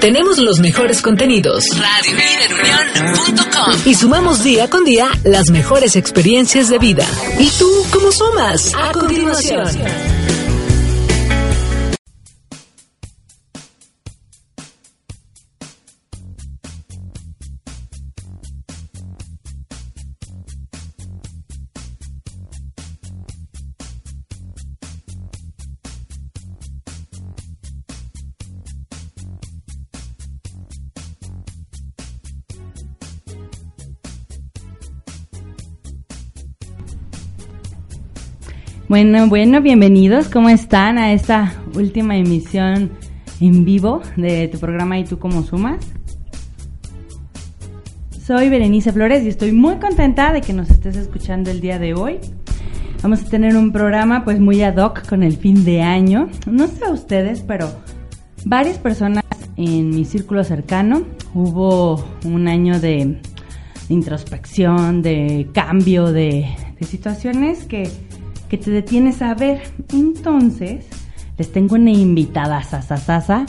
Tenemos 0.00 0.38
los 0.38 0.60
mejores 0.60 1.02
contenidos. 1.02 1.62
RadioLíderUnión.com 1.78 3.74
Y 3.84 3.94
sumamos 3.94 4.42
día 4.42 4.70
con 4.70 4.84
día 4.84 5.10
las 5.24 5.50
mejores 5.50 5.94
experiencias 5.94 6.70
de 6.70 6.78
vida. 6.78 7.06
¿Y 7.38 7.50
tú 7.50 7.70
cómo 7.92 8.10
sumas? 8.10 8.72
A 8.74 8.92
continuación. 8.92 9.66
Bueno, 38.90 39.28
bueno, 39.28 39.62
bienvenidos. 39.62 40.28
¿Cómo 40.28 40.48
están 40.48 40.98
a 40.98 41.12
esta 41.12 41.54
última 41.76 42.16
emisión 42.16 42.90
en 43.40 43.64
vivo 43.64 44.02
de 44.16 44.48
tu 44.48 44.58
programa 44.58 44.98
Y 44.98 45.04
tú 45.04 45.16
cómo 45.16 45.44
sumas? 45.44 45.78
Soy 48.20 48.48
Berenice 48.48 48.92
Flores 48.92 49.22
y 49.22 49.28
estoy 49.28 49.52
muy 49.52 49.76
contenta 49.76 50.32
de 50.32 50.40
que 50.40 50.52
nos 50.52 50.70
estés 50.70 50.96
escuchando 50.96 51.52
el 51.52 51.60
día 51.60 51.78
de 51.78 51.94
hoy. 51.94 52.18
Vamos 53.00 53.22
a 53.22 53.28
tener 53.28 53.56
un 53.56 53.70
programa 53.70 54.24
pues 54.24 54.40
muy 54.40 54.60
ad 54.60 54.78
hoc 54.78 55.08
con 55.08 55.22
el 55.22 55.36
fin 55.36 55.64
de 55.64 55.82
año. 55.82 56.28
No 56.50 56.66
sé 56.66 56.86
a 56.86 56.90
ustedes, 56.90 57.42
pero 57.46 57.70
varias 58.44 58.78
personas 58.78 59.22
en 59.56 59.90
mi 59.90 60.04
círculo 60.04 60.42
cercano 60.42 61.04
hubo 61.32 62.04
un 62.24 62.48
año 62.48 62.80
de 62.80 63.20
introspección, 63.88 65.00
de 65.00 65.48
cambio, 65.54 66.12
de, 66.12 66.48
de 66.76 66.86
situaciones 66.88 67.66
que 67.66 67.88
que 68.50 68.58
te 68.58 68.70
detienes 68.70 69.22
a 69.22 69.32
ver. 69.34 69.62
Entonces, 69.92 70.86
les 71.38 71.50
tengo 71.50 71.76
una 71.76 71.92
invitada 71.92 72.62
sasasasa 72.62 73.46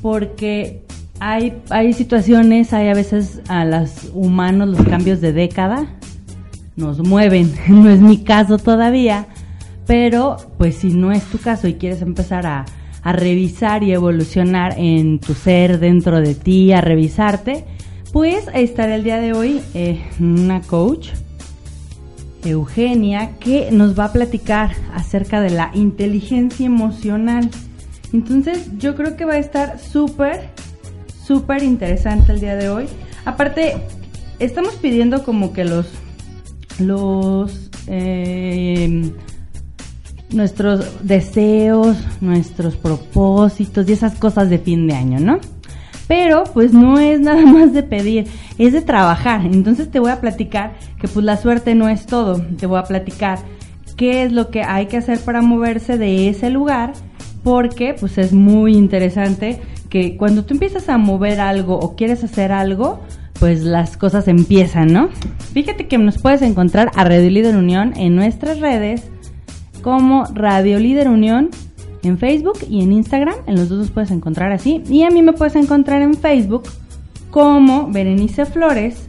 porque 0.00 0.82
hay, 1.20 1.60
hay 1.68 1.92
situaciones, 1.92 2.72
hay 2.72 2.88
a 2.88 2.94
veces 2.94 3.42
a 3.48 3.64
los 3.64 4.10
humanos 4.14 4.68
los 4.68 4.86
cambios 4.86 5.20
de 5.20 5.32
década 5.32 5.86
nos 6.76 7.00
mueven. 7.00 7.52
No 7.68 7.90
es 7.90 8.00
mi 8.00 8.22
caso 8.22 8.56
todavía, 8.56 9.26
pero 9.86 10.36
pues 10.56 10.76
si 10.76 10.94
no 10.94 11.12
es 11.12 11.24
tu 11.24 11.38
caso 11.38 11.66
y 11.66 11.74
quieres 11.74 12.00
empezar 12.00 12.46
a, 12.46 12.64
a 13.02 13.12
revisar 13.12 13.82
y 13.82 13.92
evolucionar 13.92 14.74
en 14.78 15.18
tu 15.18 15.34
ser 15.34 15.80
dentro 15.80 16.20
de 16.20 16.36
ti, 16.36 16.72
a 16.72 16.80
revisarte, 16.80 17.64
pues 18.12 18.46
estaré 18.54 18.94
el 18.94 19.04
día 19.04 19.18
de 19.18 19.32
hoy 19.32 19.60
eh, 19.74 20.00
una 20.20 20.60
coach 20.60 21.08
Eugenia, 22.44 23.36
que 23.38 23.70
nos 23.70 23.98
va 23.98 24.06
a 24.06 24.12
platicar 24.12 24.72
acerca 24.94 25.40
de 25.40 25.50
la 25.50 25.70
inteligencia 25.74 26.66
emocional. 26.66 27.50
Entonces, 28.12 28.70
yo 28.78 28.94
creo 28.94 29.16
que 29.16 29.24
va 29.24 29.34
a 29.34 29.38
estar 29.38 29.78
súper, 29.78 30.50
súper 31.24 31.62
interesante 31.62 32.32
el 32.32 32.40
día 32.40 32.56
de 32.56 32.68
hoy. 32.68 32.86
Aparte, 33.24 33.76
estamos 34.38 34.74
pidiendo 34.76 35.24
como 35.24 35.52
que 35.52 35.64
los, 35.64 35.88
los, 36.78 37.70
eh, 37.86 39.12
nuestros 40.30 41.06
deseos, 41.06 41.96
nuestros 42.20 42.76
propósitos 42.76 43.88
y 43.88 43.92
esas 43.92 44.14
cosas 44.18 44.48
de 44.50 44.58
fin 44.58 44.86
de 44.86 44.94
año, 44.94 45.20
¿no? 45.20 45.38
Pero 46.08 46.44
pues 46.52 46.72
no 46.72 46.98
es 46.98 47.20
nada 47.20 47.42
más 47.46 47.72
de 47.72 47.84
pedir, 47.84 48.26
es 48.58 48.72
de 48.72 48.82
trabajar. 48.82 49.42
Entonces 49.44 49.90
te 49.90 50.00
voy 50.00 50.10
a 50.10 50.20
platicar 50.20 50.72
que 51.00 51.06
pues 51.06 51.24
la 51.24 51.36
suerte 51.36 51.74
no 51.76 51.88
es 51.88 52.06
todo. 52.06 52.42
Te 52.58 52.66
voy 52.66 52.78
a 52.78 52.84
platicar 52.84 53.38
qué 53.96 54.24
es 54.24 54.32
lo 54.32 54.50
que 54.50 54.62
hay 54.62 54.86
que 54.86 54.96
hacer 54.96 55.20
para 55.20 55.42
moverse 55.42 55.98
de 55.98 56.28
ese 56.28 56.50
lugar 56.50 56.92
porque 57.44 57.94
pues 57.98 58.18
es 58.18 58.32
muy 58.32 58.74
interesante 58.74 59.60
que 59.88 60.16
cuando 60.16 60.44
tú 60.44 60.54
empiezas 60.54 60.88
a 60.88 60.98
mover 60.98 61.40
algo 61.40 61.78
o 61.78 61.96
quieres 61.96 62.22
hacer 62.24 62.52
algo, 62.52 63.00
pues 63.38 63.62
las 63.62 63.96
cosas 63.96 64.28
empiezan, 64.28 64.92
¿no? 64.92 65.08
Fíjate 65.52 65.86
que 65.86 65.98
nos 65.98 66.18
puedes 66.18 66.42
encontrar 66.42 66.90
a 66.94 67.04
Radio 67.04 67.30
Líder 67.30 67.56
Unión 67.56 67.94
en 67.96 68.16
nuestras 68.16 68.60
redes 68.60 69.04
como 69.82 70.24
Radio 70.34 70.78
Líder 70.78 71.08
Unión 71.08 71.50
en 72.02 72.18
Facebook 72.18 72.58
y 72.68 72.82
en 72.82 72.92
Instagram. 72.92 73.34
En 73.46 73.56
los 73.56 73.68
dos 73.68 73.78
los 73.78 73.90
puedes 73.90 74.10
encontrar 74.10 74.52
así. 74.52 74.82
Y 74.88 75.02
a 75.02 75.10
mí 75.10 75.22
me 75.22 75.32
puedes 75.32 75.56
encontrar 75.56 76.02
en 76.02 76.14
Facebook 76.14 76.64
como 77.30 77.88
Berenice 77.88 78.46
Flores 78.46 79.08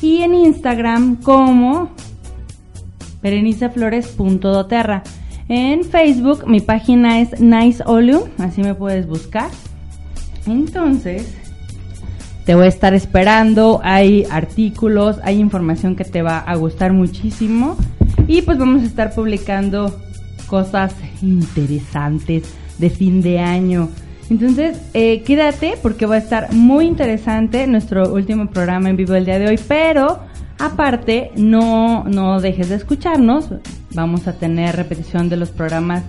y 0.00 0.22
en 0.22 0.34
Instagram 0.34 1.16
como 1.16 1.90
bereniceflores.doterra. 3.22 5.02
En 5.48 5.84
Facebook 5.84 6.46
mi 6.46 6.60
página 6.60 7.20
es 7.20 7.40
NiceOlu, 7.40 8.28
así 8.38 8.62
me 8.62 8.74
puedes 8.74 9.06
buscar. 9.06 9.50
Entonces, 10.46 11.34
te 12.44 12.54
voy 12.54 12.66
a 12.66 12.68
estar 12.68 12.94
esperando, 12.94 13.80
hay 13.82 14.26
artículos, 14.30 15.18
hay 15.22 15.38
información 15.38 15.96
que 15.96 16.04
te 16.04 16.22
va 16.22 16.38
a 16.38 16.54
gustar 16.54 16.92
muchísimo 16.92 17.76
y 18.26 18.42
pues 18.42 18.58
vamos 18.58 18.82
a 18.82 18.86
estar 18.86 19.14
publicando 19.14 19.94
cosas 20.50 20.92
interesantes 21.22 22.42
de 22.78 22.90
fin 22.90 23.22
de 23.22 23.38
año. 23.38 23.88
Entonces, 24.28 24.80
eh, 24.94 25.22
quédate 25.22 25.74
porque 25.80 26.06
va 26.06 26.16
a 26.16 26.18
estar 26.18 26.52
muy 26.52 26.86
interesante 26.86 27.66
nuestro 27.68 28.12
último 28.12 28.50
programa 28.50 28.90
en 28.90 28.96
vivo 28.96 29.14
el 29.14 29.24
día 29.24 29.38
de 29.38 29.46
hoy, 29.46 29.60
pero 29.68 30.18
aparte 30.58 31.30
no, 31.36 32.04
no 32.04 32.40
dejes 32.40 32.68
de 32.68 32.74
escucharnos, 32.74 33.50
vamos 33.94 34.26
a 34.26 34.32
tener 34.32 34.74
repetición 34.74 35.28
de 35.28 35.36
los 35.36 35.50
programas 35.50 36.02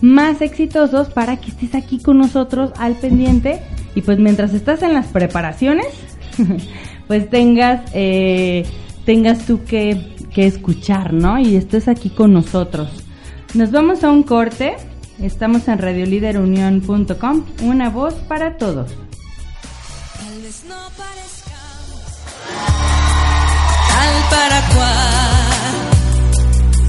más 0.00 0.42
exitosos 0.42 1.08
para 1.08 1.36
que 1.36 1.50
estés 1.50 1.74
aquí 1.74 1.98
con 1.98 2.18
nosotros 2.18 2.70
al 2.78 2.94
pendiente 2.94 3.60
y 3.96 4.02
pues 4.02 4.18
mientras 4.20 4.54
estás 4.54 4.82
en 4.82 4.94
las 4.94 5.06
preparaciones, 5.08 5.88
pues 7.08 7.28
tengas, 7.30 7.80
eh, 7.94 8.64
tengas 9.04 9.44
tú 9.44 9.64
que, 9.64 10.14
que 10.32 10.46
escuchar, 10.46 11.12
¿no? 11.12 11.38
Y 11.38 11.56
estés 11.56 11.88
aquí 11.88 12.10
con 12.10 12.32
nosotros. 12.32 13.07
Nos 13.54 13.70
vamos 13.70 14.04
a 14.04 14.10
un 14.10 14.22
corte. 14.22 14.76
Estamos 15.20 15.66
en 15.68 15.78
radioliderunión.com, 15.78 17.44
una 17.62 17.88
voz 17.88 18.14
para 18.14 18.56
todos. 18.58 18.90
Tal 18.90 20.42
vez 20.42 20.62
no 20.68 20.76
parezcamos 20.96 22.04
al 23.98 24.14
paraguay, 24.30 25.88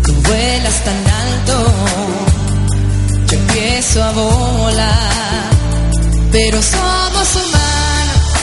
tú 0.06 0.14
vuelas 0.28 0.84
tan 0.84 1.08
alto, 1.24 1.56
yo 3.32 3.38
empiezo 3.40 4.04
a 4.04 4.12
volar, 4.12 5.50
pero 6.32 6.62
somos 6.62 7.36
humanos 7.36 8.34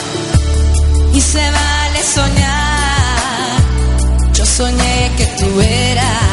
y 1.13 1.21
se 1.21 1.51
vale 1.51 2.03
soñar. 2.03 3.61
Yo 4.33 4.45
soñé 4.45 5.11
que 5.17 5.25
tú 5.39 5.61
eras 5.61 6.26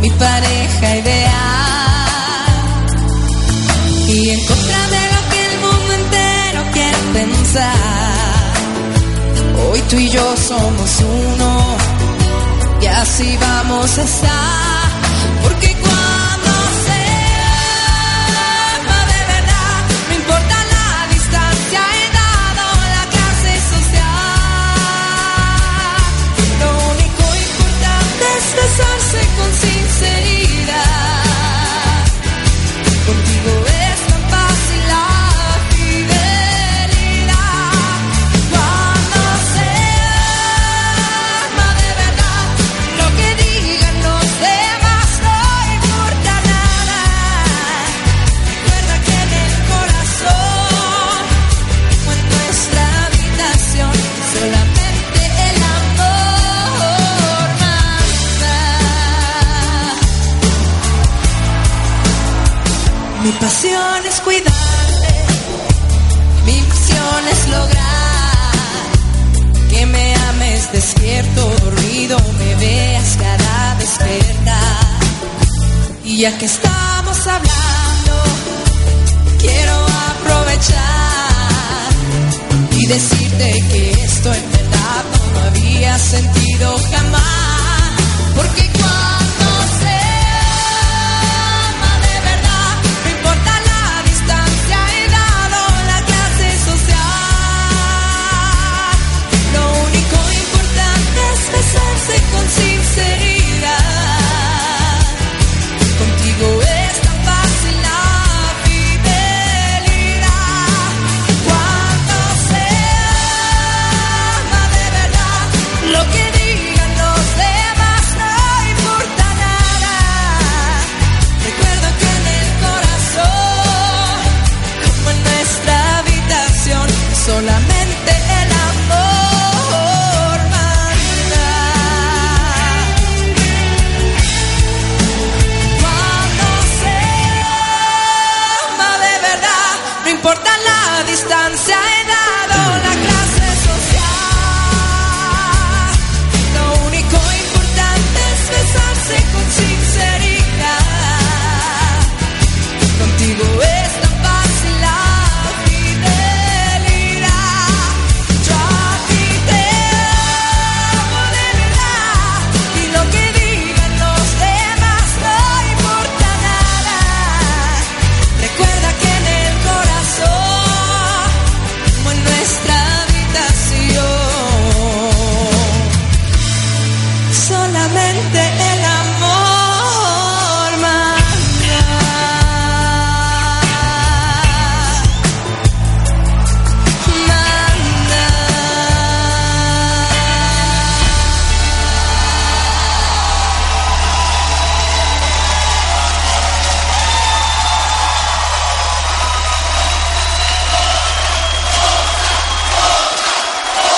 mi 0.00 0.10
pareja 0.10 0.96
ideal. 0.96 1.68
Y 4.08 4.30
en 4.30 4.44
contra 4.46 4.88
de 4.94 5.02
lo 5.14 5.20
que 5.30 5.38
el 5.46 5.54
mundo 5.60 5.92
entero 5.94 6.60
quiere 6.72 6.98
pensar, 7.12 8.52
hoy 9.70 9.80
tú 9.90 9.96
y 9.96 10.08
yo 10.08 10.36
somos 10.36 10.90
uno 11.00 11.76
y 12.80 12.86
así 12.86 13.36
vamos 13.40 13.98
a 13.98 14.02
estar. 14.02 14.88
Porque 15.42 15.76
cuando 15.84 16.50
se 16.84 17.00
ama 18.76 19.00
de 19.12 19.20
verdad, 19.34 19.78
no 20.08 20.14
importa 20.14 20.56
la 20.74 20.88
distancia, 21.14 21.80
he 21.98 22.06
dado 22.20 22.64
la 22.94 23.04
clase 23.14 23.52
social. 23.74 24.38
Lo 26.62 26.70
único 26.92 27.24
importante 27.46 28.24
es 28.38 28.46
besarse 28.62 29.20
con 29.36 29.50
pasión 63.40 64.06
es 64.06 64.20
cuidarte, 64.20 65.14
mi 66.44 66.52
misión 66.52 67.28
es 67.30 67.48
lograr 67.48 67.98
que 69.70 69.86
me 69.86 70.14
ames 70.30 70.72
despierto, 70.72 71.48
dormido, 71.64 72.18
me 72.38 72.54
veas 72.56 73.16
cada 73.16 73.74
despertar. 73.76 74.98
Y 76.04 76.18
ya 76.18 76.36
que 76.38 76.46
estamos 76.46 77.18
hablando, 77.26 78.14
quiero 79.38 79.86
aprovechar 80.12 80.78
y 82.72 82.86
decirte 82.86 83.64
que 83.70 83.90
esto 84.04 84.32
en 84.32 84.50
verdad 84.50 85.04
no 85.34 85.40
había 85.40 85.98
sentido 85.98 86.76
jamás. 86.90 87.92
Porque 88.34 88.67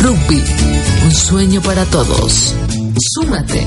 Rugby, 0.00 0.42
un 1.04 1.14
sueño 1.14 1.60
para 1.62 1.84
todos. 1.86 2.54
Súmate. 3.14 3.64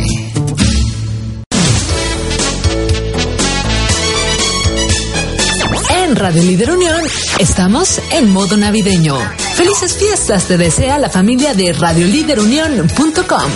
En 5.89 6.15
Radio 6.15 6.43
Líder 6.43 6.71
Unión 6.71 7.01
estamos 7.39 7.99
en 8.11 8.31
modo 8.31 8.55
navideño. 8.57 9.17
Felices 9.55 9.93
fiestas 9.93 10.45
te 10.45 10.57
desea 10.57 10.99
la 10.99 11.09
familia 11.09 11.53
de 11.53 11.73
radioliderunión.com. 11.73 13.51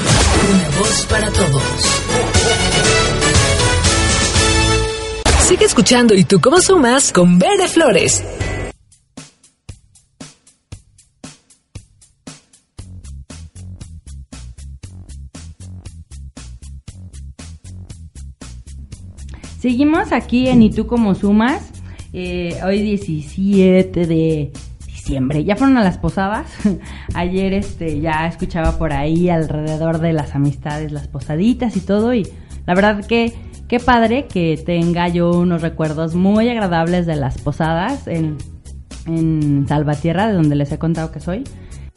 Una 0.51 0.69
voz 0.79 1.05
para 1.07 1.31
todos. 1.31 1.63
Sigue 5.47 5.65
escuchando 5.65 6.13
y 6.15 6.23
tú 6.23 6.39
cómo 6.39 6.59
sumas 6.61 7.11
con 7.11 7.37
Verde 7.37 7.67
Flores. 7.67 8.23
Seguimos 19.61 20.11
aquí 20.11 20.47
en 20.47 20.63
¿Y 20.63 20.71
tú 20.71 20.87
cómo 20.87 21.13
sumas? 21.13 21.71
Eh, 22.13 22.57
hoy 22.65 22.81
17 22.81 24.07
de 24.07 24.51
diciembre. 24.87 25.43
Ya 25.43 25.55
fueron 25.55 25.77
a 25.77 25.83
las 25.83 25.99
posadas. 25.99 26.47
Ayer 27.13 27.53
este 27.53 27.99
ya 27.99 28.25
escuchaba 28.25 28.79
por 28.79 28.91
ahí 28.91 29.29
alrededor 29.29 29.99
de 29.99 30.13
las 30.13 30.33
amistades, 30.33 30.91
las 30.91 31.07
posaditas 31.07 31.77
y 31.77 31.81
todo. 31.81 32.15
Y 32.15 32.27
la 32.65 32.73
verdad 32.73 33.05
que 33.05 33.33
qué 33.67 33.79
padre 33.79 34.25
que 34.25 34.59
tenga 34.65 35.07
yo 35.09 35.29
unos 35.29 35.61
recuerdos 35.61 36.15
muy 36.15 36.49
agradables 36.49 37.05
de 37.05 37.17
las 37.17 37.37
posadas 37.37 38.07
en, 38.07 38.39
en 39.05 39.67
Salvatierra, 39.67 40.27
de 40.27 40.33
donde 40.33 40.55
les 40.55 40.71
he 40.71 40.79
contado 40.79 41.11
que 41.11 41.19
soy. 41.19 41.43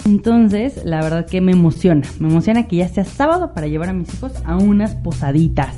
Entonces, 0.05 0.85
la 0.85 1.01
verdad 1.01 1.25
que 1.25 1.41
me 1.41 1.53
emociona. 1.53 2.07
Me 2.21 2.29
emociona 2.29 2.69
que 2.69 2.77
ya 2.77 2.89
sea 2.89 3.07
sábado 3.07 3.55
para 3.55 3.69
llevar 3.69 3.89
a 3.89 3.95
mis 3.95 4.13
hijos 4.13 4.33
a 4.45 4.59
unas 4.59 4.97
posaditas. 4.97 5.75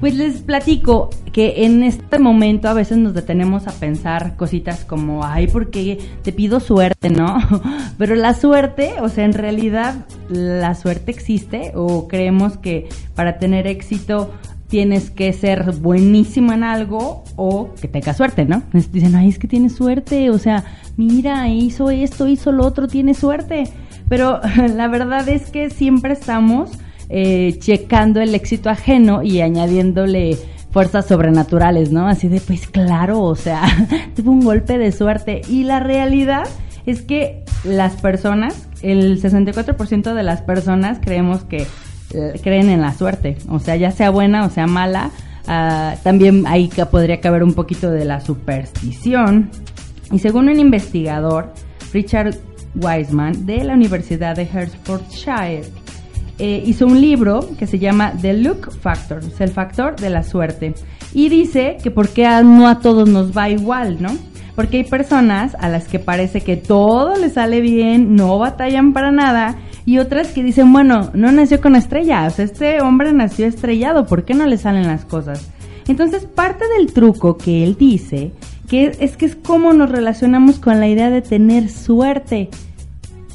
Pues 0.00 0.14
les 0.14 0.42
platico 0.42 1.10
que 1.32 1.64
en 1.64 1.82
este 1.82 2.20
momento 2.20 2.68
a 2.68 2.72
veces 2.72 2.98
nos 2.98 3.14
detenemos 3.14 3.66
a 3.66 3.72
pensar 3.72 4.36
cositas 4.36 4.84
como, 4.84 5.24
ay, 5.24 5.48
porque 5.48 5.98
te 6.22 6.32
pido 6.32 6.60
suerte, 6.60 7.10
¿no? 7.10 7.38
Pero 7.98 8.14
la 8.14 8.34
suerte, 8.34 8.94
o 9.00 9.08
sea, 9.08 9.24
en 9.24 9.32
realidad 9.32 10.06
la 10.28 10.74
suerte 10.76 11.10
existe 11.10 11.72
o 11.74 12.06
creemos 12.06 12.56
que 12.58 12.88
para 13.16 13.38
tener 13.38 13.66
éxito 13.66 14.32
tienes 14.68 15.10
que 15.10 15.32
ser 15.32 15.72
buenísimo 15.72 16.52
en 16.52 16.62
algo 16.62 17.24
o 17.36 17.74
que 17.80 17.88
tengas 17.88 18.18
suerte, 18.18 18.44
¿no? 18.44 18.62
Dicen, 18.72 19.16
ay, 19.16 19.30
es 19.30 19.38
que 19.38 19.48
tienes 19.48 19.74
suerte, 19.74 20.30
o 20.30 20.38
sea, 20.38 20.64
mira, 20.96 21.48
hizo 21.48 21.90
esto, 21.90 22.28
hizo 22.28 22.52
lo 22.52 22.64
otro, 22.64 22.86
tiene 22.86 23.14
suerte. 23.14 23.64
Pero 24.08 24.40
la 24.76 24.86
verdad 24.88 25.28
es 25.28 25.50
que 25.50 25.70
siempre 25.70 26.12
estamos 26.12 26.70
eh, 27.08 27.56
checando 27.58 28.20
el 28.20 28.34
éxito 28.34 28.70
ajeno 28.70 29.22
y 29.22 29.40
añadiéndole 29.40 30.36
fuerzas 30.70 31.06
sobrenaturales, 31.06 31.90
¿no? 31.90 32.06
Así 32.06 32.28
de, 32.28 32.40
pues 32.40 32.66
claro, 32.68 33.22
o 33.22 33.34
sea, 33.34 33.62
tuvo 34.16 34.30
un 34.30 34.40
golpe 34.40 34.78
de 34.78 34.92
suerte. 34.92 35.40
Y 35.48 35.64
la 35.64 35.80
realidad 35.80 36.46
es 36.86 37.02
que 37.02 37.44
las 37.64 37.96
personas, 37.96 38.68
el 38.82 39.20
64% 39.20 40.14
de 40.14 40.22
las 40.22 40.42
personas 40.42 40.98
creemos 41.00 41.44
que 41.44 41.66
eh, 42.14 42.40
creen 42.42 42.70
en 42.70 42.80
la 42.80 42.92
suerte, 42.94 43.36
o 43.48 43.58
sea, 43.58 43.76
ya 43.76 43.90
sea 43.90 44.10
buena 44.10 44.46
o 44.46 44.50
sea 44.50 44.66
mala. 44.66 45.10
ah, 45.46 45.96
también 46.02 46.46
ahí 46.46 46.70
podría 46.90 47.20
caber 47.20 47.42
un 47.42 47.54
poquito 47.54 47.90
de 47.90 48.04
la 48.04 48.20
superstición. 48.20 49.50
Y 50.10 50.18
según 50.18 50.48
un 50.48 50.58
investigador, 50.58 51.52
Richard 51.92 52.34
Wiseman, 52.74 53.46
de 53.46 53.64
la 53.64 53.74
Universidad 53.74 54.36
de 54.36 54.42
Hertfordshire, 54.42 55.64
eh, 56.38 56.62
hizo 56.66 56.86
un 56.86 57.00
libro 57.00 57.48
que 57.58 57.66
se 57.66 57.78
llama 57.78 58.12
The 58.20 58.34
Look 58.34 58.72
Factor, 58.80 59.18
es 59.24 59.40
el 59.40 59.50
factor 59.50 59.96
de 59.96 60.10
la 60.10 60.22
suerte. 60.22 60.74
Y 61.12 61.28
dice 61.28 61.78
que 61.82 61.90
por 61.90 62.08
qué 62.08 62.26
a- 62.26 62.42
no 62.42 62.68
a 62.68 62.80
todos 62.80 63.08
nos 63.08 63.36
va 63.36 63.48
igual, 63.50 63.98
¿no? 64.00 64.10
Porque 64.54 64.78
hay 64.78 64.84
personas 64.84 65.56
a 65.60 65.68
las 65.68 65.86
que 65.88 65.98
parece 65.98 66.40
que 66.40 66.56
todo 66.56 67.16
les 67.16 67.34
sale 67.34 67.60
bien, 67.60 68.16
no 68.16 68.38
batallan 68.38 68.92
para 68.92 69.10
nada, 69.12 69.56
y 69.86 69.98
otras 69.98 70.28
que 70.28 70.42
dicen, 70.42 70.72
bueno, 70.72 71.10
no 71.14 71.30
nació 71.32 71.60
con 71.60 71.76
estrellas, 71.76 72.38
este 72.38 72.80
hombre 72.82 73.12
nació 73.12 73.46
estrellado, 73.46 74.06
¿por 74.06 74.24
qué 74.24 74.34
no 74.34 74.46
le 74.46 74.58
salen 74.58 74.86
las 74.86 75.04
cosas? 75.04 75.48
Entonces, 75.86 76.26
parte 76.26 76.64
del 76.76 76.92
truco 76.92 77.38
que 77.38 77.64
él 77.64 77.76
dice, 77.78 78.32
que 78.68 78.96
es 79.00 79.16
que 79.16 79.24
es 79.26 79.34
cómo 79.36 79.72
nos 79.72 79.90
relacionamos 79.90 80.58
con 80.58 80.78
la 80.80 80.88
idea 80.88 81.08
de 81.08 81.22
tener 81.22 81.70
suerte. 81.70 82.50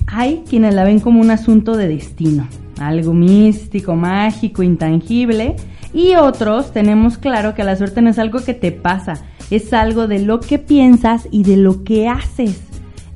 Hay 0.05 0.43
quienes 0.48 0.75
la 0.75 0.83
ven 0.83 1.00
como 1.00 1.22
un 1.22 1.31
asunto 1.31 1.75
de 1.75 1.88
destino, 1.88 2.48
algo 2.80 3.13
místico, 3.13 3.96
mágico, 3.96 4.63
intangible, 4.63 5.56
y 5.94 6.15
otros 6.15 6.72
tenemos 6.72 7.18
claro 7.18 7.53
que 7.53 7.63
la 7.63 7.75
suerte 7.75 8.01
no 8.01 8.10
es 8.10 8.20
algo 8.20 8.39
que 8.44 8.53
te 8.53 8.72
pasa, 8.72 9.22
es 9.51 9.74
algo 9.74 10.08
de 10.08 10.20
lo 10.20 10.39
que 10.39 10.58
piensas 10.60 11.27
y 11.32 11.44
de 11.44 11.58
lo 11.58 11.84
que 11.84 12.08
haces. 12.08 12.62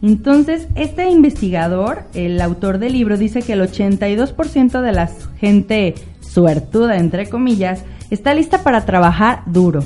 Entonces, 0.02 0.68
este 0.76 1.10
investigador, 1.10 2.04
el 2.14 2.40
autor 2.40 2.78
del 2.78 2.94
libro, 2.94 3.18
dice 3.18 3.42
que 3.42 3.54
el 3.54 3.62
82% 3.62 4.82
de 4.82 4.92
la 4.92 5.10
gente 5.40 5.96
suertuda, 6.20 6.98
entre 6.98 7.28
comillas, 7.30 7.84
está 8.12 8.36
lista 8.36 8.62
para 8.62 8.86
trabajar 8.86 9.42
duro, 9.48 9.84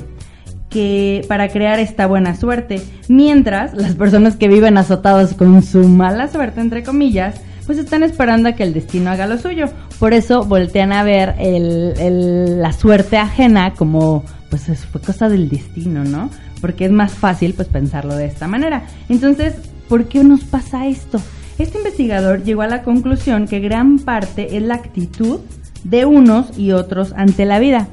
que 0.68 1.24
para 1.28 1.48
crear 1.48 1.80
esta 1.80 2.06
buena 2.06 2.36
suerte, 2.36 2.82
mientras 3.08 3.72
las 3.74 3.94
personas 3.94 4.36
que 4.36 4.48
viven 4.48 4.76
azotadas 4.76 5.32
con 5.32 5.62
su 5.62 5.88
mala 5.88 6.28
suerte, 6.28 6.60
entre 6.60 6.82
comillas, 6.82 7.40
pues 7.66 7.78
están 7.78 8.02
esperando 8.02 8.48
a 8.48 8.52
que 8.52 8.62
el 8.62 8.74
destino 8.74 9.10
haga 9.10 9.26
lo 9.26 9.38
suyo. 9.38 9.66
Por 9.98 10.12
eso 10.14 10.44
voltean 10.44 10.92
a 10.92 11.02
ver 11.02 11.34
la 11.38 12.72
suerte 12.72 13.16
ajena 13.16 13.74
como, 13.74 14.24
pues 14.50 14.64
fue 14.90 15.00
cosa 15.00 15.28
del 15.28 15.48
destino, 15.48 16.04
¿no? 16.04 16.30
Porque 16.60 16.84
es 16.86 16.92
más 16.92 17.12
fácil, 17.12 17.54
pues, 17.54 17.68
pensarlo 17.68 18.14
de 18.14 18.26
esta 18.26 18.48
manera. 18.48 18.84
Entonces, 19.08 19.54
¿por 19.88 20.06
qué 20.06 20.22
nos 20.24 20.44
pasa 20.44 20.86
esto? 20.86 21.20
Este 21.58 21.78
investigador 21.78 22.44
llegó 22.44 22.62
a 22.62 22.68
la 22.68 22.82
conclusión 22.82 23.46
que 23.46 23.60
gran 23.60 23.98
parte 23.98 24.56
es 24.56 24.62
la 24.62 24.74
actitud 24.74 25.40
de 25.84 26.04
unos 26.04 26.58
y 26.58 26.72
otros 26.72 27.12
ante 27.16 27.44
la 27.44 27.58
vida. 27.58 27.88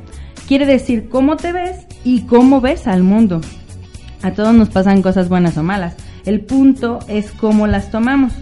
Quiere 0.48 0.66
decir 0.66 1.10
cómo 1.10 1.36
te 1.36 1.52
ves 1.52 1.86
y 2.04 2.22
cómo 2.22 2.62
ves 2.62 2.88
al 2.88 3.04
mundo. 3.04 3.42
A 4.22 4.32
todos 4.32 4.54
nos 4.54 4.70
pasan 4.70 5.02
cosas 5.02 5.30
buenas 5.30 5.58
o 5.58 5.64
malas. 5.64 5.96
El 6.26 6.42
punto 6.42 7.00
es 7.08 7.32
cómo 7.32 7.68
las 7.68 7.92
tomamos. 7.92 8.34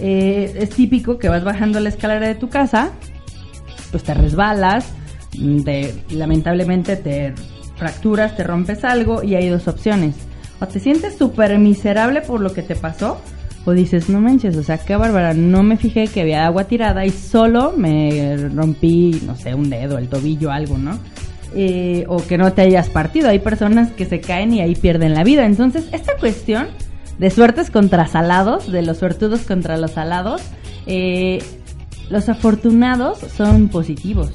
Eh, 0.00 0.54
es 0.58 0.70
típico 0.70 1.18
que 1.18 1.28
vas 1.28 1.44
bajando 1.44 1.80
la 1.80 1.88
escalera 1.88 2.26
de 2.26 2.34
tu 2.34 2.48
casa, 2.48 2.92
pues 3.90 4.02
te 4.02 4.14
resbalas, 4.14 4.92
lamentablemente 6.10 6.96
te 6.96 7.34
fracturas, 7.76 8.36
te 8.36 8.44
rompes 8.44 8.84
algo 8.84 9.22
y 9.22 9.34
hay 9.34 9.48
dos 9.48 9.68
opciones. 9.68 10.16
O 10.60 10.66
te 10.66 10.80
sientes 10.80 11.16
súper 11.16 11.58
miserable 11.58 12.20
por 12.22 12.40
lo 12.40 12.52
que 12.52 12.62
te 12.62 12.76
pasó, 12.76 13.20
o 13.64 13.72
dices, 13.72 14.08
no 14.08 14.20
manches, 14.20 14.56
o 14.56 14.62
sea, 14.62 14.78
qué 14.78 14.96
bárbara, 14.96 15.32
no 15.32 15.62
me 15.62 15.76
fijé 15.76 16.06
que 16.06 16.20
había 16.20 16.46
agua 16.46 16.64
tirada 16.64 17.06
y 17.06 17.10
solo 17.10 17.72
me 17.76 18.36
rompí, 18.54 19.22
no 19.26 19.36
sé, 19.36 19.54
un 19.54 19.70
dedo, 19.70 19.98
el 19.98 20.08
tobillo, 20.08 20.50
algo, 20.50 20.76
¿no? 20.76 20.98
Eh, 21.56 22.04
o 22.08 22.16
que 22.18 22.36
no 22.36 22.52
te 22.52 22.62
hayas 22.62 22.88
partido. 22.88 23.28
Hay 23.28 23.38
personas 23.38 23.92
que 23.92 24.06
se 24.06 24.20
caen 24.20 24.52
y 24.52 24.60
ahí 24.60 24.74
pierden 24.74 25.14
la 25.14 25.22
vida. 25.22 25.46
Entonces, 25.46 25.86
esta 25.92 26.16
cuestión 26.16 26.66
de 27.18 27.30
suertes 27.30 27.70
contra 27.70 28.06
salados, 28.06 28.70
de 28.70 28.82
los 28.82 28.98
suertudos 28.98 29.42
contra 29.42 29.76
los 29.76 29.92
salados, 29.92 30.42
eh, 30.86 31.42
los 32.10 32.28
afortunados 32.28 33.18
son 33.18 33.68
positivos, 33.68 34.30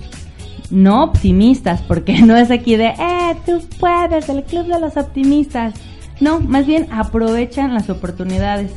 no 0.71 1.03
optimistas, 1.03 1.81
porque 1.81 2.21
no 2.21 2.35
es 2.35 2.51
aquí 2.51 2.75
de, 2.75 2.87
eh, 2.87 3.35
tú 3.45 3.61
puedes, 3.79 4.29
el 4.29 4.43
club 4.43 4.65
de 4.67 4.79
los 4.79 4.97
optimistas. 4.97 5.73
No, 6.19 6.41
más 6.41 6.67
bien 6.67 6.87
aprovechan 6.91 7.73
las 7.73 7.89
oportunidades, 7.89 8.71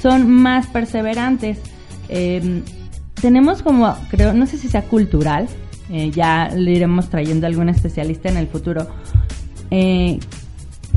son 0.00 0.28
más 0.28 0.66
perseverantes. 0.66 1.58
Em, 2.08 2.62
tenemos 3.20 3.62
como, 3.62 3.94
creo, 4.10 4.32
no 4.32 4.46
sé 4.46 4.58
si 4.58 4.68
sea 4.68 4.82
cultural, 4.82 5.48
eh, 5.90 6.10
ya 6.10 6.48
le 6.48 6.72
iremos 6.72 7.08
trayendo 7.08 7.46
a 7.46 7.48
algún 7.48 7.68
especialista 7.68 8.28
en 8.28 8.36
el 8.36 8.48
futuro, 8.48 8.88
eh, 9.70 10.18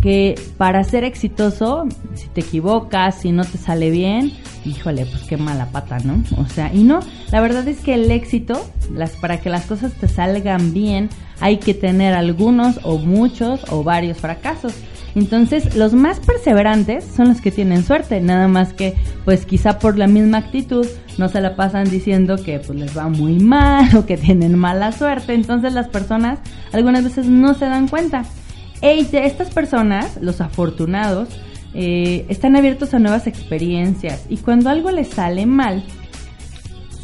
que 0.02 0.40
para 0.58 0.84
ser 0.84 1.04
exitoso, 1.04 1.88
si 2.16 2.28
te 2.28 2.42
equivocas, 2.42 3.22
si 3.22 3.32
no 3.32 3.46
te 3.46 3.58
sale 3.58 3.92
bien, 3.92 4.34
híjole, 4.66 5.06
pues 5.06 5.24
qué 5.24 5.38
mala 5.38 5.68
pata, 5.68 6.00
¿no? 6.00 6.24
O 6.38 6.48
sea, 6.48 6.74
y 6.74 6.84
no, 6.84 7.02
la 7.32 7.40
verdad 7.40 7.68
es 7.68 7.80
que 7.80 7.94
el 7.94 8.10
éxito, 8.10 8.60
las, 8.94 9.12
para 9.12 9.40
que 9.40 9.50
las 9.50 9.66
cosas 9.66 9.94
te 9.94 10.08
salgan 10.08 10.74
bien, 10.74 11.10
hay 11.40 11.58
que 11.58 11.74
tener 11.74 12.14
algunos 12.14 12.80
o 12.84 12.98
muchos 12.98 13.62
o 13.70 13.84
varios 13.84 14.18
fracasos. 14.18 14.74
Entonces, 15.14 15.76
los 15.76 15.94
más 15.94 16.20
perseverantes 16.20 17.04
son 17.04 17.28
los 17.28 17.42
que 17.42 17.52
tienen 17.52 17.84
suerte, 17.84 18.22
nada 18.22 18.48
más 18.48 18.74
que, 18.74 18.96
pues 19.26 19.46
quizá 19.46 19.78
por 19.78 19.98
la 19.98 20.08
misma 20.08 20.38
actitud, 20.38 20.88
no 21.18 21.28
se 21.28 21.42
la 21.42 21.56
pasan 21.56 21.90
diciendo 21.90 22.38
que 22.38 22.60
pues 22.60 22.80
les 22.80 22.98
va 22.98 23.10
muy 23.10 23.34
mal 23.40 23.96
o 23.96 24.06
que 24.06 24.18
tienen 24.18 24.58
mala 24.58 24.94
suerte. 24.94 25.34
Entonces, 25.34 25.74
las 25.74 25.90
personas 25.90 26.40
algunas 26.72 27.04
veces 27.04 27.28
no 27.28 27.54
se 27.54 27.66
dan 27.66 27.88
cuenta 27.88 28.24
estas 28.82 29.50
personas, 29.52 30.18
los 30.22 30.42
afortunados, 30.42 31.30
eh, 31.74 32.26
están 32.28 32.56
abiertos 32.56 32.94
a 32.94 33.00
nuevas 33.00 33.28
experiencias 33.28 34.26
y 34.30 34.38
cuando 34.38 34.70
algo 34.70 34.92
les 34.92 35.08
sale 35.08 35.46
mal, 35.46 35.84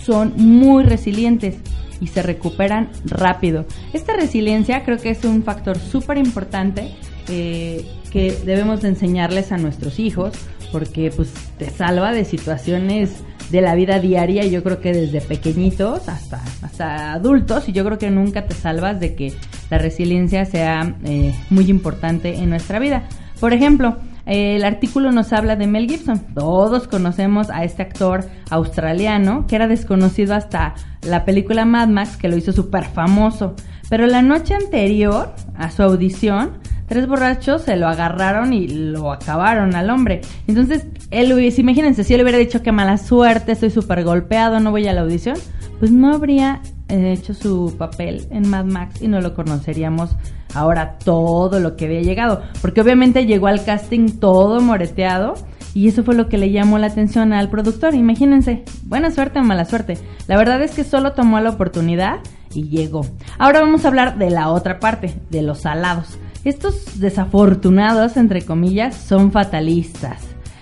son 0.03 0.33
muy 0.37 0.83
resilientes 0.83 1.55
y 2.01 2.07
se 2.07 2.21
recuperan 2.21 2.89
rápido. 3.05 3.65
Esta 3.93 4.13
resiliencia 4.15 4.83
creo 4.83 4.97
que 4.97 5.09
es 5.09 5.23
un 5.23 5.43
factor 5.43 5.79
súper 5.79 6.17
importante 6.17 6.91
eh, 7.27 7.85
que 8.11 8.31
debemos 8.45 8.81
de 8.81 8.89
enseñarles 8.89 9.51
a 9.51 9.57
nuestros 9.57 9.99
hijos 9.99 10.33
porque 10.71 11.11
pues 11.15 11.33
te 11.57 11.69
salva 11.69 12.11
de 12.11 12.25
situaciones 12.25 13.23
de 13.49 13.61
la 13.61 13.75
vida 13.75 13.99
diaria, 13.99 14.45
yo 14.45 14.63
creo 14.63 14.81
que 14.81 14.91
desde 14.91 15.21
pequeñitos 15.21 16.09
hasta, 16.09 16.41
hasta 16.61 17.13
adultos, 17.13 17.69
y 17.69 17.71
yo 17.71 17.85
creo 17.85 17.97
que 17.97 18.09
nunca 18.09 18.45
te 18.45 18.53
salvas 18.53 18.99
de 18.99 19.15
que 19.15 19.33
la 19.69 19.77
resiliencia 19.77 20.45
sea 20.45 20.95
eh, 21.05 21.33
muy 21.49 21.69
importante 21.69 22.35
en 22.35 22.49
nuestra 22.49 22.79
vida. 22.79 23.03
Por 23.39 23.53
ejemplo, 23.53 23.97
el 24.25 24.65
artículo 24.65 25.13
nos 25.13 25.31
habla 25.31 25.55
de 25.55 25.67
Mel 25.67 25.87
Gibson. 25.87 26.19
Todos 26.33 26.87
conocemos 26.87 27.49
a 27.49 27.63
este 27.63 27.83
actor 27.83 28.25
australiano 28.49 29.47
que 29.47 29.55
era 29.55 29.67
desconocido 29.67 30.35
hasta 30.35 30.75
la 31.01 31.23
película 31.23 31.63
Mad 31.63 31.87
Max 31.87 32.17
que 32.17 32.27
lo 32.27 32.35
hizo 32.35 32.51
súper 32.51 32.83
famoso. 32.83 33.55
Pero 33.89 34.07
la 34.07 34.21
noche 34.21 34.53
anterior 34.53 35.33
a 35.55 35.71
su 35.71 35.83
audición, 35.83 36.59
tres 36.87 37.07
borrachos 37.07 37.63
se 37.63 37.75
lo 37.77 37.87
agarraron 37.87 38.53
y 38.53 38.67
lo 38.67 39.11
acabaron 39.11 39.75
al 39.75 39.89
hombre. 39.89 40.21
Entonces, 40.47 40.87
él 41.11 41.31
imagínense, 41.57 42.03
si 42.03 42.13
él 42.13 42.21
hubiera 42.21 42.37
dicho 42.37 42.61
que 42.61 42.71
mala 42.71 42.97
suerte, 42.97 43.53
estoy 43.53 43.69
súper 43.69 44.03
golpeado, 44.03 44.59
no 44.59 44.71
voy 44.71 44.87
a 44.87 44.93
la 44.93 45.01
audición, 45.01 45.37
pues 45.79 45.91
no 45.91 46.13
habría 46.13 46.61
eh, 46.89 47.13
hecho 47.13 47.33
su 47.33 47.75
papel 47.77 48.27
en 48.31 48.49
Mad 48.49 48.65
Max 48.65 49.01
y 49.01 49.07
no 49.07 49.21
lo 49.21 49.33
conoceríamos 49.33 50.15
ahora 50.53 50.97
todo 50.97 51.59
lo 51.59 51.75
que 51.75 51.85
había 51.85 52.01
llegado. 52.01 52.41
Porque 52.61 52.81
obviamente 52.81 53.25
llegó 53.25 53.47
al 53.47 53.63
casting 53.63 54.19
todo 54.19 54.59
moreteado 54.59 55.33
y 55.73 55.87
eso 55.87 56.03
fue 56.03 56.15
lo 56.15 56.27
que 56.27 56.37
le 56.37 56.51
llamó 56.51 56.77
la 56.77 56.87
atención 56.87 57.33
al 57.33 57.49
productor. 57.49 57.93
Imagínense, 57.93 58.63
buena 58.83 59.11
suerte 59.11 59.39
o 59.39 59.43
mala 59.43 59.65
suerte. 59.65 59.97
La 60.27 60.37
verdad 60.37 60.61
es 60.61 60.71
que 60.71 60.83
solo 60.83 61.13
tomó 61.13 61.39
la 61.39 61.51
oportunidad 61.51 62.19
y 62.53 62.69
llegó. 62.69 63.05
Ahora 63.37 63.61
vamos 63.61 63.85
a 63.85 63.89
hablar 63.89 64.17
de 64.17 64.29
la 64.29 64.49
otra 64.49 64.79
parte, 64.79 65.13
de 65.29 65.41
los 65.41 65.65
alados. 65.65 66.17
Estos 66.43 66.99
desafortunados, 66.99 68.17
entre 68.17 68.43
comillas, 68.43 68.95
son 68.95 69.31
fatalistas. 69.31 70.21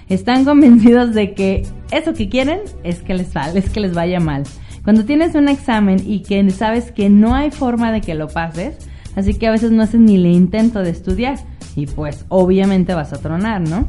Están 0.09 0.45
convencidos 0.45 1.13
de 1.13 1.33
que 1.33 1.67
eso 1.91 2.13
que 2.13 2.29
quieren 2.29 2.59
es 2.83 3.01
que 3.01 3.13
les, 3.13 3.35
es 3.55 3.69
que 3.69 3.79
les 3.79 3.93
vaya 3.93 4.19
mal. 4.19 4.43
Cuando 4.83 5.03
tienes 5.03 5.33
un 5.35 5.49
examen 5.49 5.97
y 6.05 6.21
que 6.21 6.47
sabes 6.51 6.91
que 6.91 7.09
no 7.09 7.33
hay 7.33 7.51
forma 7.51 7.91
de 7.91 8.01
que 8.01 8.13
lo 8.13 8.27
pases, 8.27 8.77
así 9.15 9.33
que 9.33 9.47
a 9.47 9.51
veces 9.51 9.71
no 9.71 9.81
haces 9.81 9.99
ni 9.99 10.15
el 10.15 10.27
intento 10.27 10.83
de 10.83 10.91
estudiar 10.91 11.39
y 11.75 11.87
pues 11.87 12.25
obviamente 12.29 12.93
vas 12.93 13.11
a 13.11 13.17
tronar, 13.17 13.61
¿no? 13.61 13.87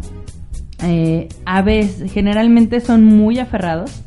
Eh, 0.82 1.28
a 1.44 1.62
veces, 1.62 2.12
generalmente 2.12 2.80
son 2.80 3.04
muy 3.04 3.38
aferrados 3.38 4.02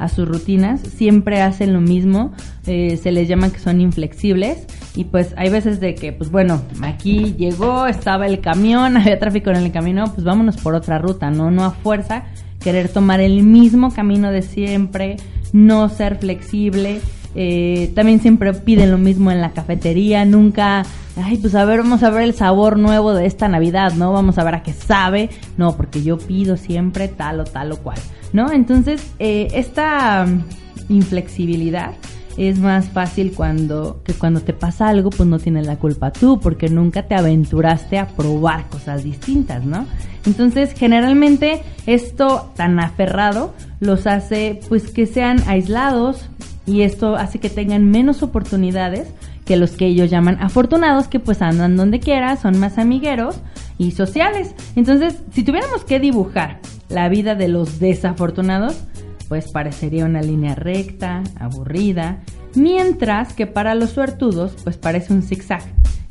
a 0.00 0.08
sus 0.08 0.26
rutinas, 0.26 0.80
siempre 0.80 1.42
hacen 1.42 1.74
lo 1.74 1.80
mismo, 1.80 2.32
eh, 2.66 2.96
se 2.96 3.12
les 3.12 3.28
llama 3.28 3.50
que 3.50 3.58
son 3.58 3.80
inflexibles 3.80 4.66
y 4.96 5.04
pues 5.04 5.34
hay 5.36 5.50
veces 5.50 5.78
de 5.78 5.94
que, 5.94 6.12
pues 6.12 6.30
bueno, 6.30 6.62
aquí 6.82 7.34
llegó, 7.38 7.86
estaba 7.86 8.26
el 8.26 8.40
camión, 8.40 8.96
había 8.96 9.18
tráfico 9.18 9.50
en 9.50 9.56
el 9.56 9.70
camino, 9.70 10.04
pues 10.12 10.24
vámonos 10.24 10.56
por 10.56 10.74
otra 10.74 10.98
ruta, 10.98 11.30
¿no? 11.30 11.50
No 11.50 11.64
a 11.64 11.70
fuerza 11.70 12.24
querer 12.60 12.88
tomar 12.88 13.20
el 13.20 13.42
mismo 13.42 13.92
camino 13.92 14.30
de 14.30 14.42
siempre, 14.42 15.16
no 15.52 15.88
ser 15.88 16.16
flexible. 16.18 17.00
Eh, 17.34 17.92
también 17.94 18.20
siempre 18.20 18.52
piden 18.52 18.90
lo 18.90 18.98
mismo 18.98 19.30
en 19.30 19.40
la 19.40 19.52
cafetería, 19.52 20.24
nunca, 20.24 20.84
ay, 21.16 21.36
pues 21.36 21.54
a 21.54 21.64
ver, 21.64 21.78
vamos 21.80 22.02
a 22.02 22.10
ver 22.10 22.22
el 22.22 22.34
sabor 22.34 22.78
nuevo 22.78 23.14
de 23.14 23.26
esta 23.26 23.48
Navidad, 23.48 23.92
¿no? 23.94 24.12
Vamos 24.12 24.38
a 24.38 24.44
ver 24.44 24.56
a 24.56 24.62
qué 24.62 24.72
sabe, 24.72 25.30
no, 25.56 25.76
porque 25.76 26.02
yo 26.02 26.18
pido 26.18 26.56
siempre 26.56 27.08
tal 27.08 27.40
o 27.40 27.44
tal 27.44 27.72
o 27.72 27.76
cual, 27.78 27.98
¿no? 28.32 28.50
Entonces, 28.50 29.12
eh, 29.18 29.48
esta 29.52 30.26
inflexibilidad 30.88 31.92
es 32.36 32.58
más 32.58 32.88
fácil 32.88 33.32
cuando 33.34 34.02
que 34.04 34.14
cuando 34.14 34.40
te 34.40 34.52
pasa 34.52 34.88
algo 34.88 35.10
pues 35.10 35.28
no 35.28 35.38
tienes 35.38 35.66
la 35.66 35.76
culpa 35.76 36.12
tú 36.12 36.40
porque 36.40 36.68
nunca 36.68 37.02
te 37.02 37.14
aventuraste 37.14 37.98
a 37.98 38.06
probar 38.06 38.68
cosas 38.68 39.04
distintas, 39.04 39.64
¿no? 39.64 39.86
Entonces 40.24 40.72
generalmente 40.72 41.62
esto 41.86 42.50
tan 42.56 42.78
aferrado 42.80 43.54
los 43.80 44.06
hace 44.06 44.60
pues 44.68 44.90
que 44.90 45.06
sean 45.06 45.42
aislados 45.48 46.28
y 46.70 46.82
esto 46.82 47.16
hace 47.16 47.40
que 47.40 47.50
tengan 47.50 47.90
menos 47.90 48.22
oportunidades 48.22 49.08
que 49.44 49.56
los 49.56 49.72
que 49.72 49.86
ellos 49.86 50.08
llaman 50.08 50.38
afortunados 50.40 51.08
que 51.08 51.18
pues 51.18 51.42
andan 51.42 51.76
donde 51.76 51.98
quiera, 51.98 52.36
son 52.36 52.60
más 52.60 52.78
amigueros 52.78 53.40
y 53.76 53.90
sociales. 53.90 54.54
Entonces 54.76 55.16
si 55.32 55.42
tuviéramos 55.42 55.84
que 55.84 55.98
dibujar 55.98 56.60
la 56.88 57.08
vida 57.08 57.34
de 57.34 57.48
los 57.48 57.80
desafortunados, 57.80 58.80
pues 59.28 59.50
parecería 59.50 60.04
una 60.04 60.22
línea 60.22 60.54
recta, 60.54 61.24
aburrida, 61.40 62.20
mientras 62.54 63.32
que 63.32 63.48
para 63.48 63.74
los 63.74 63.90
suertudos 63.90 64.54
pues 64.62 64.76
parece 64.76 65.12
un 65.12 65.22
zigzag, 65.22 65.64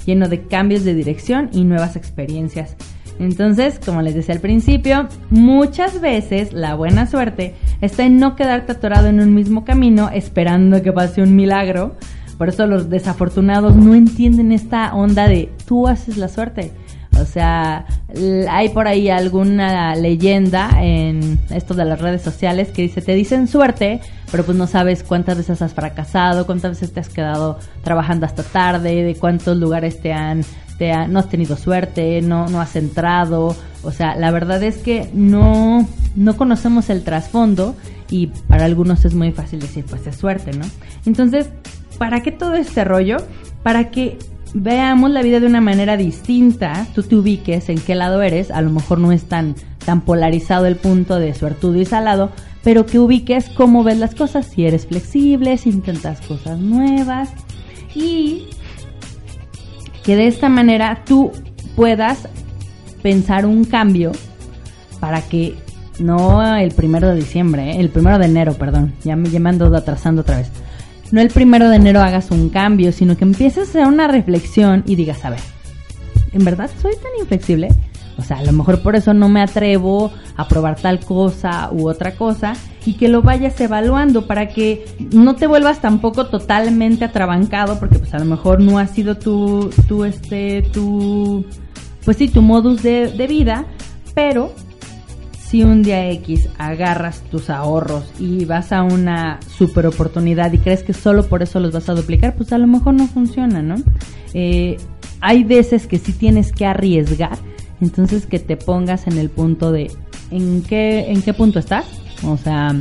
lleno 0.06 0.28
de 0.28 0.44
cambios 0.44 0.84
de 0.84 0.94
dirección 0.94 1.50
y 1.54 1.64
nuevas 1.64 1.96
experiencias. 1.96 2.76
Entonces, 3.20 3.80
como 3.86 4.02
les 4.02 4.16
decía 4.16 4.34
al 4.34 4.42
principio, 4.42 5.08
muchas 5.30 6.00
veces 6.00 6.54
la 6.54 6.76
buena 6.76 7.06
suerte 7.06 7.54
está 7.82 8.06
en 8.06 8.18
no 8.18 8.36
quedarte 8.36 8.72
atorado 8.72 9.08
en 9.08 9.20
un 9.20 9.36
mismo 9.36 9.66
camino 9.66 10.10
esperando 10.12 10.82
que 10.82 10.94
pase 10.94 11.22
un 11.22 11.36
milagro. 11.36 11.96
Por 12.38 12.48
eso 12.48 12.66
los 12.66 12.90
desafortunados 12.90 13.76
no 13.76 13.94
entienden 13.94 14.54
esta 14.54 14.96
onda 14.96 15.28
de 15.28 15.50
tú 15.66 15.88
haces 15.88 16.18
la 16.18 16.30
suerte. 16.30 16.72
O 17.20 17.26
sea, 17.26 17.86
hay 18.50 18.70
por 18.70 18.88
ahí 18.88 19.10
alguna 19.10 19.94
leyenda 19.96 20.70
en 20.82 21.38
esto 21.50 21.74
de 21.74 21.84
las 21.84 22.00
redes 22.00 22.22
sociales 22.22 22.70
que 22.70 22.84
dice, 22.84 23.02
te 23.02 23.14
dicen 23.14 23.50
suerte, 23.50 24.00
pero 24.32 24.46
pues 24.46 24.58
no 24.58 24.68
sabes 24.68 25.04
cuántas 25.04 25.38
veces 25.38 25.62
has 25.62 25.74
fracasado, 25.74 26.46
cuántas 26.46 26.72
veces 26.72 26.94
te 26.94 27.02
has 27.02 27.10
quedado 27.10 27.60
trabajando 27.84 28.26
hasta 28.26 28.44
tarde, 28.44 29.04
de 29.04 29.16
cuántos 29.16 29.58
lugares 29.58 30.00
te 30.02 30.14
han, 30.14 30.44
te 30.80 30.92
no 31.08 31.20
has 31.20 31.30
tenido 31.30 31.58
suerte, 31.58 32.22
no, 32.22 32.48
no 32.48 32.60
has 32.60 32.76
entrado. 32.76 33.56
O 33.84 33.92
sea, 33.92 34.16
la 34.16 34.32
verdad 34.32 34.64
es 34.64 34.78
que 34.78 35.10
no, 35.14 35.88
no 36.16 36.38
conocemos 36.38 36.90
el 36.90 37.04
trasfondo 37.04 37.76
y 38.10 38.28
para 38.48 38.66
algunos 38.66 39.06
es 39.06 39.14
muy 39.14 39.32
fácil 39.32 39.60
decir, 39.60 39.86
pues 39.88 40.08
es 40.08 40.16
suerte, 40.16 40.52
¿no? 40.54 40.66
Entonces, 41.06 41.50
¿para 42.00 42.22
qué 42.22 42.32
todo 42.32 42.56
este 42.56 42.84
rollo? 42.86 43.18
Para 43.62 43.92
que 43.92 44.18
veamos 44.54 45.12
la 45.12 45.22
vida 45.22 45.40
de 45.40 45.48
una 45.48 45.62
manera 45.62 45.98
distinta, 45.98 46.88
tú 46.96 47.04
te 47.04 47.16
ubiques 47.16 47.70
en 47.70 47.78
qué 47.78 47.94
lado 47.94 48.22
eres, 48.22 48.50
a 48.50 48.62
lo 48.62 48.72
mejor 48.72 49.00
no 49.00 49.12
es 49.12 49.26
tan, 49.26 49.56
tan 49.86 50.02
polarizado 50.02 50.66
el 50.66 50.78
punto 50.78 51.20
de 51.20 51.36
suertudo 51.36 51.76
y 51.76 51.86
salado, 51.86 52.32
pero 52.64 52.86
que 52.86 53.00
ubiques 53.00 53.50
cómo 53.50 53.84
ves 53.84 53.98
las 53.98 54.16
cosas, 54.16 54.48
si 54.48 54.66
eres 54.66 54.88
flexible, 54.88 55.58
si 55.58 55.70
intentas 55.70 56.22
cosas 56.22 56.58
nuevas 56.60 57.30
y 57.94 58.48
que 60.04 60.16
de 60.16 60.28
esta 60.28 60.50
manera 60.50 61.04
tú 61.06 61.32
puedas 61.76 62.28
pensar 63.02 63.46
un 63.46 63.64
cambio 63.66 64.12
para 65.00 65.22
que 65.22 65.56
no 66.00 66.56
el 66.56 66.72
primero 66.72 67.10
de 67.10 67.16
diciembre, 67.16 67.72
¿eh? 67.72 67.80
el 67.80 67.90
primero 67.90 68.18
de 68.18 68.26
enero, 68.26 68.54
perdón, 68.54 68.94
ya 69.04 69.16
me, 69.16 69.30
ya 69.30 69.40
me 69.40 69.50
ando 69.50 69.74
atrasando 69.76 70.22
otra 70.22 70.38
vez 70.38 70.52
no 71.12 71.22
el 71.22 71.30
primero 71.30 71.70
de 71.70 71.78
enero 71.78 72.02
hagas 72.02 72.32
un 72.32 72.50
cambio, 72.50 72.92
sino 72.92 73.18
que 73.18 73.24
empieces 73.24 73.58
a 73.60 73.70
hacer 73.70 73.88
una 73.88 74.08
reflexión 74.08 74.84
y 74.86 74.96
digas, 74.96 75.26
a 75.26 75.32
ver, 75.32 75.40
¿en 76.34 76.46
verdad 76.46 76.70
soy 76.82 76.94
tan 76.94 77.12
inflexible? 77.20 77.70
O 78.20 78.24
sea, 78.24 78.38
a 78.38 78.44
lo 78.44 78.52
mejor 78.52 78.82
por 78.82 78.96
eso 78.96 79.14
no 79.14 79.30
me 79.30 79.42
atrevo 79.42 80.12
a 80.36 80.48
probar 80.48 80.76
tal 80.76 81.00
cosa 81.00 81.70
u 81.72 81.90
otra 81.90 82.16
cosa 82.16 82.54
y 82.86 82.94
que 82.94 83.08
lo 83.08 83.22
vayas 83.22 83.60
evaluando 83.62 84.28
para 84.28 84.50
que 84.50 84.86
no 85.12 85.36
te 85.36 85.48
vuelvas 85.48 85.80
tampoco 85.80 86.28
totalmente 86.28 87.06
atrabancado 87.06 87.80
porque 87.80 88.00
pues 88.00 88.14
a 88.14 88.20
lo 88.20 88.26
mejor 88.26 88.60
no 88.62 88.78
ha 88.78 88.88
sido 88.88 89.18
tu, 89.18 89.70
tu 89.88 90.06
este, 90.06 90.64
tu, 90.74 91.46
pues 92.06 92.18
sí, 92.18 92.28
tu 92.28 92.42
modus 92.42 92.84
de, 92.84 93.28
vida, 93.30 93.66
pero 94.14 94.54
si 95.40 95.64
un 95.64 95.82
día 95.82 96.10
X 96.12 96.50
agarras 96.58 97.22
tus 97.32 97.50
ahorros 97.50 98.12
y 98.20 98.46
vas 98.46 98.72
a 98.72 98.84
una 98.84 99.40
super 99.48 99.88
oportunidad 99.88 100.52
y 100.54 100.58
crees 100.60 100.84
que 100.84 100.94
solo 100.94 101.26
por 101.26 101.42
eso 101.42 101.60
los 101.60 101.72
vas 101.72 101.90
a 101.90 101.94
duplicar, 101.94 102.36
pues 102.36 102.52
a 102.54 102.58
lo 102.58 102.68
mejor 102.68 102.94
no 102.94 103.08
funciona, 103.08 103.62
¿no? 103.62 103.76
Eh, 104.34 104.78
hay 105.22 105.44
veces 105.44 105.88
que 105.88 105.98
sí 105.98 106.14
tienes 106.14 106.52
que 106.52 106.66
arriesgar, 106.66 107.38
entonces 107.82 108.26
que 108.26 108.40
te 108.40 108.58
pongas 108.58 109.08
en 109.08 109.18
el 109.18 109.30
punto 109.30 109.72
de 109.72 109.92
en 110.32 110.62
qué, 110.62 111.12
en 111.12 111.22
qué 111.22 111.34
punto 111.34 111.60
estás, 111.60 111.86
o 112.24 112.38
sea, 112.38 112.76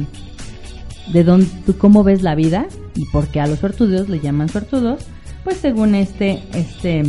de 1.12 1.24
dónde, 1.24 1.48
cómo 1.78 2.04
ves 2.04 2.22
la 2.22 2.34
vida 2.34 2.66
y 2.94 3.06
por 3.06 3.28
qué 3.28 3.40
a 3.40 3.46
los 3.46 3.58
suertudos 3.58 4.08
le 4.08 4.20
llaman 4.20 4.48
suertudos, 4.48 5.04
pues 5.44 5.56
según 5.56 5.94
este, 5.94 6.42
este 6.52 7.02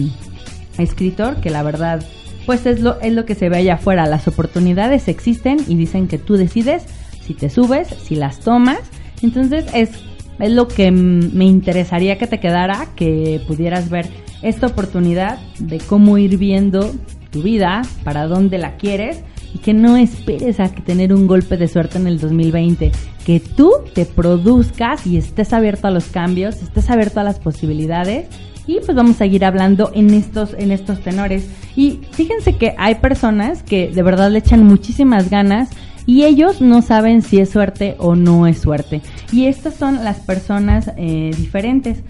escritor, 0.78 1.42
que 1.42 1.50
la 1.50 1.64
verdad 1.64 2.06
pues 2.46 2.66
es 2.66 2.80
lo, 2.82 3.00
es 3.02 3.14
lo 3.14 3.26
que 3.26 3.36
se 3.36 3.48
ve 3.48 3.58
allá 3.58 3.76
afuera. 3.76 4.08
Las 4.08 4.28
oportunidades 4.28 5.08
existen 5.08 5.60
y 5.68 5.76
dicen 5.76 6.08
que 6.08 6.18
tú 6.18 6.36
decides 6.36 6.84
si 7.22 7.36
te 7.36 7.50
subes, 7.50 7.90
si 7.90 8.16
las 8.16 8.40
tomas. 8.40 8.80
Entonces 9.22 9.66
es, 9.76 9.92
es 10.40 10.52
lo 10.52 10.68
que 10.68 10.90
me 10.90 11.46
interesaría 11.46 12.18
que 12.18 12.26
te 12.26 12.40
quedara, 12.40 12.88
que 12.96 13.40
pudieras 13.48 13.90
ver 13.90 14.08
esta 14.42 14.66
oportunidad 14.66 15.38
de 15.60 15.78
cómo 15.78 16.18
ir 16.18 16.38
viendo 16.38 16.92
tu 17.32 17.42
vida, 17.42 17.82
para 18.04 18.28
dónde 18.28 18.58
la 18.58 18.78
quieres 18.78 19.24
y 19.54 19.60
que 19.60 19.74
no 19.74 19.98
esperes 19.98 20.60
a 20.60 20.72
que 20.72 20.82
tener 20.82 21.14
un 21.14 21.28
golpe 21.28 21.58
de 21.58 21.68
suerte 21.68 21.98
en 21.98 22.08
el 22.08 22.20
2020, 22.20 22.92
que 23.26 23.40
tú 23.40 23.72
te 23.94 24.06
produzcas 24.06 25.06
y 25.08 25.18
estés 25.18 25.54
abierto 25.54 25.88
a 25.88 25.92
los 25.92 26.06
cambios, 26.06 26.62
estés 26.62 26.90
abierto 26.90 27.20
a 27.20 27.24
las 27.24 27.40
posibilidades 27.40 28.28
y 28.68 28.80
pues 28.86 28.96
vamos 28.96 29.16
a 29.16 29.20
seguir 29.20 29.46
hablando 29.46 29.92
en 29.96 30.14
estos, 30.14 30.54
en 30.54 30.72
estos 30.72 31.00
tenores. 31.02 31.50
Y 31.76 32.02
fíjense 32.12 32.56
que 32.56 32.76
hay 32.78 32.96
personas 32.96 33.64
que 33.64 33.90
de 33.90 34.04
verdad 34.04 34.30
le 34.30 34.40
echan 34.40 34.64
muchísimas 34.64 35.30
ganas 35.30 35.70
y 36.06 36.24
ellos 36.24 36.62
no 36.62 36.82
saben 36.82 37.22
si 37.22 37.40
es 37.40 37.50
suerte 37.50 37.96
o 38.00 38.16
no 38.16 38.48
es 38.48 38.60
suerte. 38.60 39.02
Y 39.32 39.46
estas 39.46 39.76
son 39.76 40.04
las 40.04 40.18
personas 40.18 40.92
eh, 40.98 41.32
diferentes. 41.36 42.04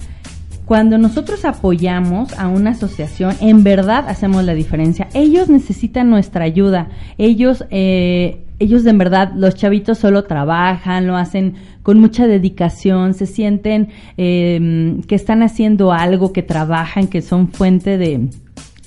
Cuando 0.70 1.00
nosotros 1.00 1.46
apoyamos 1.46 2.38
a 2.38 2.48
una 2.48 2.70
asociación, 2.70 3.36
en 3.42 3.64
verdad 3.64 4.08
hacemos 4.08 4.44
la 4.44 4.54
diferencia. 4.54 5.08
Ellos 5.16 5.50
necesitan 5.50 6.12
nuestra 6.12 6.46
ayuda. 6.46 6.90
Ellos, 7.18 7.66
eh, 7.72 8.46
ellos 8.60 8.86
en 8.86 9.00
verdad, 9.00 9.32
los 9.36 9.56
chavitos 9.56 9.98
solo 9.98 10.26
trabajan, 10.26 11.08
lo 11.08 11.18
hacen 11.18 11.56
con 11.82 12.00
mucha 12.00 12.28
dedicación, 12.28 13.16
se 13.16 13.26
sienten 13.26 13.88
em, 14.16 15.02
que 15.02 15.16
están 15.16 15.42
haciendo 15.42 15.92
algo, 15.92 16.34
que 16.34 16.44
trabajan, 16.44 17.08
que 17.08 17.24
son 17.24 17.48
fuente 17.48 17.98
de, 17.98 18.30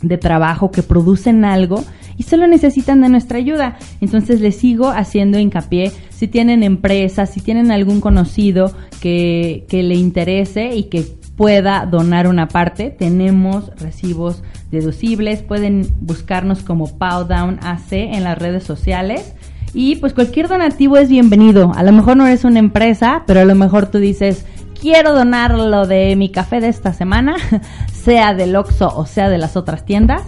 de 0.03 0.19
trabajo, 0.19 0.71
que 0.71 0.85
producen 0.85 1.45
algo 1.45 1.83
y 2.17 2.23
solo 2.23 2.47
necesitan 2.47 3.01
de 3.01 3.09
nuestra 3.09 3.39
ayuda. 3.39 3.77
Entonces 4.01 4.41
les 4.41 4.55
sigo 4.55 4.91
haciendo 4.91 5.37
hincapié, 5.37 5.91
si 6.11 6.29
tienen 6.29 6.63
empresas, 6.63 7.31
si 7.31 7.41
tienen 7.41 7.73
algún 7.73 8.01
conocido 8.01 8.73
que, 9.01 9.65
que 9.69 9.83
le 9.83 9.97
interese 9.97 10.77
y 10.77 10.85
que 10.85 11.21
pueda 11.37 11.87
donar 11.87 12.27
una 12.29 12.49
parte, 12.49 12.91
tenemos 12.91 13.71
recibos 13.77 14.43
deducibles, 14.71 15.43
pueden 15.43 15.87
buscarnos 16.01 16.63
como 16.63 16.99
Powdown 16.99 17.59
AC 17.63 17.93
en 17.93 18.25
las 18.25 18.39
redes 18.39 18.65
sociales 18.65 19.35
y 19.75 19.97
pues 19.97 20.13
cualquier 20.13 20.49
donativo 20.49 20.97
es 20.99 21.09
bienvenido. 21.09 21.73
A 21.75 21.83
lo 21.83 21.93
mejor 21.93 22.17
no 22.17 22.27
eres 22.27 22.45
una 22.45 22.59
empresa, 22.59 23.25
pero 23.27 23.41
a 23.41 23.45
lo 23.45 23.55
mejor 23.55 23.87
tú 23.87 23.99
dices, 23.99 24.45
quiero 24.79 25.15
donar 25.15 25.55
lo 25.55 25.87
de 25.87 26.15
mi 26.17 26.31
café 26.31 26.61
de 26.61 26.69
esta 26.69 26.93
semana, 26.93 27.37
sea 27.93 28.35
del 28.35 28.55
Oxxo 28.55 28.93
o 28.95 29.07
sea 29.07 29.29
de 29.29 29.39
las 29.39 29.57
otras 29.57 29.85
tiendas. 29.85 30.23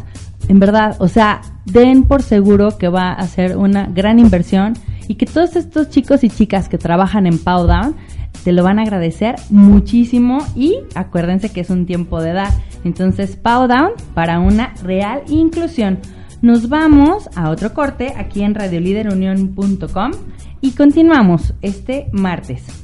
En 0.48 0.60
verdad, 0.60 0.96
o 0.98 1.08
sea, 1.08 1.40
den 1.64 2.04
por 2.04 2.22
seguro 2.22 2.76
que 2.78 2.88
va 2.88 3.12
a 3.12 3.26
ser 3.26 3.56
una 3.56 3.86
gran 3.86 4.18
inversión 4.18 4.74
y 5.08 5.16
que 5.16 5.26
todos 5.26 5.56
estos 5.56 5.90
chicos 5.90 6.24
y 6.24 6.30
chicas 6.30 6.68
que 6.68 6.78
trabajan 6.78 7.26
en 7.26 7.38
Powdown 7.38 7.96
te 8.44 8.52
lo 8.52 8.62
van 8.62 8.78
a 8.78 8.82
agradecer 8.82 9.36
muchísimo 9.48 10.38
y 10.54 10.76
acuérdense 10.94 11.50
que 11.50 11.60
es 11.60 11.70
un 11.70 11.86
tiempo 11.86 12.20
de 12.20 12.34
dar. 12.34 12.52
Entonces, 12.84 13.36
Powdown 13.36 13.92
para 14.12 14.38
una 14.38 14.74
real 14.82 15.22
inclusión. 15.28 15.98
Nos 16.42 16.68
vamos 16.68 17.30
a 17.34 17.48
otro 17.48 17.72
corte 17.72 18.12
aquí 18.16 18.42
en 18.42 18.54
radioliderunión.com 18.54 20.10
y 20.60 20.72
continuamos 20.72 21.54
este 21.62 22.08
martes. 22.12 22.83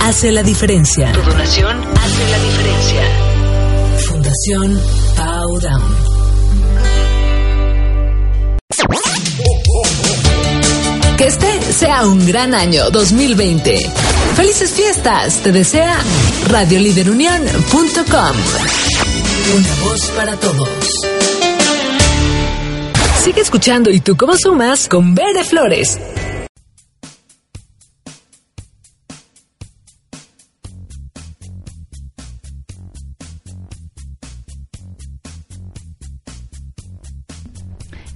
hace 0.00 0.32
la 0.32 0.42
diferencia. 0.42 1.12
Tu 1.12 1.20
donación 1.22 1.76
hace 1.96 2.30
la 2.30 2.38
diferencia. 2.38 3.02
Fundación 4.06 4.80
Powdown. 5.16 6.10
Que 11.16 11.26
este 11.26 11.72
sea 11.72 12.06
un 12.06 12.26
gran 12.26 12.54
año 12.54 12.90
2020. 12.90 13.90
Felices 14.36 14.72
fiestas, 14.72 15.36
te 15.42 15.52
desea 15.52 15.98
radioliderunión.com. 16.48 18.36
Una 19.56 19.74
voz 19.84 20.10
para 20.16 20.36
todos. 20.36 20.68
Sigue 23.22 23.42
escuchando 23.42 23.90
y 23.90 24.00
tú 24.00 24.16
cómo 24.16 24.34
sumas 24.36 24.88
con 24.88 25.14
Bere 25.14 25.44
Flores. 25.44 25.98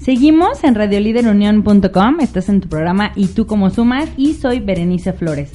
Seguimos 0.05 0.63
en 0.65 0.75
radioliderunión.com, 0.75 2.21
estás 2.21 2.51
en 2.51 2.61
tu 2.61 2.69
programa 2.69 3.13
y 3.17 3.29
tú 3.29 3.47
como 3.47 3.71
sumas 3.71 4.07
y 4.19 4.35
soy 4.35 4.61
Berenice 4.61 5.15
Flores. 5.15 5.53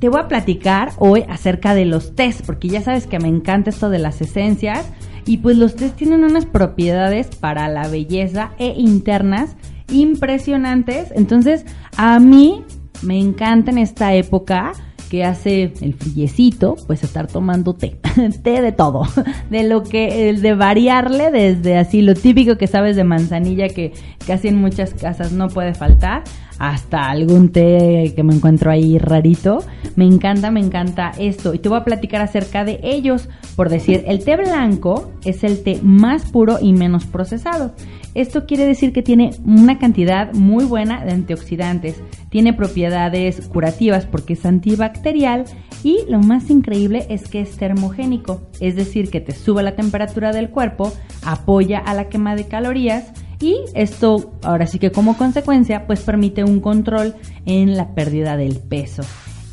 Te 0.00 0.08
voy 0.08 0.20
a 0.20 0.26
platicar 0.26 0.92
hoy 0.96 1.22
acerca 1.28 1.74
de 1.74 1.84
los 1.84 2.14
test, 2.14 2.46
porque 2.46 2.68
ya 2.68 2.80
sabes 2.80 3.06
que 3.06 3.18
me 3.18 3.28
encanta 3.28 3.68
esto 3.68 3.90
de 3.90 3.98
las 3.98 4.22
esencias 4.22 4.90
y 5.26 5.36
pues 5.36 5.58
los 5.58 5.76
test 5.76 5.96
tienen 5.96 6.24
unas 6.24 6.46
propiedades 6.46 7.26
para 7.26 7.68
la 7.68 7.88
belleza 7.88 8.52
e 8.56 8.68
internas 8.68 9.54
impresionantes. 9.92 11.12
Entonces, 11.14 11.66
a 11.98 12.18
mí 12.18 12.64
me 13.02 13.18
encanta 13.18 13.70
en 13.70 13.76
esta 13.76 14.14
época 14.14 14.72
que 15.16 15.24
hace 15.24 15.72
el 15.80 15.94
friecito, 15.94 16.76
pues 16.86 17.02
estar 17.02 17.26
tomando 17.26 17.72
té, 17.72 17.96
té 18.42 18.60
de 18.60 18.70
todo, 18.70 19.04
de 19.50 19.62
lo 19.62 19.82
que, 19.82 20.34
de 20.34 20.54
variarle 20.54 21.30
desde 21.30 21.78
así 21.78 22.02
lo 22.02 22.12
típico 22.12 22.58
que 22.58 22.66
sabes 22.66 22.96
de 22.96 23.04
manzanilla 23.04 23.70
que 23.70 23.94
casi 24.26 24.48
en 24.48 24.56
muchas 24.56 24.92
casas 24.92 25.32
no 25.32 25.48
puede 25.48 25.72
faltar, 25.72 26.22
hasta 26.58 27.08
algún 27.08 27.48
té 27.48 28.12
que 28.14 28.22
me 28.22 28.34
encuentro 28.34 28.70
ahí 28.70 28.98
rarito. 28.98 29.64
Me 29.94 30.04
encanta, 30.04 30.50
me 30.50 30.60
encanta 30.60 31.12
esto. 31.18 31.54
Y 31.54 31.58
te 31.60 31.68
voy 31.70 31.78
a 31.78 31.84
platicar 31.84 32.20
acerca 32.20 32.64
de 32.64 32.78
ellos. 32.82 33.28
Por 33.56 33.68
decir, 33.68 34.04
el 34.06 34.24
té 34.24 34.36
blanco 34.36 35.12
es 35.24 35.44
el 35.44 35.62
té 35.62 35.80
más 35.82 36.30
puro 36.30 36.58
y 36.60 36.72
menos 36.72 37.04
procesado. 37.04 37.72
Esto 38.16 38.46
quiere 38.46 38.64
decir 38.64 38.94
que 38.94 39.02
tiene 39.02 39.32
una 39.44 39.78
cantidad 39.78 40.32
muy 40.32 40.64
buena 40.64 41.04
de 41.04 41.12
antioxidantes, 41.12 42.02
tiene 42.30 42.54
propiedades 42.54 43.46
curativas 43.46 44.06
porque 44.06 44.32
es 44.32 44.46
antibacterial 44.46 45.44
y 45.84 45.98
lo 46.08 46.20
más 46.20 46.48
increíble 46.48 47.04
es 47.10 47.28
que 47.28 47.42
es 47.42 47.58
termogénico, 47.58 48.40
es 48.58 48.74
decir, 48.74 49.10
que 49.10 49.20
te 49.20 49.32
sube 49.32 49.62
la 49.62 49.76
temperatura 49.76 50.32
del 50.32 50.48
cuerpo, 50.48 50.94
apoya 51.26 51.78
a 51.78 51.92
la 51.92 52.08
quema 52.08 52.36
de 52.36 52.48
calorías 52.48 53.12
y 53.38 53.58
esto 53.74 54.32
ahora 54.42 54.66
sí 54.66 54.78
que 54.78 54.92
como 54.92 55.18
consecuencia 55.18 55.86
pues 55.86 56.00
permite 56.00 56.42
un 56.42 56.60
control 56.60 57.14
en 57.44 57.76
la 57.76 57.94
pérdida 57.94 58.38
del 58.38 58.56
peso. 58.60 59.02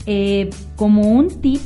Eh, 0.06 0.52
como 0.78 1.10
un 1.10 1.42
tip 1.42 1.60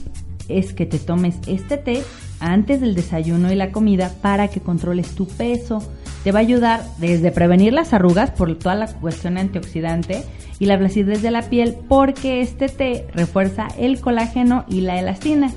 es 0.47 0.73
que 0.73 0.88
te 0.88 0.97
tomes 0.97 1.38
este 1.45 1.77
té 1.77 2.01
antes 2.39 2.82
del 2.82 2.95
desayuno 2.95 3.52
y 3.52 3.56
la 3.56 3.71
comida 3.71 4.12
para 4.21 4.47
que 4.47 4.62
controles 4.62 5.15
tu 5.15 5.28
peso. 5.28 5.82
Te 6.23 6.32
va 6.32 6.39
a 6.39 6.41
ayudar 6.41 6.84
desde 6.97 7.32
prevenir 7.32 7.73
las 7.73 7.93
arrugas 7.93 8.32
por 8.32 8.54
toda 8.58 8.76
la 8.76 8.88
cuestión 8.88 9.38
antioxidante 9.38 10.23
y 10.60 10.65
la 10.65 10.78
flacidez 10.78 11.21
de 11.21 11.32
la 11.32 11.43
piel 11.43 11.76
porque 11.88 12.41
este 12.41 12.67
té 12.69 13.08
refuerza 13.13 13.67
el 13.78 14.00
colágeno 14.02 14.65
y 14.67 14.82
la 14.82 15.00
elastina. 15.00 15.52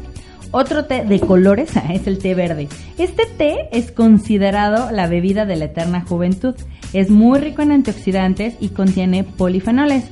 Otro 0.53 0.85
té 0.85 1.05
de 1.05 1.21
colores 1.21 1.71
es 1.93 2.07
el 2.07 2.19
té 2.19 2.35
verde. 2.35 2.69
Este 2.99 3.25
té 3.27 3.69
es 3.73 3.93
considerado 3.93 4.91
la 4.91 5.07
bebida 5.07 5.47
de 5.47 5.57
la 5.57 5.67
eterna 5.67 6.05
juventud. 6.07 6.55
Es 6.93 7.11
muy 7.11 7.39
rico 7.39 7.63
en 7.63 7.73
antioxidantes 7.73 8.55
y 8.61 8.71
contiene 8.71 9.25
polifenoles. 9.25 10.05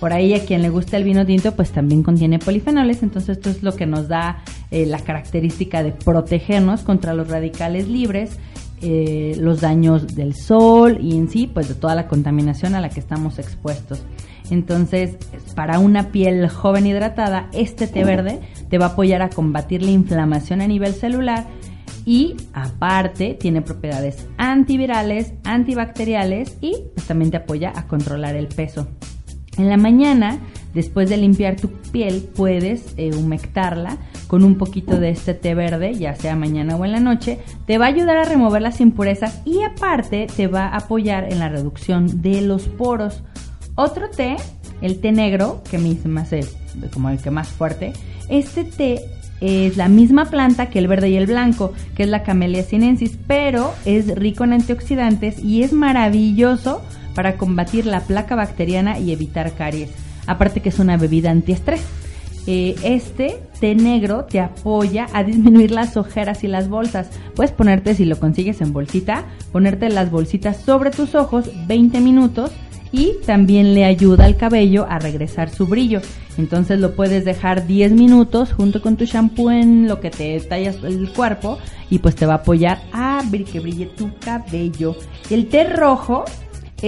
Por 0.00 0.12
ahí 0.12 0.34
a 0.34 0.44
quien 0.44 0.62
le 0.62 0.68
gusta 0.68 0.96
el 0.96 1.04
vino 1.04 1.24
tinto, 1.24 1.52
pues 1.52 1.70
también 1.70 2.02
contiene 2.02 2.38
polifenoles, 2.38 3.02
entonces 3.02 3.38
esto 3.38 3.50
es 3.50 3.62
lo 3.62 3.74
que 3.74 3.86
nos 3.86 4.08
da 4.08 4.42
eh, 4.70 4.86
la 4.86 4.98
característica 4.98 5.82
de 5.82 5.92
protegernos 5.92 6.82
contra 6.82 7.14
los 7.14 7.28
radicales 7.28 7.88
libres, 7.88 8.38
eh, 8.82 9.34
los 9.38 9.60
daños 9.60 10.14
del 10.14 10.34
sol 10.34 10.98
y 11.00 11.16
en 11.16 11.30
sí, 11.30 11.46
pues 11.46 11.68
de 11.68 11.74
toda 11.74 11.94
la 11.94 12.06
contaminación 12.06 12.74
a 12.74 12.80
la 12.80 12.90
que 12.90 13.00
estamos 13.00 13.38
expuestos. 13.38 14.02
Entonces, 14.50 15.16
para 15.54 15.78
una 15.78 16.10
piel 16.10 16.48
joven 16.48 16.86
hidratada, 16.86 17.48
este 17.52 17.86
té 17.86 18.04
verde 18.04 18.40
te 18.68 18.76
va 18.76 18.86
a 18.86 18.88
apoyar 18.90 19.22
a 19.22 19.30
combatir 19.30 19.82
la 19.82 19.90
inflamación 19.90 20.60
a 20.60 20.66
nivel 20.66 20.92
celular 20.92 21.46
y 22.04 22.36
aparte 22.52 23.34
tiene 23.40 23.62
propiedades 23.62 24.26
antivirales, 24.36 25.32
antibacteriales 25.44 26.58
y 26.60 26.76
pues, 26.94 27.06
también 27.06 27.30
te 27.30 27.38
apoya 27.38 27.72
a 27.74 27.86
controlar 27.86 28.36
el 28.36 28.48
peso. 28.48 28.88
En 29.56 29.68
la 29.68 29.76
mañana, 29.76 30.38
después 30.74 31.08
de 31.08 31.16
limpiar 31.16 31.56
tu 31.56 31.68
piel, 31.68 32.28
puedes 32.34 32.94
eh, 32.96 33.14
humectarla 33.14 33.98
con 34.26 34.42
un 34.42 34.56
poquito 34.56 34.98
de 34.98 35.10
este 35.10 35.34
té 35.34 35.54
verde, 35.54 35.94
ya 35.94 36.14
sea 36.16 36.34
mañana 36.34 36.76
o 36.76 36.84
en 36.84 36.92
la 36.92 37.00
noche. 37.00 37.38
Te 37.66 37.78
va 37.78 37.86
a 37.86 37.88
ayudar 37.88 38.16
a 38.16 38.24
remover 38.24 38.62
las 38.62 38.80
impurezas 38.80 39.42
y 39.44 39.62
aparte 39.62 40.26
te 40.34 40.48
va 40.48 40.66
a 40.66 40.78
apoyar 40.78 41.32
en 41.32 41.38
la 41.38 41.48
reducción 41.48 42.22
de 42.22 42.40
los 42.40 42.68
poros. 42.68 43.22
Otro 43.76 44.10
té, 44.10 44.36
el 44.80 45.00
té 45.00 45.12
negro, 45.12 45.62
que 45.70 45.76
a 45.76 45.80
mí 45.80 45.98
como 46.92 47.10
el 47.10 47.18
que 47.18 47.30
más 47.30 47.48
fuerte. 47.48 47.92
Este 48.28 48.64
té 48.64 49.00
es 49.40 49.76
la 49.76 49.88
misma 49.88 50.26
planta 50.26 50.70
que 50.70 50.78
el 50.78 50.88
verde 50.88 51.10
y 51.10 51.16
el 51.16 51.26
blanco, 51.26 51.72
que 51.94 52.04
es 52.04 52.08
la 52.08 52.22
Camellia 52.22 52.62
sinensis, 52.62 53.18
pero 53.26 53.72
es 53.84 54.14
rico 54.14 54.44
en 54.44 54.54
antioxidantes 54.54 55.42
y 55.42 55.62
es 55.62 55.72
maravilloso 55.72 56.82
para 57.14 57.36
combatir 57.36 57.86
la 57.86 58.00
placa 58.00 58.34
bacteriana 58.34 58.98
y 58.98 59.12
evitar 59.12 59.52
caries. 59.52 59.90
Aparte 60.26 60.60
que 60.60 60.70
es 60.70 60.78
una 60.78 60.96
bebida 60.96 61.30
antiestrés. 61.30 61.82
Eh, 62.46 62.74
este 62.82 63.40
té 63.58 63.74
negro 63.74 64.24
te 64.24 64.38
apoya 64.38 65.06
a 65.14 65.24
disminuir 65.24 65.70
las 65.70 65.96
ojeras 65.96 66.44
y 66.44 66.48
las 66.48 66.68
bolsas. 66.68 67.08
Puedes 67.34 67.52
ponerte, 67.52 67.94
si 67.94 68.04
lo 68.04 68.18
consigues 68.18 68.60
en 68.60 68.72
bolsita, 68.72 69.24
ponerte 69.50 69.88
las 69.88 70.10
bolsitas 70.10 70.58
sobre 70.58 70.90
tus 70.90 71.14
ojos 71.14 71.50
20 71.66 72.00
minutos 72.00 72.50
y 72.92 73.14
también 73.26 73.74
le 73.74 73.84
ayuda 73.84 74.24
al 74.24 74.36
cabello 74.36 74.86
a 74.88 74.98
regresar 74.98 75.50
su 75.50 75.66
brillo. 75.66 76.00
Entonces 76.36 76.78
lo 76.78 76.94
puedes 76.94 77.24
dejar 77.24 77.66
10 77.66 77.92
minutos 77.92 78.52
junto 78.52 78.82
con 78.82 78.96
tu 78.96 79.04
shampoo 79.04 79.50
en 79.50 79.88
lo 79.88 80.00
que 80.00 80.10
te 80.10 80.38
tallas 80.40 80.76
el 80.84 81.10
cuerpo 81.10 81.58
y 81.90 81.98
pues 81.98 82.14
te 82.14 82.26
va 82.26 82.34
a 82.34 82.36
apoyar 82.36 82.82
a 82.92 83.22
que 83.50 83.60
brille 83.60 83.86
tu 83.86 84.10
cabello. 84.18 84.96
El 85.30 85.48
té 85.48 85.64
rojo 85.64 86.24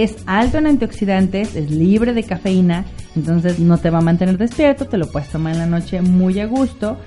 es 0.03 0.17
alto 0.27 0.59
en 0.59 0.67
antioxidantes, 0.67 1.55
es 1.55 1.71
libre 1.71 2.13
de 2.13 2.21
cafeína, 2.21 2.85
entonces 3.15 3.57
no 3.57 3.79
te 3.79 3.89
va 3.89 3.97
a 3.97 4.01
mantener 4.01 4.37
despierto, 4.37 4.85
te 4.85 4.99
lo 4.99 5.09
puedes 5.09 5.29
tomar 5.29 5.53
en 5.53 5.59
la 5.59 5.65
noche 5.65 6.01
muy 6.01 6.39
a 6.39 6.45
gusto. 6.45 6.99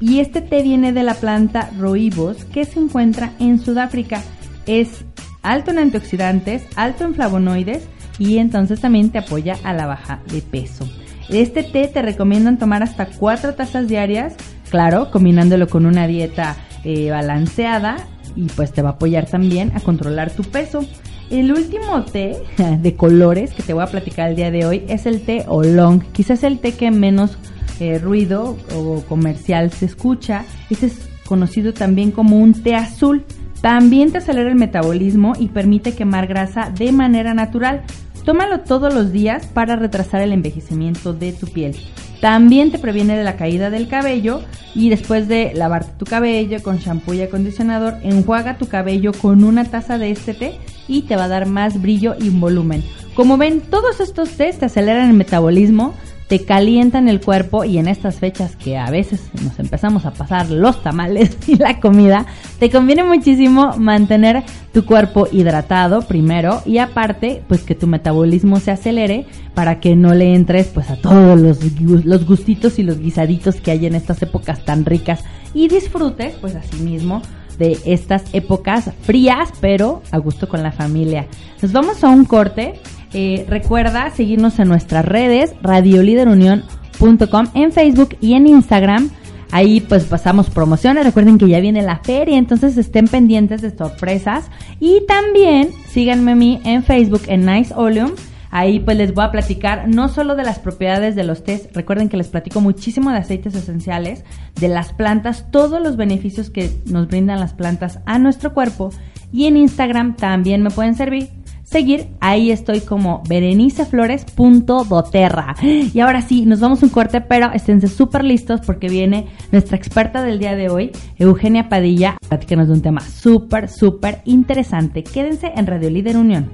Y 0.00 0.20
este 0.20 0.42
té 0.42 0.62
viene 0.62 0.92
de 0.92 1.02
la 1.02 1.14
planta 1.14 1.70
Roibos 1.76 2.44
que 2.44 2.64
se 2.64 2.78
encuentra 2.78 3.32
en 3.40 3.58
Sudáfrica. 3.58 4.22
Es 4.66 5.04
alto 5.42 5.72
en 5.72 5.78
antioxidantes, 5.78 6.62
alto 6.76 7.04
en 7.04 7.14
flavonoides 7.14 7.88
y 8.16 8.38
entonces 8.38 8.80
también 8.80 9.10
te 9.10 9.18
apoya 9.18 9.56
a 9.64 9.72
la 9.72 9.86
baja 9.86 10.20
de 10.30 10.40
peso. 10.40 10.88
Este 11.28 11.64
té 11.64 11.88
te 11.88 12.00
recomiendan 12.00 12.58
tomar 12.58 12.84
hasta 12.84 13.06
4 13.06 13.54
tazas 13.54 13.88
diarias, 13.88 14.36
claro, 14.70 15.10
combinándolo 15.10 15.66
con 15.66 15.84
una 15.84 16.06
dieta 16.06 16.54
eh, 16.84 17.10
balanceada 17.10 17.96
y 18.36 18.44
pues 18.50 18.72
te 18.72 18.82
va 18.82 18.90
a 18.90 18.92
apoyar 18.92 19.26
también 19.26 19.72
a 19.74 19.80
controlar 19.80 20.30
tu 20.30 20.44
peso. 20.44 20.86
El 21.30 21.52
último 21.52 22.02
té 22.04 22.36
de 22.80 22.94
colores 22.96 23.52
que 23.52 23.62
te 23.62 23.72
voy 23.72 23.82
a 23.82 23.86
platicar 23.86 24.30
el 24.30 24.36
día 24.36 24.50
de 24.50 24.66
hoy 24.66 24.84
es 24.88 25.06
el 25.06 25.20
té 25.20 25.44
Oolong. 25.48 26.02
Quizás 26.12 26.44
el 26.44 26.58
té 26.58 26.72
que 26.72 26.90
menos 26.90 27.36
eh, 27.80 27.98
ruido 27.98 28.56
o 28.74 29.02
comercial 29.08 29.70
se 29.72 29.86
escucha. 29.86 30.44
Este 30.70 30.86
es 30.86 31.08
conocido 31.26 31.74
también 31.74 32.10
como 32.10 32.38
un 32.38 32.54
té 32.54 32.74
azul. 32.74 33.24
También 33.60 34.12
te 34.12 34.18
acelera 34.18 34.48
el 34.48 34.56
metabolismo 34.56 35.32
y 35.38 35.48
permite 35.48 35.94
quemar 35.94 36.26
grasa 36.26 36.70
de 36.70 36.92
manera 36.92 37.34
natural. 37.34 37.82
Tómalo 38.24 38.60
todos 38.60 38.92
los 38.92 39.12
días 39.12 39.46
para 39.46 39.76
retrasar 39.76 40.20
el 40.20 40.32
envejecimiento 40.32 41.12
de 41.12 41.32
tu 41.32 41.46
piel. 41.46 41.76
También 42.20 42.70
te 42.70 42.78
previene 42.78 43.16
de 43.16 43.24
la 43.24 43.36
caída 43.36 43.70
del 43.70 43.88
cabello 43.88 44.42
y 44.74 44.88
después 44.90 45.28
de 45.28 45.52
lavarte 45.54 45.92
tu 45.98 46.04
cabello 46.04 46.62
con 46.62 46.78
shampoo 46.78 47.14
y 47.14 47.22
acondicionador, 47.22 47.94
enjuaga 48.02 48.58
tu 48.58 48.68
cabello 48.68 49.12
con 49.12 49.44
una 49.44 49.64
taza 49.64 49.98
de 49.98 50.10
este 50.10 50.34
té 50.34 50.58
y 50.88 51.02
te 51.02 51.16
va 51.16 51.24
a 51.24 51.28
dar 51.28 51.46
más 51.46 51.80
brillo 51.80 52.14
y 52.18 52.30
volumen. 52.30 52.82
Como 53.14 53.38
ven, 53.38 53.60
todos 53.60 54.00
estos 54.00 54.30
tés 54.30 54.58
te 54.58 54.66
aceleran 54.66 55.08
el 55.08 55.16
metabolismo, 55.16 55.94
te 56.28 56.44
calientan 56.44 57.08
el 57.08 57.20
cuerpo 57.20 57.64
y 57.64 57.78
en 57.78 57.86
estas 57.86 58.16
fechas 58.16 58.56
que 58.56 58.76
a 58.76 58.90
veces 58.90 59.30
nos 59.44 59.58
empezamos 59.58 60.06
a 60.06 60.12
pasar 60.12 60.50
los 60.50 60.82
tamales 60.82 61.36
y 61.46 61.56
la 61.56 61.80
comida, 61.80 62.26
te 62.58 62.70
conviene 62.70 63.04
muchísimo 63.04 63.76
mantener 63.76 64.42
tu 64.72 64.84
cuerpo 64.84 65.28
hidratado 65.30 66.02
primero 66.02 66.62
y 66.66 66.78
aparte 66.78 67.42
pues 67.48 67.62
que 67.62 67.74
tu 67.74 67.86
metabolismo 67.86 68.58
se 68.58 68.72
acelere 68.72 69.26
para 69.54 69.80
que 69.80 69.94
no 69.94 70.14
le 70.14 70.34
entres 70.34 70.66
pues 70.68 70.90
a 70.90 70.96
todos 70.96 71.40
los, 71.40 71.58
los 71.80 72.26
gustitos 72.26 72.78
y 72.78 72.82
los 72.82 72.98
guisaditos 72.98 73.56
que 73.56 73.70
hay 73.70 73.86
en 73.86 73.94
estas 73.94 74.20
épocas 74.22 74.64
tan 74.64 74.84
ricas 74.84 75.24
y 75.54 75.68
disfrutes 75.68 76.34
pues 76.40 76.54
así 76.56 76.82
mismo 76.82 77.22
de 77.58 77.78
estas 77.86 78.24
épocas 78.34 78.90
frías 79.02 79.50
pero 79.60 80.02
a 80.10 80.18
gusto 80.18 80.48
con 80.48 80.62
la 80.62 80.72
familia. 80.72 81.26
Nos 81.62 81.72
vamos 81.72 82.04
a 82.04 82.08
un 82.08 82.24
corte 82.24 82.74
eh, 83.12 83.46
recuerda 83.48 84.10
seguirnos 84.10 84.58
en 84.58 84.68
nuestras 84.68 85.04
redes, 85.04 85.54
radioliderunión.com 85.62 87.46
en 87.54 87.72
Facebook 87.72 88.16
y 88.20 88.34
en 88.34 88.46
Instagram. 88.46 89.10
Ahí 89.52 89.80
pues 89.80 90.04
pasamos 90.04 90.50
promociones. 90.50 91.04
Recuerden 91.04 91.38
que 91.38 91.48
ya 91.48 91.60
viene 91.60 91.82
la 91.82 91.98
feria, 91.98 92.36
entonces 92.36 92.76
estén 92.76 93.06
pendientes 93.06 93.62
de 93.62 93.70
sorpresas. 93.76 94.50
Y 94.80 95.02
también 95.06 95.70
síganme 95.88 96.32
a 96.32 96.34
mí 96.34 96.60
en 96.64 96.82
Facebook 96.82 97.22
en 97.28 97.46
Nice 97.46 97.72
Oleum. 97.74 98.12
Ahí 98.50 98.80
pues 98.80 98.96
les 98.96 99.12
voy 99.12 99.24
a 99.24 99.30
platicar 99.30 99.88
no 99.88 100.08
solo 100.08 100.34
de 100.34 100.44
las 100.44 100.58
propiedades 100.58 101.14
de 101.14 101.24
los 101.24 101.44
test, 101.44 101.76
recuerden 101.76 102.08
que 102.08 102.16
les 102.16 102.28
platico 102.28 102.60
muchísimo 102.60 103.10
de 103.10 103.18
aceites 103.18 103.54
esenciales, 103.54 104.24
de 104.58 104.68
las 104.68 104.92
plantas, 104.92 105.50
todos 105.50 105.82
los 105.82 105.96
beneficios 105.96 106.48
que 106.48 106.70
nos 106.86 107.08
brindan 107.08 107.40
las 107.40 107.52
plantas 107.52 107.98
a 108.06 108.18
nuestro 108.18 108.54
cuerpo. 108.54 108.90
Y 109.32 109.46
en 109.46 109.56
Instagram 109.56 110.16
también 110.16 110.62
me 110.62 110.70
pueden 110.70 110.94
servir 110.94 111.28
seguir, 111.66 112.06
ahí 112.20 112.50
estoy 112.50 112.80
como 112.80 113.22
bereniceflores.doterra. 113.28 115.54
Y 115.62 116.00
ahora 116.00 116.22
sí, 116.22 116.46
nos 116.46 116.60
vamos 116.60 116.82
un 116.82 116.88
corte, 116.88 117.20
pero 117.20 117.52
esténse 117.52 117.88
súper 117.88 118.24
listos 118.24 118.62
porque 118.64 118.88
viene 118.88 119.26
nuestra 119.52 119.76
experta 119.76 120.22
del 120.22 120.38
día 120.38 120.56
de 120.56 120.70
hoy, 120.70 120.92
Eugenia 121.18 121.68
Padilla, 121.68 122.16
platícanos 122.28 122.68
de 122.68 122.74
un 122.74 122.82
tema 122.82 123.00
súper, 123.00 123.68
súper 123.68 124.22
interesante. 124.24 125.02
Quédense 125.02 125.52
en 125.54 125.66
Radio 125.66 125.90
Líder 125.90 126.16
Unión. 126.16 126.52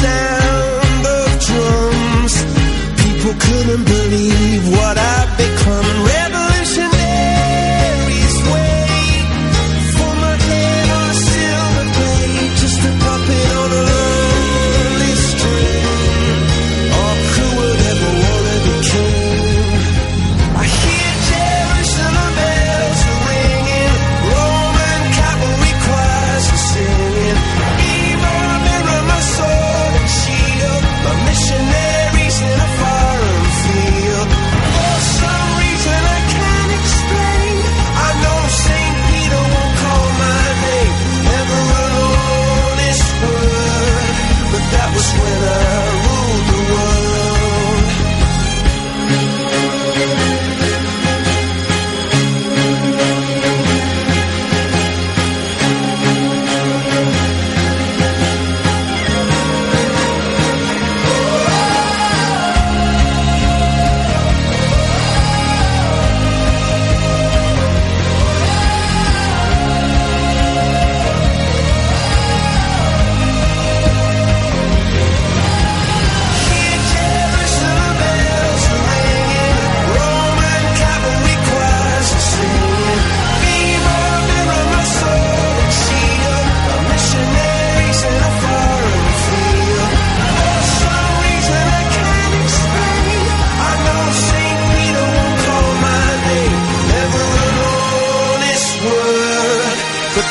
Yeah. 0.00 0.37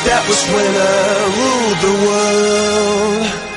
That 0.06 0.22
was 0.28 0.42
when 0.54 0.74
I 0.76 0.88
the 1.82 1.92
world. 2.06 3.48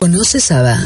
¿Conoces 0.00 0.52
ABA? 0.52 0.78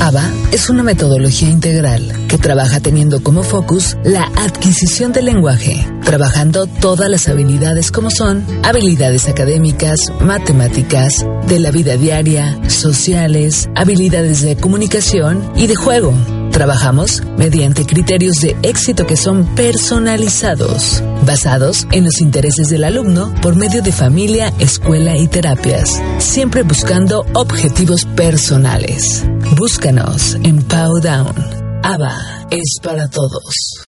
ABA 0.00 0.30
es 0.52 0.70
una 0.70 0.82
metodología 0.82 1.50
integral 1.50 2.26
que 2.26 2.38
trabaja 2.38 2.80
teniendo 2.80 3.22
como 3.22 3.42
focus 3.42 3.96
la 4.02 4.24
adquisición 4.36 5.12
del 5.12 5.26
lenguaje, 5.26 5.86
trabajando 6.04 6.66
todas 6.66 7.10
las 7.10 7.28
habilidades 7.28 7.92
como 7.92 8.10
son 8.10 8.44
habilidades 8.64 9.28
académicas, 9.28 10.00
matemáticas, 10.20 11.26
de 11.46 11.60
la 11.60 11.70
vida 11.70 11.96
diaria, 11.96 12.58
sociales, 12.68 13.68
habilidades 13.74 14.40
de 14.40 14.56
comunicación 14.56 15.52
y 15.54 15.66
de 15.66 15.76
juego 15.76 16.14
Trabajamos 16.56 17.22
mediante 17.36 17.84
criterios 17.84 18.36
de 18.36 18.56
éxito 18.62 19.06
que 19.06 19.18
son 19.18 19.44
personalizados, 19.54 21.02
basados 21.26 21.86
en 21.92 22.06
los 22.06 22.22
intereses 22.22 22.68
del 22.68 22.84
alumno 22.84 23.30
por 23.42 23.56
medio 23.56 23.82
de 23.82 23.92
familia, 23.92 24.50
escuela 24.58 25.18
y 25.18 25.28
terapias, 25.28 26.00
siempre 26.16 26.62
buscando 26.62 27.26
objetivos 27.34 28.06
personales. 28.06 29.26
Búscanos 29.58 30.38
en 30.44 30.62
Powdown. 30.62 31.34
ABA 31.82 32.46
es 32.50 32.78
para 32.82 33.06
todos. 33.10 33.84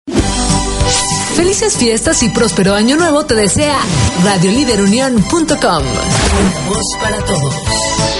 Felices 1.36 1.74
fiestas 1.74 2.22
y 2.22 2.28
próspero 2.28 2.74
año 2.74 2.98
nuevo 2.98 3.24
te 3.24 3.34
desea 3.34 3.78
radioliderunión.com. 4.22 5.84
Voz 6.68 6.86
para 7.00 7.24
todos. 7.24 8.17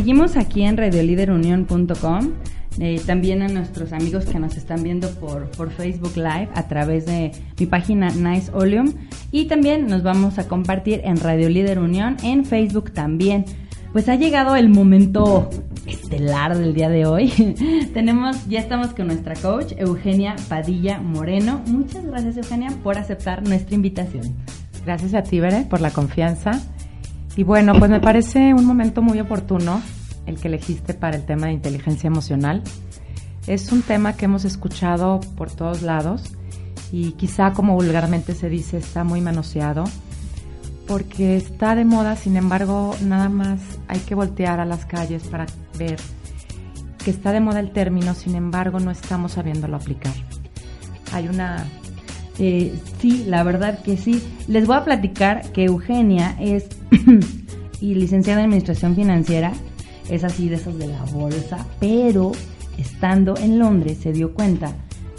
Seguimos 0.00 0.38
aquí 0.38 0.62
en 0.62 0.78
radioliderunión.com. 0.78 2.32
Eh, 2.78 3.02
también 3.04 3.42
a 3.42 3.48
nuestros 3.48 3.92
amigos 3.92 4.24
que 4.24 4.38
nos 4.38 4.56
están 4.56 4.82
viendo 4.82 5.10
por, 5.10 5.50
por 5.50 5.70
Facebook 5.70 6.16
Live 6.16 6.48
a 6.54 6.68
través 6.68 7.04
de 7.04 7.32
mi 7.58 7.66
página 7.66 8.08
Nice 8.08 8.50
Oleum. 8.54 8.94
Y 9.30 9.44
también 9.44 9.88
nos 9.88 10.02
vamos 10.02 10.38
a 10.38 10.48
compartir 10.48 11.02
en 11.04 11.18
Radio 11.18 11.50
Líder 11.50 11.78
Unión 11.78 12.16
en 12.22 12.46
Facebook 12.46 12.92
también. 12.92 13.44
Pues 13.92 14.08
ha 14.08 14.14
llegado 14.14 14.56
el 14.56 14.70
momento 14.70 15.50
estelar 15.84 16.56
del 16.56 16.72
día 16.72 16.88
de 16.88 17.04
hoy. 17.04 17.28
Tenemos, 17.92 18.48
ya 18.48 18.60
estamos 18.60 18.94
con 18.94 19.08
nuestra 19.08 19.34
coach 19.34 19.74
Eugenia 19.76 20.34
Padilla 20.48 20.98
Moreno. 20.98 21.60
Muchas 21.66 22.06
gracias 22.06 22.38
Eugenia 22.38 22.70
por 22.82 22.96
aceptar 22.96 23.46
nuestra 23.46 23.74
invitación. 23.74 24.34
Gracias 24.86 25.12
a 25.12 25.24
ti, 25.24 25.40
Bere, 25.40 25.66
por 25.68 25.82
la 25.82 25.90
confianza 25.90 26.58
y 27.40 27.42
bueno, 27.42 27.72
pues 27.78 27.90
me 27.90 28.00
parece 28.00 28.52
un 28.52 28.66
momento 28.66 29.00
muy 29.00 29.18
oportuno 29.18 29.80
el 30.26 30.38
que 30.38 30.48
elegiste 30.48 30.92
para 30.92 31.16
el 31.16 31.24
tema 31.24 31.46
de 31.46 31.54
inteligencia 31.54 32.06
emocional. 32.06 32.62
Es 33.46 33.72
un 33.72 33.80
tema 33.80 34.12
que 34.12 34.26
hemos 34.26 34.44
escuchado 34.44 35.20
por 35.38 35.50
todos 35.50 35.80
lados 35.80 36.36
y 36.92 37.12
quizá 37.12 37.54
como 37.54 37.76
vulgarmente 37.76 38.34
se 38.34 38.50
dice 38.50 38.76
está 38.76 39.04
muy 39.04 39.22
manoseado 39.22 39.84
porque 40.86 41.38
está 41.38 41.74
de 41.74 41.86
moda, 41.86 42.14
sin 42.14 42.36
embargo 42.36 42.94
nada 43.06 43.30
más 43.30 43.62
hay 43.88 44.00
que 44.00 44.14
voltear 44.14 44.60
a 44.60 44.66
las 44.66 44.84
calles 44.84 45.22
para 45.22 45.46
ver 45.78 45.98
que 47.02 47.10
está 47.10 47.32
de 47.32 47.40
moda 47.40 47.60
el 47.60 47.72
término, 47.72 48.12
sin 48.12 48.34
embargo 48.34 48.80
no 48.80 48.90
estamos 48.90 49.32
sabiéndolo 49.32 49.76
aplicar. 49.76 50.12
Hay 51.14 51.26
una 51.28 51.66
eh, 52.38 52.72
sí, 53.00 53.24
la 53.26 53.42
verdad 53.42 53.82
que 53.82 53.96
sí. 53.96 54.22
Les 54.48 54.66
voy 54.66 54.76
a 54.76 54.84
platicar 54.84 55.50
que 55.52 55.64
Eugenia 55.64 56.36
es 56.40 56.68
y 57.80 57.94
licenciada 57.94 58.40
en 58.40 58.46
Administración 58.46 58.94
Financiera, 58.94 59.52
es 60.08 60.24
así 60.24 60.48
de 60.48 60.56
esos 60.56 60.78
de 60.78 60.88
la 60.88 61.04
bolsa, 61.04 61.66
pero 61.78 62.32
estando 62.78 63.36
en 63.36 63.58
Londres 63.58 63.98
se 64.02 64.12
dio 64.12 64.34
cuenta 64.34 64.74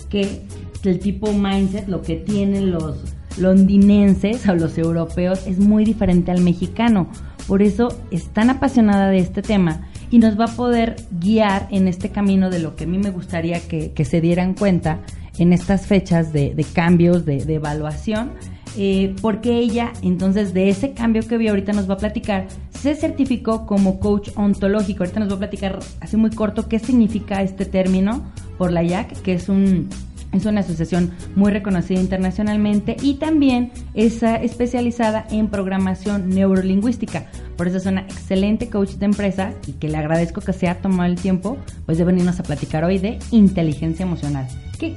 que 0.09 0.41
el 0.83 0.99
tipo 0.99 1.31
mindset, 1.31 1.87
lo 1.87 2.01
que 2.01 2.15
tienen 2.15 2.71
los 2.71 2.97
londinenses 3.37 4.47
o 4.47 4.55
los 4.55 4.77
europeos 4.77 5.47
es 5.47 5.59
muy 5.59 5.85
diferente 5.85 6.31
al 6.31 6.41
mexicano. 6.41 7.07
Por 7.47 7.61
eso 7.61 7.89
es 8.11 8.25
tan 8.29 8.49
apasionada 8.49 9.09
de 9.09 9.19
este 9.19 9.41
tema 9.41 9.87
y 10.09 10.19
nos 10.19 10.39
va 10.39 10.45
a 10.45 10.55
poder 10.55 10.95
guiar 11.11 11.67
en 11.71 11.87
este 11.87 12.09
camino 12.09 12.49
de 12.49 12.59
lo 12.59 12.75
que 12.75 12.83
a 12.83 12.87
mí 12.87 12.97
me 12.97 13.11
gustaría 13.11 13.59
que 13.59 14.05
se 14.05 14.21
dieran 14.21 14.53
cuenta 14.53 14.99
en 15.37 15.53
estas 15.53 15.87
fechas 15.87 16.33
de, 16.33 16.65
cambios, 16.73 17.25
de, 17.25 17.37
evaluación, 17.53 18.31
eh, 18.77 19.15
porque 19.21 19.57
ella, 19.57 19.91
entonces, 20.01 20.53
de 20.53 20.69
ese 20.69 20.93
cambio 20.93 21.27
que 21.27 21.37
vi 21.37 21.47
ahorita 21.47 21.73
nos 21.73 21.89
va 21.89 21.95
a 21.95 21.97
platicar, 21.97 22.47
se 22.69 22.95
certificó 22.95 23.65
como 23.65 23.99
coach 23.99 24.29
ontológico. 24.35 25.03
Ahorita 25.03 25.19
nos 25.19 25.29
va 25.29 25.35
a 25.35 25.39
platicar 25.39 25.79
así 25.99 26.17
muy 26.17 26.31
corto 26.31 26.67
qué 26.69 26.79
significa 26.79 27.41
este 27.41 27.65
término 27.65 28.23
por 28.57 28.71
la 28.71 28.83
IAC, 28.83 29.21
que 29.21 29.33
es 29.33 29.49
un 29.49 29.89
es 30.31 30.45
una 30.45 30.61
asociación 30.61 31.11
muy 31.35 31.51
reconocida 31.51 31.99
internacionalmente 31.99 32.95
y 33.01 33.15
también 33.15 33.71
es 33.93 34.23
especializada 34.23 35.25
en 35.29 35.47
programación 35.47 36.29
neurolingüística. 36.29 37.25
Por 37.57 37.67
eso 37.67 37.77
es 37.77 37.85
una 37.85 38.01
excelente 38.01 38.69
coach 38.69 38.91
de 38.91 39.05
empresa 39.05 39.53
y 39.67 39.73
que 39.73 39.89
le 39.89 39.97
agradezco 39.97 40.41
que 40.41 40.53
se 40.53 40.67
haya 40.67 40.81
tomado 40.81 41.09
el 41.09 41.19
tiempo 41.19 41.57
pues 41.85 41.97
de 41.97 42.05
venirnos 42.05 42.39
a 42.39 42.43
platicar 42.43 42.83
hoy 42.83 42.97
de 42.97 43.19
inteligencia 43.31 44.03
emocional. 44.03 44.47
¿Qué, 44.79 44.95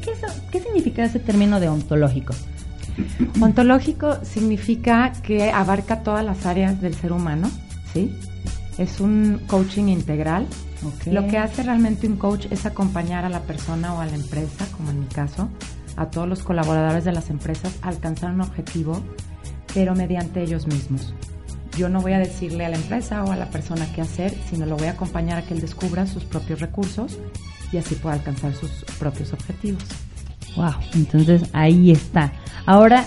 qué, 0.51 0.61
significa 0.61 1.05
ese 1.05 1.19
término 1.19 1.61
de 1.61 1.69
ontológico? 1.69 2.35
Ontológico 3.41 4.25
significa 4.25 5.13
que 5.23 5.51
abarca 5.51 6.03
todas 6.03 6.25
las 6.25 6.47
áreas 6.47 6.81
del 6.81 6.95
ser 6.95 7.13
humano, 7.13 7.51
¿sí? 7.93 8.15
Es 8.79 9.01
un 9.01 9.41
coaching 9.47 9.85
integral 9.85 10.47
lo 11.07 11.27
que 11.27 11.39
hace 11.39 11.63
realmente 11.63 12.07
un 12.07 12.17
coach 12.17 12.47
es 12.51 12.67
acompañar 12.67 13.25
a 13.25 13.29
la 13.29 13.41
persona 13.41 13.95
o 13.95 14.01
a 14.01 14.07
la 14.07 14.15
empresa, 14.15 14.67
como 14.77 14.91
en 14.91 15.01
mi 15.01 15.07
caso, 15.07 15.49
a 15.97 16.11
todos 16.11 16.29
los 16.29 16.43
colaboradores 16.43 17.05
de 17.05 17.13
las 17.13 17.31
empresas 17.31 17.79
a 17.83 17.89
alcanzar 17.89 18.33
un 18.33 18.43
objetivo, 18.43 19.01
pero 19.73 19.95
mediante 19.95 20.43
ellos 20.43 20.67
mismos. 20.67 21.15
Yo 21.77 21.89
no 21.89 22.01
voy 22.01 22.13
a 22.13 22.19
decirle 22.19 22.67
a 22.67 22.69
la 22.69 22.77
empresa 22.77 23.25
o 23.25 23.33
a 23.33 23.37
la 23.37 23.51
persona 23.51 23.87
qué 23.95 24.03
hacer, 24.03 24.37
sino 24.49 24.67
lo 24.67 24.77
voy 24.77 24.89
a 24.89 24.93
acompañar 24.93 25.39
a 25.39 25.43
que 25.43 25.55
él 25.55 25.61
descubra 25.61 26.07
sus 26.07 26.25
propios 26.25 26.61
recursos 26.61 27.19
y 27.73 27.79
así 27.79 27.95
pueda 27.97 28.15
alcanzar 28.17 28.55
sus 28.55 28.85
propios 28.99 29.33
objetivos. 29.33 29.83
Wow, 30.57 30.75
entonces 30.95 31.43
ahí 31.53 31.91
está. 31.91 32.33
Ahora, 32.67 33.05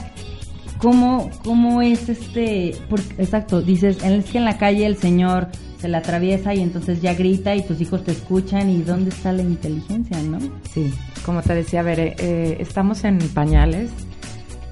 ¿cómo, 0.79 1.29
cómo 1.43 1.81
es 1.81 2.09
este? 2.09 2.69
exacto, 3.17 3.61
dices, 3.61 4.03
es 4.03 4.25
que 4.25 4.37
en 4.37 4.45
la 4.45 4.57
calle 4.57 4.85
el 4.85 4.97
señor 4.97 5.49
se 5.79 5.87
la 5.87 5.99
atraviesa 5.99 6.53
y 6.53 6.61
entonces 6.61 7.01
ya 7.01 7.13
grita 7.13 7.55
y 7.55 7.61
tus 7.61 7.79
hijos 7.81 8.03
te 8.03 8.11
escuchan 8.11 8.69
y 8.69 8.81
dónde 8.81 9.09
está 9.09 9.31
la 9.31 9.43
inteligencia, 9.43 10.21
¿no? 10.23 10.39
Sí, 10.71 10.91
como 11.25 11.41
te 11.41 11.53
decía, 11.53 11.81
a 11.81 11.83
ver, 11.83 11.99
eh, 11.99 12.57
estamos 12.59 13.03
en 13.03 13.19
pañales. 13.29 13.91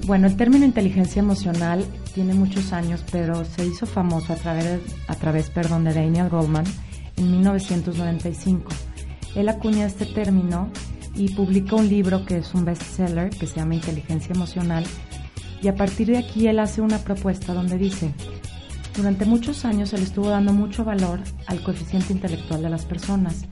Bueno, 0.05 0.27
el 0.27 0.35
término 0.35 0.65
inteligencia 0.65 1.19
emocional 1.19 1.85
tiene 2.13 2.33
muchos 2.33 2.73
años, 2.73 3.03
pero 3.11 3.45
se 3.45 3.65
hizo 3.65 3.85
famoso 3.85 4.33
a 4.33 4.35
través, 4.35 4.79
a 5.07 5.15
través 5.15 5.49
perdón, 5.49 5.83
de 5.83 5.93
Daniel 5.93 6.29
Goldman 6.29 6.65
en 7.17 7.31
1995. 7.31 8.71
Él 9.35 9.49
acuña 9.49 9.85
este 9.85 10.05
término 10.05 10.69
y 11.15 11.29
publica 11.29 11.75
un 11.75 11.87
libro 11.87 12.25
que 12.25 12.37
es 12.37 12.53
un 12.53 12.65
bestseller 12.65 13.29
que 13.29 13.47
se 13.47 13.57
llama 13.57 13.75
Inteligencia 13.75 14.33
Emocional 14.33 14.85
y 15.65 15.67
a 15.67 15.75
partir 15.75 16.05
de 16.05 16.19
aquí 16.19 16.47
él 16.47 16.59
hace 16.59 16.79
una 16.79 16.99
propuesta 16.99 17.51
donde 17.55 17.79
dice, 17.79 18.13
durante 18.95 19.25
muchos 19.25 19.65
años 19.65 19.93
le 19.93 20.03
estuvo 20.03 20.29
dando 20.29 20.53
mucho 20.53 20.85
valor 20.85 21.21
al 21.47 21.63
coeficiente 21.63 22.13
intelectual 22.13 22.61
de 22.61 22.69
las 22.69 22.85
personas, 22.85 23.45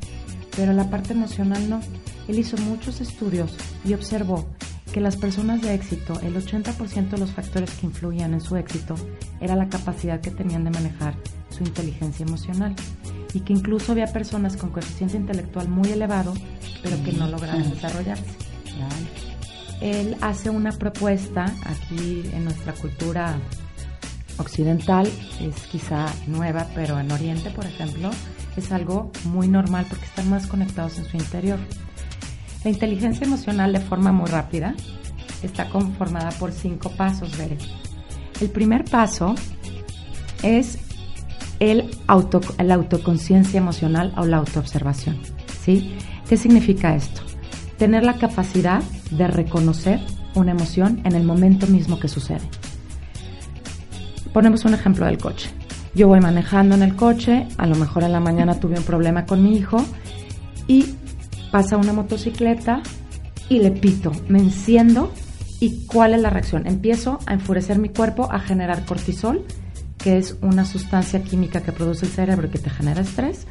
pero 0.55 0.74
la 0.74 0.91
parte 0.91 1.14
emocional 1.14 1.68
no. 1.68 1.82
Él 2.28 2.38
hizo 2.38 2.55
muchos 2.57 3.01
estudios 3.01 3.55
y 3.84 3.95
observó 3.95 4.47
que 4.93 5.01
las 5.01 5.18
personas 5.18 5.64
de 5.64 5.74
éxito, 5.74 6.20
el 6.22 6.36
80% 6.36 7.09
de 7.09 7.18
los 7.18 7.32
factores 7.32 7.72
que 7.72 7.88
influían 7.88 8.36
en 8.36 8.41
su 8.41 8.57
éxito 8.57 8.93
era 9.41 9.55
la 9.55 9.70
capacidad 9.70 10.22
que 10.22 10.30
tenían 10.30 10.66
de 10.66 10.70
manejar 10.70 11.16
su 11.49 11.64
inteligencia 11.64 12.28
emocional 12.28 12.76
y 13.34 13.39
que 13.39 13.53
incluso 13.53 13.91
había 13.91 14.14
personas 14.14 14.55
con 14.55 14.70
coeficiente 14.70 15.18
intelectual 15.18 15.68
muy 15.68 15.89
elevado, 15.89 16.36
pero 16.84 17.03
que 17.03 17.11
no 17.14 17.28
lograban 17.28 17.72
desarrollarse. 17.72 18.36
Él 19.82 20.16
hace 20.22 20.50
una 20.50 20.72
propuesta 20.72 21.46
aquí 21.66 22.24
en 22.34 22.46
nuestra 22.46 22.74
cultura 22.74 23.36
occidental, 24.38 25.08
es 25.40 25.56
quizá 25.68 26.06
nueva, 26.28 26.68
pero 26.74 27.00
en 27.00 27.12
Oriente, 27.12 27.50
por 27.52 27.66
ejemplo, 27.66 28.10
es 28.58 28.72
algo 28.72 29.12
muy 29.26 29.48
normal 29.48 29.86
porque 29.90 30.06
están 30.06 30.30
más 30.30 30.48
conectados 30.48 30.98
en 30.98 31.06
su 31.06 31.18
interior. 31.18 31.60
La 32.64 32.72
inteligencia 32.72 33.26
emocional 33.26 33.74
de 33.74 33.80
forma 33.82 34.12
muy 34.12 34.30
rápida 34.30 34.74
está 35.42 35.70
conformada 35.70 36.32
por 36.32 36.52
cinco 36.52 36.90
pasos, 36.92 37.38
Bere. 37.38 37.58
El 38.40 38.50
primer 38.50 38.86
paso 38.86 39.36
es 40.42 40.78
el 41.60 41.92
auto, 42.08 42.42
la 42.58 42.76
autoconciencia 42.76 43.58
emocional 43.58 44.14
o 44.18 44.26
la 44.26 44.38
autoobservación. 44.38 45.20
¿sí? 45.64 45.96
¿Qué 46.28 46.38
significa 46.38 46.96
esto? 46.96 47.22
Tener 47.78 48.04
la 48.04 48.18
capacidad 48.18 48.84
de 49.12 49.28
reconocer 49.28 50.00
una 50.36 50.52
emoción 50.52 51.02
en 51.04 51.16
el 51.16 51.24
momento 51.24 51.68
mismo 51.68 52.00
que 52.00 52.08
sucede. 52.08 52.42
Ponemos 54.34 54.66
un 54.66 54.74
ejemplo 54.74 55.06
del 55.06 55.18
coche. 55.18 55.50
Yo 55.96 56.08
voy 56.08 56.20
manejando 56.20 56.76
en 56.76 56.82
el 56.82 56.96
coche, 56.96 57.48
a 57.58 57.68
lo 57.68 57.76
mejor 57.76 58.04
en 58.04 58.12
la 58.12 58.20
mañana 58.20 58.60
tuve 58.60 58.78
un 58.78 58.84
problema 58.84 59.26
con 59.26 59.44
mi 59.44 59.56
hijo 59.56 59.78
y 60.68 60.96
pasa 61.52 61.78
una 61.78 61.94
motocicleta 61.94 62.82
y 63.48 63.60
le 63.60 63.70
pito, 63.70 64.12
me 64.28 64.40
enciendo 64.40 65.14
y 65.60 65.86
¿cuál 65.86 66.16
es 66.16 66.22
la 66.22 66.32
reacción? 66.32 66.66
Empiezo 66.66 67.20
a 67.28 67.34
enfurecer 67.34 67.78
mi 67.78 67.90
cuerpo, 67.90 68.28
a 68.32 68.40
generar 68.40 68.86
cortisol, 68.86 69.46
que 69.98 70.18
es 70.18 70.36
una 70.42 70.66
sustancia 70.66 71.24
química 71.24 71.62
que 71.62 71.72
produce 71.72 72.06
el 72.06 72.12
cerebro 72.12 72.48
y 72.48 72.50
que 72.50 72.60
te 72.60 72.70
genera 72.70 73.02
estrés. 73.02 73.46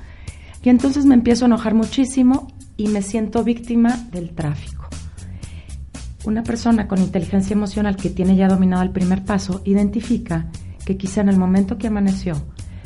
Y 0.62 0.68
entonces 0.68 1.06
me 1.06 1.14
empiezo 1.14 1.44
a 1.44 1.46
enojar 1.46 1.74
muchísimo 1.74 2.48
y 2.76 2.88
me 2.88 3.02
siento 3.02 3.44
víctima 3.44 3.96
del 4.12 4.30
tráfico. 4.30 4.88
Una 6.24 6.42
persona 6.42 6.86
con 6.86 7.00
inteligencia 7.00 7.54
emocional 7.54 7.96
que 7.96 8.10
tiene 8.10 8.36
ya 8.36 8.48
dominado 8.48 8.82
el 8.82 8.90
primer 8.90 9.24
paso 9.24 9.60
identifica 9.64 10.50
que 10.84 10.96
quizá 10.96 11.20
en 11.20 11.28
el 11.28 11.36
momento 11.36 11.78
que 11.78 11.88
amaneció 11.88 12.34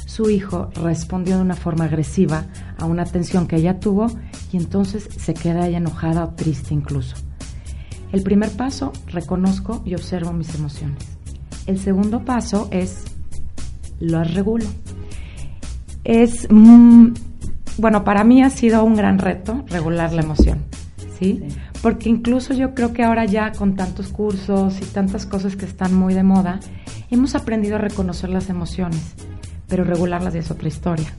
su 0.07 0.31
hijo 0.31 0.71
respondió 0.77 1.37
de 1.37 1.43
una 1.43 1.57
forma 1.57 1.85
agresiva 1.85 2.47
a 2.79 2.87
una 2.87 3.05
tensión 3.05 3.47
que 3.47 3.57
ella 3.57 3.81
tuvo 3.81 4.07
y 4.53 4.57
entonces 4.57 5.09
se 5.15 5.35
queda 5.35 5.67
ella 5.67 5.79
enojada 5.79 6.25
o 6.25 6.31
triste 6.31 6.73
incluso. 6.73 7.17
El 8.13 8.23
primer 8.23 8.51
paso, 8.51 8.93
reconozco 9.09 9.83
y 9.85 9.95
observo 9.95 10.33
mis 10.33 10.55
emociones. 10.55 11.05
El 11.67 11.79
segundo 11.79 12.25
paso 12.25 12.69
es, 12.71 13.05
las 13.99 14.33
regulo. 14.33 14.67
Es, 16.05 16.47
mm, 16.49 17.09
bueno, 17.79 18.05
para 18.05 18.25
mí 18.25 18.43
ha 18.43 18.51
sido 18.51 18.85
un 18.85 18.97
gran 18.97 19.19
reto 19.19 19.65
regular 19.69 20.13
la 20.13 20.23
emoción, 20.23 20.65
¿sí? 21.19 21.43
Porque 21.83 22.09
incluso 22.09 22.55
yo 22.55 22.75
creo 22.75 22.93
que 22.93 23.05
ahora 23.05 23.25
ya 23.25 23.53
con 23.53 23.77
tantos 23.77 24.09
cursos 24.09 24.81
y 24.81 24.85
tantas 24.85 25.27
cosas 25.27 25.57
que 25.57 25.65
están 25.65 25.95
muy 25.95 26.15
de 26.15 26.23
moda, 26.23 26.61
hemos 27.11 27.35
aprendido 27.35 27.77
a 27.77 27.79
reconocer 27.79 28.31
las 28.31 28.49
emociones 28.49 29.15
pero 29.69 29.85
regularlas 29.85 30.35
es 30.35 30.51
otra 30.51 30.69
historia. 30.69 31.13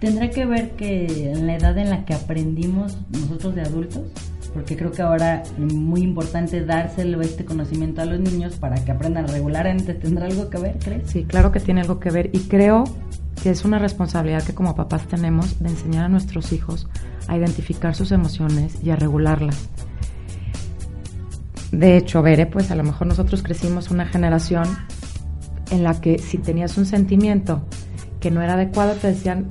¿Tendrá 0.00 0.30
que 0.30 0.44
ver 0.44 0.72
que 0.72 1.30
en 1.32 1.46
la 1.46 1.56
edad 1.56 1.78
en 1.78 1.90
la 1.90 2.04
que 2.04 2.14
aprendimos 2.14 2.98
nosotros 3.10 3.54
de 3.54 3.62
adultos? 3.62 4.02
Porque 4.52 4.76
creo 4.76 4.90
que 4.90 5.00
ahora 5.00 5.42
es 5.42 5.58
muy 5.58 6.02
importante 6.02 6.64
dárselo 6.64 7.20
este 7.22 7.44
conocimiento 7.44 8.02
a 8.02 8.04
los 8.04 8.20
niños 8.20 8.56
para 8.56 8.84
que 8.84 8.90
aprendan 8.90 9.24
a 9.24 9.28
regular 9.28 9.66
antes. 9.66 9.98
¿Tendrá 9.98 10.26
algo 10.26 10.50
que 10.50 10.58
ver, 10.58 10.78
crees? 10.78 11.10
Sí, 11.10 11.24
claro 11.24 11.52
que 11.52 11.60
tiene 11.60 11.80
algo 11.80 12.00
que 12.00 12.10
ver 12.10 12.30
y 12.32 12.40
creo 12.40 12.84
que 13.42 13.50
es 13.50 13.64
una 13.64 13.78
responsabilidad 13.78 14.42
que 14.42 14.54
como 14.54 14.74
papás 14.74 15.06
tenemos 15.06 15.60
de 15.60 15.70
enseñar 15.70 16.04
a 16.04 16.08
nuestros 16.08 16.52
hijos 16.52 16.88
a 17.28 17.36
identificar 17.36 17.94
sus 17.94 18.12
emociones 18.12 18.78
y 18.82 18.90
a 18.90 18.96
regularlas. 18.96 19.68
De 21.70 21.96
hecho, 21.96 22.22
veré, 22.22 22.46
pues 22.46 22.70
a 22.70 22.76
lo 22.76 22.84
mejor 22.84 23.06
nosotros 23.06 23.42
crecimos 23.42 23.90
una 23.90 24.06
generación 24.06 24.64
en 25.70 25.82
la 25.82 26.00
que 26.00 26.18
si 26.18 26.38
tenías 26.38 26.76
un 26.76 26.84
sentimiento 26.84 27.62
que 28.20 28.30
no 28.30 28.42
era 28.42 28.54
adecuado, 28.54 28.92
te 28.94 29.08
decían, 29.08 29.46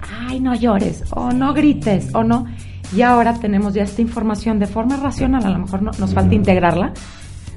ay, 0.00 0.40
no 0.40 0.54
llores, 0.54 1.04
o 1.10 1.32
no 1.32 1.52
grites, 1.52 2.14
o 2.14 2.22
no. 2.22 2.46
Y 2.94 3.02
ahora 3.02 3.34
tenemos 3.34 3.74
ya 3.74 3.82
esta 3.82 4.02
información 4.02 4.60
de 4.60 4.66
forma 4.66 4.96
racional, 4.96 5.44
a 5.44 5.50
lo 5.50 5.58
mejor 5.58 5.82
no, 5.82 5.90
nos 5.98 6.14
falta 6.14 6.34
integrarla, 6.34 6.92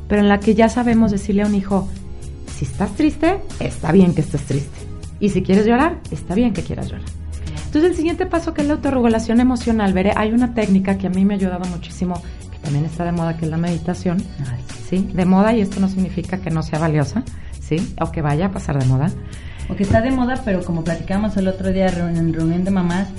pero 0.08 0.22
en 0.22 0.30
la 0.30 0.40
que 0.40 0.56
ya 0.56 0.68
sabemos 0.68 1.12
decirle 1.12 1.44
a 1.44 1.46
un 1.46 1.54
hijo, 1.56 1.88
si 2.56 2.66
estás 2.66 2.96
triste, 2.96 3.40
está 3.60 3.92
bien 3.92 4.16
que 4.16 4.22
estés 4.22 4.42
triste. 4.44 4.87
Y 5.20 5.30
si 5.30 5.42
quieres 5.42 5.66
llorar, 5.66 6.00
está 6.12 6.36
bien 6.36 6.54
que 6.54 6.64
quieras 6.64 6.90
llorar. 6.90 7.06
Entonces 7.66 7.92
el 7.92 7.96
siguiente 7.96 8.26
paso 8.26 8.54
que 8.54 8.62
es 8.62 8.68
la 8.68 8.76
autorregulación 8.76 9.40
emocional, 9.40 9.94
veré, 9.94 10.14
hay 10.16 10.32
una 10.32 10.54
técnica 10.54 10.98
que 10.98 11.08
a 11.08 11.10
mí 11.10 11.26
me 11.26 11.34
ha 11.34 11.38
ayudado 11.38 11.68
muchísimo, 11.70 12.22
que 12.52 12.60
también 12.60 12.86
está 12.86 13.04
de 13.04 13.12
moda, 13.12 13.38
que 13.38 13.46
es 13.46 13.52
la 13.52 13.58
meditación. 13.58 14.24
¿sí? 14.90 15.10
De 15.14 15.26
moda 15.26 15.54
y 15.54 15.62
esto 15.62 15.80
no 15.80 15.90
significa 15.90 16.38
que 16.38 16.50
no 16.50 16.64
sea 16.64 16.80
valiosa, 16.80 17.24
¿sí? 17.60 17.96
O 18.00 18.12
que 18.12 18.22
vaya 18.22 18.48
a 18.48 18.52
pasar 18.52 18.80
de 18.80 18.86
moda. 18.86 19.12
O 19.70 19.76
que 19.76 19.84
está 19.84 20.02
de 20.02 20.12
moda, 20.12 20.42
pero 20.46 20.64
como 20.64 20.84
platicábamos 20.84 21.36
el 21.38 21.48
otro 21.48 21.74
día 21.74 21.88
en 21.88 22.34
reunión 22.34 22.64
de 22.64 22.72
mamás, 22.72 23.10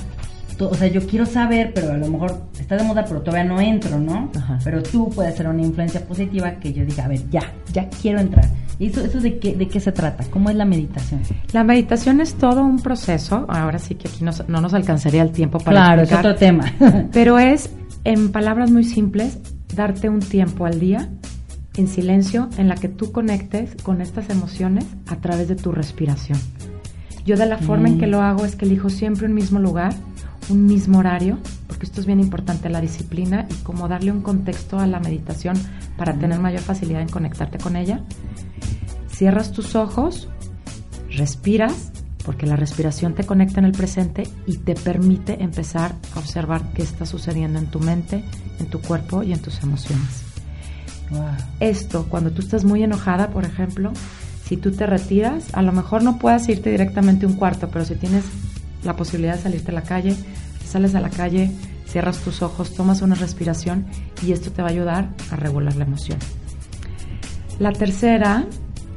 o 0.61 0.75
sea, 0.75 0.89
yo 0.89 1.07
quiero 1.07 1.27
saber, 1.27 1.73
pero 1.75 1.93
a 1.93 1.97
lo 1.97 2.09
mejor 2.09 2.43
está 2.59 2.77
de 2.77 2.85
moda, 2.85 3.05
pero 3.07 3.21
todavía 3.21 3.45
no 3.45 3.61
entro, 3.61 3.99
¿no? 3.99 4.31
Pero 4.65 4.83
tú 4.83 5.09
puedes 5.11 5.37
ser 5.37 5.49
una 5.49 5.63
influencia 5.63 6.05
positiva 6.07 6.53
que 6.53 6.73
yo 6.73 6.85
diga, 6.85 7.05
a 7.05 7.09
ver, 7.09 7.29
ya, 7.31 7.53
ya 7.73 7.89
quiero 7.89 8.21
entrar. 8.21 8.49
¿Y 8.79 8.87
eso, 8.87 9.05
eso 9.05 9.21
de, 9.21 9.39
qué, 9.39 9.55
de 9.55 9.67
qué 9.67 9.81
se 9.81 9.93
trata? 9.93 10.25
¿Cómo 10.31 10.51
es 10.51 10.57
la 10.57 10.65
meditación? 10.65 11.21
La 11.53 11.65
meditación 11.65 12.21
es 12.21 12.35
todo 12.35 12.63
un 12.63 12.79
proceso. 12.79 13.47
Ahora 13.49 13.79
sí 13.79 13.97
que 13.97 14.09
aquí 14.09 14.25
no 14.25 14.61
nos 14.61 14.75
alcanzaría 14.75 15.23
el 15.23 15.33
tiempo 15.33 15.59
para 15.59 15.81
Claro, 15.81 16.03
es 16.03 16.13
otro 16.13 16.35
tema. 16.37 16.65
pero 17.13 17.39
es, 17.39 17.71
en 18.05 18.31
palabras 18.31 18.71
muy 18.71 18.85
simples, 18.85 19.39
darte 19.75 20.09
un 20.09 20.21
tiempo 20.21 20.65
al 20.65 20.79
día 20.79 21.09
en 21.77 21.89
silencio 21.89 22.49
en 22.59 22.69
la 22.69 22.75
que 22.75 22.89
tú 22.89 23.13
conectes 23.13 23.77
con 23.83 24.01
estas 24.01 24.31
emociones 24.31 24.85
a 25.07 25.17
través 25.17 25.49
de 25.49 25.57
tu 25.57 25.73
respiración. 25.73 26.39
Yo 27.25 27.37
de 27.37 27.47
la 27.47 27.59
forma 27.59 27.89
en 27.89 27.99
que 27.99 28.07
mm. 28.07 28.11
lo 28.11 28.23
hago 28.23 28.45
es 28.45 28.57
que 28.57 28.65
elijo 28.65 28.91
siempre 28.91 29.27
un 29.27 29.35
mismo 29.35 29.59
lugar, 29.59 29.93
un 30.51 30.67
mismo 30.67 30.99
horario, 30.99 31.39
porque 31.67 31.87
esto 31.87 32.01
es 32.01 32.07
bien 32.07 32.21
importante, 32.21 32.69
la 32.69 32.81
disciplina 32.81 33.47
y 33.51 33.55
cómo 33.63 33.89
darle 33.89 34.13
un 34.13 34.23
contexto 34.23 34.79
a 34.79 34.87
la 34.87 35.01
meditación 35.01 35.57
para 35.97 36.15
tener 36.15 36.39
mayor 36.39 36.63
facilidad 36.63 37.03
en 37.03 37.09
conectarte 37.09 37.59
con 37.59 37.77
ella. 37.77 38.03
Cierras 39.11 39.53
tus 39.53 39.75
ojos, 39.75 40.29
respiras, 41.11 41.93
porque 42.25 42.47
la 42.47 42.57
respiración 42.57 43.15
te 43.15 43.25
conecta 43.25 43.59
en 43.59 43.67
el 43.67 43.73
presente 43.73 44.25
y 44.47 44.59
te 44.59 44.75
permite 44.75 45.43
empezar 45.43 45.95
a 46.15 46.19
observar 46.19 46.73
qué 46.75 46.83
está 46.83 47.07
sucediendo 47.07 47.59
en 47.59 47.67
tu 47.71 47.81
mente, 47.81 48.23
en 48.59 48.67
tu 48.67 48.81
cuerpo 48.81 49.23
y 49.23 49.33
en 49.33 49.41
tus 49.41 49.63
emociones. 49.63 50.25
Esto, 51.59 52.07
cuando 52.09 52.31
tú 52.31 52.43
estás 52.43 52.65
muy 52.65 52.83
enojada, 52.83 53.31
por 53.31 53.47
ejemplo, 53.47 53.93
si 54.45 54.57
tú 54.57 54.73
te 54.73 54.87
retiras, 54.87 55.55
a 55.55 55.63
lo 55.63 55.73
mejor 55.73 56.03
no 56.03 56.19
puedas 56.19 56.49
irte 56.49 56.71
directamente 56.71 57.27
a 57.27 57.29
un 57.29 57.37
cuarto, 57.37 57.69
pero 57.71 57.85
si 57.85 57.95
tienes 57.95 58.25
la 58.89 58.97
posibilidad 58.97 59.37
de 59.37 59.43
salirte 59.43 59.71
a 59.71 59.75
la 59.75 59.83
calle, 59.83 60.17
sales 60.65 60.95
a 60.95 61.01
la 61.01 61.11
calle, 61.11 61.51
cierras 61.87 62.19
tus 62.19 62.43
ojos, 62.43 62.75
tomas 62.75 63.03
una 63.03 63.15
respiración 63.15 63.87
y 64.27 64.33
esto 64.33 64.51
te 64.51 64.63
va 64.63 64.69
a 64.69 64.71
ayudar 64.73 65.11
a 65.31 65.37
regular 65.37 65.77
la 65.77 65.85
emoción. 65.85 66.19
La 67.59 67.73
tercera 67.73 68.47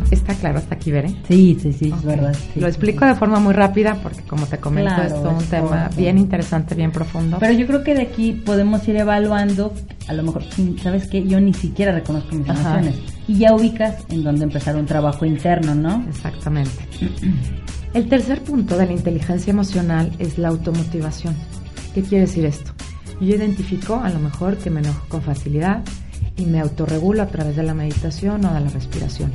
Está 0.09 0.33
claro 0.33 0.57
hasta 0.57 0.75
aquí, 0.75 0.91
Veré. 0.91 1.09
Sí, 1.27 1.57
sí, 1.61 1.73
sí, 1.73 1.93
es 1.95 2.03
verdad. 2.03 2.35
Lo 2.55 2.67
explico 2.67 3.05
de 3.05 3.13
forma 3.13 3.39
muy 3.39 3.53
rápida 3.53 3.95
porque, 4.01 4.23
como 4.23 4.47
te 4.47 4.57
comento, 4.57 4.99
es 5.01 5.13
todo 5.13 5.29
un 5.29 5.45
tema 5.45 5.89
bien 5.95 6.17
interesante, 6.17 6.73
bien 6.73 6.91
profundo. 6.91 7.37
Pero 7.39 7.53
yo 7.53 7.67
creo 7.67 7.83
que 7.83 7.93
de 7.93 8.01
aquí 8.01 8.31
podemos 8.31 8.85
ir 8.87 8.95
evaluando, 8.95 9.73
a 10.07 10.13
lo 10.13 10.23
mejor, 10.23 10.43
¿sabes 10.81 11.07
qué? 11.07 11.25
Yo 11.27 11.39
ni 11.39 11.53
siquiera 11.53 11.91
reconozco 11.91 12.35
mis 12.35 12.47
emociones. 12.49 12.95
Y 13.27 13.37
ya 13.37 13.53
ubicas 13.53 14.03
en 14.09 14.23
dónde 14.23 14.45
empezar 14.45 14.75
un 14.75 14.87
trabajo 14.87 15.25
interno, 15.25 15.75
¿no? 15.75 16.03
Exactamente. 16.09 16.71
El 17.93 18.07
tercer 18.07 18.41
punto 18.41 18.77
de 18.77 18.85
la 18.85 18.93
inteligencia 18.93 19.51
emocional 19.51 20.13
es 20.17 20.37
la 20.37 20.47
automotivación. 20.47 21.35
¿Qué 21.93 22.01
quiere 22.01 22.25
decir 22.25 22.45
esto? 22.45 22.71
Yo 23.19 23.35
identifico 23.35 23.95
a 23.95 24.09
lo 24.09 24.19
mejor 24.19 24.55
que 24.57 24.69
me 24.69 24.79
enojo 24.79 25.05
con 25.09 25.21
facilidad 25.21 25.83
y 26.37 26.45
me 26.45 26.61
autorregulo 26.61 27.21
a 27.21 27.27
través 27.27 27.57
de 27.57 27.63
la 27.63 27.73
meditación 27.73 28.45
o 28.45 28.53
de 28.53 28.61
la 28.61 28.69
respiración. 28.69 29.33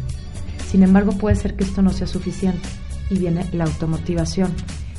Sin 0.70 0.82
embargo, 0.82 1.12
puede 1.12 1.36
ser 1.36 1.54
que 1.54 1.64
esto 1.64 1.82
no 1.82 1.90
sea 1.90 2.06
suficiente 2.06 2.66
y 3.10 3.18
viene 3.18 3.44
la 3.52 3.64
automotivación, 3.64 4.50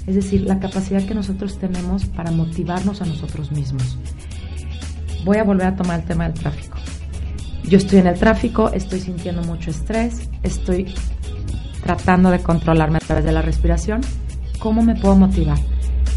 es 0.06 0.14
decir, 0.14 0.42
la 0.42 0.60
capacidad 0.60 1.04
que 1.04 1.16
nosotros 1.16 1.58
tenemos 1.58 2.06
para 2.06 2.30
motivarnos 2.30 3.02
a 3.02 3.06
nosotros 3.06 3.52
mismos. 3.52 3.98
Voy 5.26 5.38
a 5.38 5.44
volver 5.44 5.66
a 5.66 5.76
tomar 5.76 6.02
el 6.02 6.06
tema 6.06 6.30
del 6.30 6.40
tráfico. 6.40 6.78
Yo 7.64 7.80
estoy 7.80 8.00
en 8.00 8.08
el 8.08 8.20
tráfico, 8.20 8.72
estoy 8.72 9.00
sintiendo 9.00 9.42
mucho 9.42 9.72
estrés, 9.72 10.30
estoy 10.44 10.94
tratando 11.84 12.30
de 12.32 12.40
controlarme 12.40 12.98
a 12.98 13.02
través 13.02 13.26
de 13.26 13.32
la 13.32 13.42
respiración. 13.42 14.02
¿Cómo 14.60 14.82
me 14.82 14.96
puedo 14.96 15.16
motivar? 15.16 15.58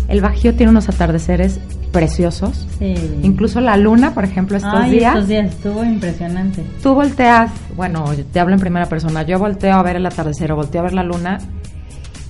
El 0.09 0.21
Bajío 0.21 0.55
tiene 0.55 0.71
unos 0.71 0.89
atardeceres 0.89 1.61
preciosos. 1.93 2.67
Sí. 2.79 2.95
Incluso 3.23 3.61
la 3.61 3.77
luna, 3.77 4.15
por 4.15 4.25
ejemplo, 4.25 4.57
estos 4.57 4.75
Ay, 4.75 4.93
días. 4.93 5.15
Estos 5.15 5.29
días 5.29 5.55
estuvo 5.55 5.85
impresionante. 5.85 6.65
Tú 6.83 6.95
volteas, 6.95 7.51
bueno, 7.77 8.05
te 8.33 8.41
hablo 8.41 8.55
en 8.55 8.61
primera 8.61 8.87
persona, 8.87 9.23
yo 9.23 9.39
volteo 9.39 9.75
a 9.75 9.83
ver 9.83 9.97
el 9.97 10.07
atardecer 10.07 10.53
o 10.53 10.57
volteo 10.57 10.81
a 10.81 10.85
ver 10.85 10.95
la 10.95 11.03
luna 11.03 11.39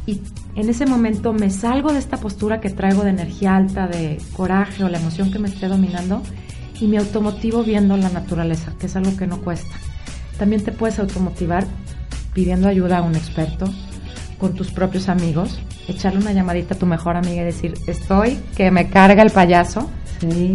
y 0.06 0.20
en 0.56 0.68
ese 0.68 0.86
momento 0.86 1.32
me 1.32 1.50
salgo 1.50 1.92
de 1.92 1.98
esta 1.98 2.16
postura 2.16 2.60
que 2.60 2.70
traigo 2.70 3.04
de 3.04 3.10
energía 3.10 3.56
alta, 3.56 3.86
de 3.86 4.20
coraje 4.32 4.82
o 4.82 4.88
la 4.88 4.98
emoción 4.98 5.30
que 5.30 5.38
me 5.38 5.48
esté 5.48 5.68
dominando 5.68 6.22
y 6.80 6.86
me 6.86 6.98
automotivo 6.98 7.62
viendo 7.62 7.96
la 7.96 8.08
naturaleza, 8.08 8.72
que 8.78 8.86
es 8.86 8.96
algo 8.96 9.16
que 9.16 9.26
no 9.26 9.40
cuesta. 9.42 9.76
También 10.38 10.64
te 10.64 10.72
puedes 10.72 10.98
automotivar 10.98 11.66
pidiendo 12.34 12.68
ayuda 12.68 12.98
a 12.98 13.02
un 13.02 13.16
experto, 13.16 13.72
con 14.38 14.54
tus 14.54 14.70
propios 14.70 15.08
amigos, 15.08 15.60
echarle 15.86 16.20
una 16.20 16.32
llamadita 16.32 16.74
a 16.74 16.78
tu 16.78 16.86
mejor 16.86 17.16
amiga 17.16 17.42
y 17.42 17.44
decir, 17.44 17.74
estoy, 17.86 18.38
que 18.56 18.70
me 18.70 18.88
carga 18.88 19.22
el 19.22 19.30
payaso. 19.30 19.90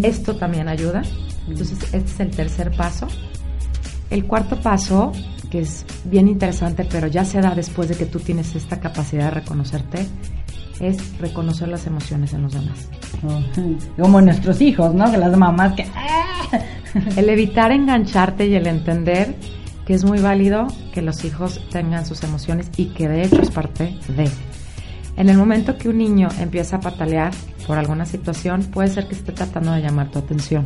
Esto 0.03 0.36
también 0.36 0.67
ayuda. 0.67 1.03
Entonces, 1.47 1.80
este 1.93 1.99
es 1.99 2.19
el 2.19 2.32
tercer 2.32 2.71
paso. 2.71 3.07
El 4.09 4.26
cuarto 4.26 4.59
paso, 4.59 5.11
que 5.49 5.59
es 5.59 5.86
bien 6.05 6.28
interesante, 6.28 6.88
pero 6.89 7.07
ya 7.07 7.26
se 7.26 7.41
da 7.41 7.53
después 7.53 7.89
de 7.89 7.95
que 7.95 8.05
tú 8.05 8.19
tienes 8.19 8.55
esta 8.55 8.80
capacidad 8.80 9.26
de 9.26 9.32
reconocerte, 9.32 10.05
es 10.80 11.17
reconocer 11.19 11.67
las 11.67 11.88
emociones 11.88 12.34
en 12.34 12.43
los 12.43 12.53
demás. 12.53 12.89
Como 13.97 14.21
nuestros 14.21 14.61
hijos, 14.61 14.93
¿no? 14.93 15.11
Que 15.11 15.17
las 15.17 15.38
mamás 15.38 15.73
que... 15.73 15.86
El 17.17 17.30
evitar 17.30 17.71
engancharte 17.71 18.47
y 18.47 18.55
el 18.55 18.67
entender 18.67 19.36
que 19.86 19.94
es 19.94 20.04
muy 20.04 20.20
válido 20.20 20.68
que 20.94 21.02
los 21.02 21.24
hijos 21.26 21.62
tengan 21.70 22.06
sus 22.06 22.24
emociones 22.24 22.70
y 22.78 22.88
que 22.88 23.08
de 23.08 23.24
hecho 23.24 23.42
es 23.42 23.52
parte 23.52 23.98
de. 24.08 24.30
En 25.18 25.30
el 25.30 25.38
momento 25.38 25.78
que 25.78 25.90
un 25.90 25.98
niño 25.98 26.28
empieza 26.40 26.78
a 26.78 26.80
patalear 26.82 27.34
por 27.66 27.78
alguna 27.78 28.06
situación, 28.06 28.64
puede 28.64 28.90
ser 28.90 29.08
que 29.08 29.16
esté 29.16 29.32
tratando 29.32 29.72
de 29.72 29.82
llamar 29.82 30.12
tu 30.12 30.20
atención. 30.20 30.66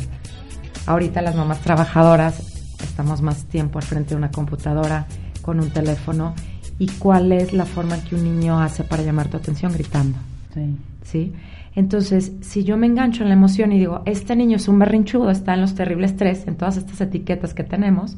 Ahorita 0.88 1.22
las 1.22 1.36
mamás 1.36 1.60
trabajadoras 1.62 2.60
estamos 2.84 3.22
más 3.22 3.46
tiempo 3.46 3.80
al 3.80 3.86
frente 3.86 4.12
de 4.12 4.16
una 4.16 4.32
computadora, 4.32 5.06
con 5.42 5.60
un 5.60 5.70
teléfono, 5.70 6.34
y 6.78 6.88
cuál 6.88 7.32
es 7.32 7.54
la 7.54 7.66
forma 7.66 8.02
que 8.04 8.16
un 8.16 8.24
niño 8.24 8.60
hace 8.60 8.84
para 8.84 9.04
llamar 9.04 9.28
tu 9.28 9.38
atención 9.38 9.74
gritando. 9.74 10.18
Sí. 10.54 10.78
¿Sí? 11.04 11.34
Entonces, 11.80 12.34
si 12.42 12.66
yo 12.66 12.76
me 12.76 12.88
engancho 12.88 13.24
en 13.24 13.30
la 13.30 13.36
emoción 13.36 13.72
y 13.72 13.80
digo, 13.80 14.02
este 14.06 14.36
niño 14.36 14.58
es 14.58 14.68
un 14.68 14.80
berrinchudo, 14.80 15.32
está 15.32 15.54
en 15.54 15.62
los 15.62 15.76
terribles 15.76 16.18
tres, 16.18 16.46
en 16.46 16.58
todas 16.58 16.76
estas 16.76 17.00
etiquetas 17.00 17.54
que 17.54 17.64
tenemos, 17.64 18.18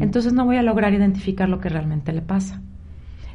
entonces 0.00 0.32
no 0.32 0.46
voy 0.46 0.56
a 0.56 0.62
lograr 0.62 0.94
identificar 0.94 1.46
lo 1.50 1.60
que 1.60 1.68
realmente 1.68 2.14
le 2.14 2.22
pasa. 2.22 2.62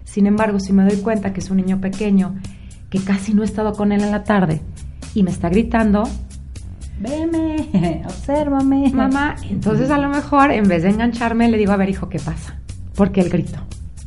Sin 0.06 0.26
embargo, 0.26 0.60
si 0.60 0.74
me 0.74 0.84
doy 0.84 0.98
cuenta 1.04 1.34
que 1.34 1.40
es 1.40 1.52
un 1.52 1.58
niño 1.58 1.80
pequeño, 1.80 2.34
que 2.90 2.98
casi 2.98 3.36
no 3.36 3.44
he 3.44 3.46
estado 3.46 3.74
con 3.74 3.92
él 3.92 4.02
en 4.02 4.10
la 4.10 4.24
tarde, 4.24 4.62
y 5.14 5.22
me 5.22 5.30
está 5.30 5.50
gritando, 5.50 6.02
veme, 7.00 8.02
obsérvame. 8.06 8.92
Mamá, 8.92 9.36
entonces 9.52 9.92
a 9.92 10.00
lo 10.00 10.10
mejor 10.10 10.50
en 10.52 10.68
vez 10.68 10.82
de 10.82 10.90
engancharme 10.90 11.48
le 11.48 11.60
digo, 11.60 11.74
a 11.74 11.78
ver 11.78 11.92
hijo, 11.92 12.10
¿qué 12.10 12.18
pasa? 12.18 12.60
Porque 12.96 13.22
el 13.22 13.30
grito, 13.30 13.60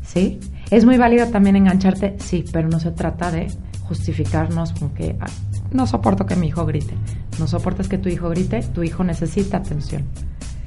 ¿sí? 0.02 0.40
Es 0.72 0.84
muy 0.84 0.96
válido 0.96 1.28
también 1.28 1.54
engancharte, 1.54 2.16
sí, 2.18 2.44
pero 2.52 2.68
no 2.68 2.80
se 2.80 2.90
trata 2.90 3.30
de 3.30 3.46
justificarnos 3.84 4.72
con 4.72 4.90
que 4.90 5.16
ah, 5.20 5.26
no 5.72 5.86
soporto 5.86 6.26
que 6.26 6.36
mi 6.36 6.48
hijo 6.48 6.64
grite. 6.66 6.94
No 7.38 7.46
soportas 7.46 7.88
que 7.88 7.98
tu 7.98 8.08
hijo 8.08 8.28
grite, 8.28 8.62
tu 8.62 8.82
hijo 8.82 9.04
necesita 9.04 9.58
atención. 9.58 10.04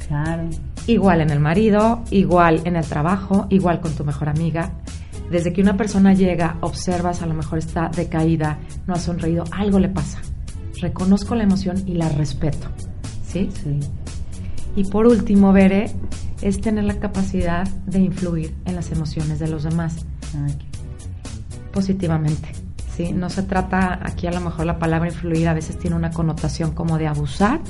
Claro. 0.07 0.49
Igual 0.88 1.22
en 1.22 1.32
el 1.32 1.39
marido, 1.39 2.03
igual 2.11 2.61
en 2.66 2.76
el 2.76 2.86
trabajo, 2.86 3.47
igual 3.49 3.82
con 3.82 3.93
tu 3.93 4.03
mejor 4.03 4.30
amiga. 4.30 4.74
Desde 5.32 5.51
que 5.51 5.61
una 5.61 5.76
persona 5.76 6.13
llega, 6.13 6.57
observas, 6.61 7.24
a 7.24 7.26
lo 7.26 7.34
mejor 7.34 7.57
está 7.57 7.89
decaída, 7.89 8.59
no 8.86 8.93
ha 8.93 8.99
sonreído, 8.99 9.43
algo 9.51 9.80
le 9.80 9.89
pasa. 9.89 10.20
Reconozco 10.80 11.34
la 11.36 11.43
emoción 11.43 11.84
y 11.88 11.93
la 11.93 12.09
respeto. 12.09 12.68
¿Sí? 13.26 13.49
Sí. 13.51 13.80
Y 14.76 14.84
por 14.84 15.07
último, 15.07 15.51
Veré, 15.53 15.91
es 16.41 16.61
tener 16.61 16.84
la 16.84 16.99
capacidad 16.99 17.68
de 17.88 17.99
influir 17.99 18.55
en 18.66 18.76
las 18.76 18.91
emociones 18.91 19.39
de 19.39 19.47
los 19.47 19.63
demás. 19.63 20.05
Positivamente. 21.72 22.64
¿Sí? 22.96 23.12
No 23.12 23.30
se 23.30 23.43
trata, 23.43 24.00
aquí 24.04 24.28
a 24.28 24.32
lo 24.32 24.41
mejor 24.41 24.66
la 24.66 24.80
palabra 24.80 25.10
influir 25.10 25.48
a 25.48 25.54
veces 25.54 25.78
tiene 25.78 25.96
una 25.96 26.12
connotación 26.12 26.72
como 26.72 26.98
de 26.98 27.08
abusar, 27.08 27.62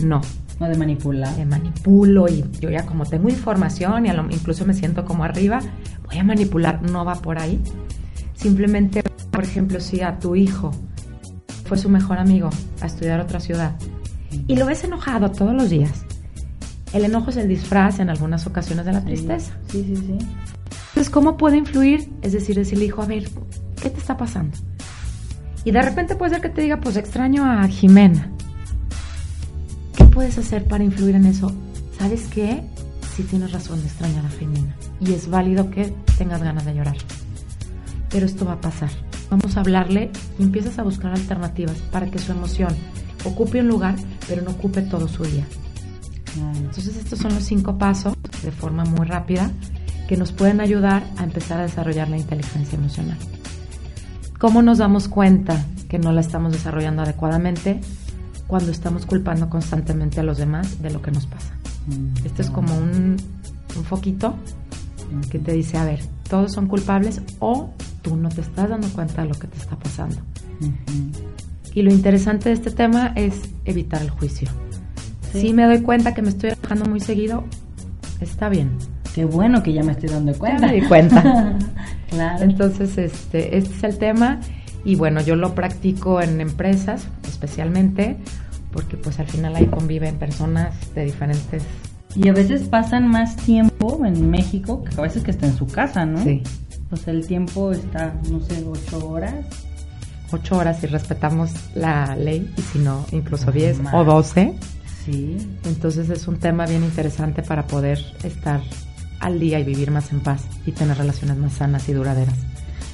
no. 0.00 0.20
O 0.58 0.64
de 0.64 0.76
manipular. 0.76 1.34
De 1.36 1.44
manipulo 1.44 2.28
y 2.28 2.44
yo 2.60 2.70
ya 2.70 2.86
como 2.86 3.04
tengo 3.04 3.28
información 3.28 4.06
y 4.06 4.10
incluso 4.34 4.64
me 4.64 4.74
siento 4.74 5.04
como 5.04 5.24
arriba, 5.24 5.60
voy 6.06 6.18
a 6.18 6.24
manipular, 6.24 6.82
no 6.82 7.04
va 7.04 7.16
por 7.16 7.38
ahí. 7.38 7.60
Simplemente, 8.34 9.02
por 9.30 9.44
ejemplo, 9.44 9.80
si 9.80 10.00
a 10.02 10.18
tu 10.18 10.36
hijo 10.36 10.70
fue 11.64 11.78
su 11.78 11.88
mejor 11.88 12.18
amigo 12.18 12.50
a 12.80 12.86
estudiar 12.86 13.20
a 13.20 13.24
otra 13.24 13.40
ciudad 13.40 13.76
y 14.46 14.56
lo 14.56 14.66
ves 14.66 14.84
enojado 14.84 15.30
todos 15.30 15.54
los 15.54 15.70
días, 15.70 16.04
el 16.92 17.04
enojo 17.04 17.30
es 17.30 17.36
el 17.36 17.48
disfraz 17.48 17.98
en 17.98 18.10
algunas 18.10 18.46
ocasiones 18.46 18.86
de 18.86 18.92
la 18.92 19.04
tristeza. 19.04 19.52
Sí, 19.68 19.84
sí, 19.86 19.96
sí. 19.96 20.18
Entonces, 20.88 21.10
¿cómo 21.10 21.36
puede 21.36 21.58
influir? 21.58 22.08
Es 22.22 22.32
decir, 22.32 22.56
decirle, 22.56 22.86
hijo, 22.86 23.02
a 23.02 23.06
ver, 23.06 23.28
¿qué 23.86 23.90
te 23.90 24.00
está 24.00 24.16
pasando? 24.16 24.56
Y 25.64 25.70
de 25.70 25.80
repente 25.80 26.16
puede 26.16 26.32
ser 26.32 26.40
que 26.40 26.48
te 26.48 26.60
diga, 26.60 26.80
pues 26.80 26.96
extraño 26.96 27.44
a 27.44 27.68
Jimena. 27.68 28.32
¿Qué 29.96 30.04
puedes 30.06 30.36
hacer 30.38 30.64
para 30.66 30.82
influir 30.82 31.14
en 31.14 31.24
eso? 31.24 31.52
¿Sabes 31.96 32.26
qué? 32.26 32.64
Sí 33.14 33.22
tienes 33.22 33.52
razón 33.52 33.80
de 33.80 33.86
extrañar 33.86 34.26
a 34.26 34.30
Jimena. 34.30 34.74
Y 35.00 35.12
es 35.12 35.30
válido 35.30 35.70
que 35.70 35.94
tengas 36.18 36.42
ganas 36.42 36.64
de 36.64 36.74
llorar. 36.74 36.96
Pero 38.10 38.26
esto 38.26 38.44
va 38.44 38.54
a 38.54 38.60
pasar. 38.60 38.90
Vamos 39.30 39.56
a 39.56 39.60
hablarle 39.60 40.10
y 40.36 40.42
empiezas 40.42 40.80
a 40.80 40.82
buscar 40.82 41.12
alternativas 41.12 41.76
para 41.92 42.10
que 42.10 42.18
su 42.18 42.32
emoción 42.32 42.74
ocupe 43.24 43.60
un 43.60 43.68
lugar, 43.68 43.94
pero 44.26 44.42
no 44.42 44.50
ocupe 44.50 44.82
todo 44.82 45.06
su 45.06 45.22
día. 45.22 45.46
Entonces 46.56 46.96
estos 46.96 47.20
son 47.20 47.34
los 47.34 47.44
cinco 47.44 47.78
pasos 47.78 48.14
de 48.42 48.50
forma 48.50 48.84
muy 48.84 49.06
rápida 49.06 49.52
que 50.08 50.16
nos 50.16 50.32
pueden 50.32 50.60
ayudar 50.60 51.04
a 51.18 51.22
empezar 51.22 51.60
a 51.60 51.62
desarrollar 51.62 52.08
la 52.08 52.16
inteligencia 52.16 52.76
emocional. 52.76 53.18
¿Cómo 54.38 54.60
nos 54.60 54.78
damos 54.78 55.08
cuenta 55.08 55.64
que 55.88 55.98
no 55.98 56.12
la 56.12 56.20
estamos 56.20 56.52
desarrollando 56.52 57.02
adecuadamente? 57.02 57.80
Cuando 58.46 58.70
estamos 58.70 59.06
culpando 59.06 59.48
constantemente 59.48 60.20
a 60.20 60.22
los 60.22 60.36
demás 60.36 60.82
de 60.82 60.90
lo 60.90 61.00
que 61.00 61.10
nos 61.10 61.26
pasa. 61.26 61.54
Mm, 61.86 62.26
Esto 62.26 62.42
es 62.42 62.50
como 62.50 62.76
un, 62.76 63.16
foquito 63.84 64.34
que 65.30 65.38
te 65.38 65.52
dice, 65.52 65.76
a 65.76 65.84
ver, 65.84 66.00
todos 66.28 66.52
son 66.52 66.66
culpables 66.66 67.20
o 67.40 67.70
tú 68.02 68.16
no 68.16 68.30
te 68.30 68.40
estás 68.40 68.70
dando 68.70 68.88
cuenta 68.88 69.22
de 69.22 69.28
lo 69.28 69.34
que 69.34 69.46
te 69.46 69.58
está 69.58 69.76
pasando. 69.76 70.16
Y 71.74 71.82
lo 71.82 71.92
interesante 71.92 72.48
de 72.48 72.54
este 72.54 72.70
tema 72.70 73.12
es 73.16 73.42
evitar 73.66 74.00
el 74.00 74.10
juicio. 74.10 74.48
Si 75.32 75.52
me 75.52 75.66
doy 75.66 75.82
cuenta 75.82 76.14
que 76.14 76.22
me 76.22 76.30
estoy 76.30 76.50
enojando 76.50 76.86
muy 76.86 77.00
seguido, 77.00 77.44
está 78.20 78.48
bien. 78.48 78.70
Qué 79.16 79.24
bueno 79.24 79.62
que 79.62 79.72
ya 79.72 79.82
me 79.82 79.92
estoy 79.92 80.10
dando 80.10 80.34
cuenta. 80.34 80.66
me 80.66 80.74
di 80.74 80.82
cuenta. 80.82 81.56
claro. 82.10 82.44
Entonces, 82.44 82.98
este, 82.98 83.56
este 83.56 83.76
es 83.78 83.82
el 83.82 83.96
tema 83.96 84.40
y 84.84 84.94
bueno, 84.94 85.22
yo 85.22 85.36
lo 85.36 85.54
practico 85.54 86.20
en 86.20 86.38
empresas 86.42 87.08
especialmente 87.26 88.18
porque 88.72 88.98
pues 88.98 89.18
al 89.18 89.26
final 89.26 89.56
ahí 89.56 89.68
conviven 89.68 90.18
personas 90.18 90.74
de 90.94 91.06
diferentes... 91.06 91.62
Y 92.14 92.28
a 92.28 92.34
veces 92.34 92.68
pasan 92.68 93.08
más 93.08 93.36
tiempo 93.36 94.04
en 94.04 94.30
México 94.30 94.84
que 94.84 94.94
a 95.00 95.04
veces 95.04 95.22
que 95.22 95.30
está 95.30 95.46
en 95.46 95.56
su 95.56 95.66
casa, 95.66 96.04
¿no? 96.04 96.22
Sí. 96.22 96.42
O 96.90 96.96
sea, 96.96 97.14
el 97.14 97.26
tiempo 97.26 97.72
está, 97.72 98.12
no 98.30 98.40
sé, 98.40 98.66
ocho 98.66 99.08
horas. 99.08 99.46
Ocho 100.30 100.58
horas 100.58 100.78
si 100.80 100.88
respetamos 100.88 101.52
la 101.74 102.14
ley 102.16 102.52
y 102.54 102.60
si 102.60 102.80
no, 102.80 103.06
incluso 103.12 103.50
diez 103.50 103.78
o 103.94 104.04
doce. 104.04 104.52
Sí. 105.06 105.38
Entonces 105.64 106.10
es 106.10 106.28
un 106.28 106.36
tema 106.36 106.66
bien 106.66 106.84
interesante 106.84 107.42
para 107.42 107.66
poder 107.66 107.98
estar 108.22 108.60
al 109.20 109.38
día 109.40 109.58
y 109.60 109.64
vivir 109.64 109.90
más 109.90 110.12
en 110.12 110.20
paz 110.20 110.44
y 110.66 110.72
tener 110.72 110.96
relaciones 110.96 111.36
más 111.36 111.54
sanas 111.54 111.88
y 111.88 111.92
duraderas. 111.92 112.36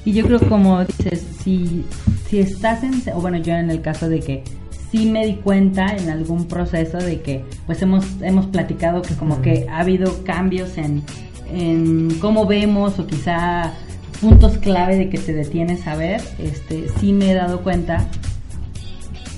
Y 0.05 0.13
yo 0.13 0.27
creo 0.27 0.41
como 0.49 0.85
dices, 0.85 1.25
si, 1.43 1.85
si 2.29 2.41
estás 2.41 2.83
en, 2.83 3.03
o 3.15 3.21
bueno, 3.21 3.39
yo 3.39 3.55
en 3.55 3.71
el 3.71 3.83
caso 3.83 4.09
de 4.09 4.21
que 4.21 4.45
sí 4.91 5.07
me 5.07 5.27
di 5.27 5.35
cuenta 5.37 5.97
en 5.97 6.11
algún 6.11 6.49
proceso 6.49 6.99
de 6.99 7.23
que 7.23 7.45
pues 7.67 7.81
hemos, 7.83 8.05
hemos 8.21 8.47
platicado 8.47 9.03
que 9.03 9.15
como 9.15 9.41
que 9.41 9.67
ha 9.71 9.81
habido 9.81 10.25
cambios 10.25 10.77
en, 10.77 11.03
en 11.53 12.19
cómo 12.19 12.47
vemos 12.47 12.99
o 12.99 13.07
quizá 13.07 13.73
puntos 14.21 14.59
clave 14.59 14.97
de 14.97 15.09
que 15.09 15.19
te 15.19 15.33
detienes 15.33 15.87
a 15.87 15.97
ver, 15.97 16.21
este, 16.39 16.89
sí 17.01 17.13
me 17.13 17.31
he 17.31 17.35
dado 17.35 17.63
cuenta 17.63 18.07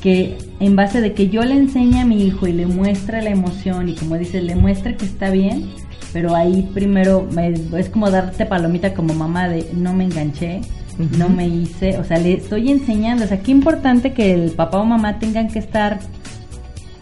que 0.03 0.37
en 0.61 0.77
base 0.77 1.01
de 1.01 1.15
que 1.15 1.29
yo 1.29 1.43
le 1.43 1.55
enseñe 1.55 2.01
a 2.01 2.05
mi 2.05 2.23
hijo 2.23 2.47
y 2.47 2.53
le 2.53 2.67
muestre 2.67 3.23
la 3.23 3.31
emoción 3.31 3.89
y 3.89 3.95
como 3.95 4.19
dices, 4.19 4.43
le 4.43 4.55
muestre 4.55 4.97
que 4.97 5.07
está 5.07 5.31
bien, 5.31 5.71
pero 6.15 6.37
ahí 6.37 6.71
primero 6.73 7.29
es 7.77 7.89
como 7.89 8.09
darte 8.09 8.47
palomita 8.47 8.95
como 8.95 9.15
mamá 9.15 9.49
de 9.49 9.69
no 9.75 9.93
me 9.93 10.05
enganché, 10.05 10.61
no 11.19 11.29
me 11.29 11.49
hice, 11.49 11.99
o 11.99 12.05
sea, 12.05 12.19
le 12.19 12.35
estoy 12.35 12.71
enseñando, 12.71 13.25
o 13.25 13.27
sea, 13.27 13.41
qué 13.41 13.51
importante 13.51 14.13
que 14.13 14.33
el 14.33 14.53
papá 14.53 14.79
o 14.79 14.85
mamá 14.85 15.19
tengan 15.19 15.49
que 15.49 15.59
estar 15.59 15.99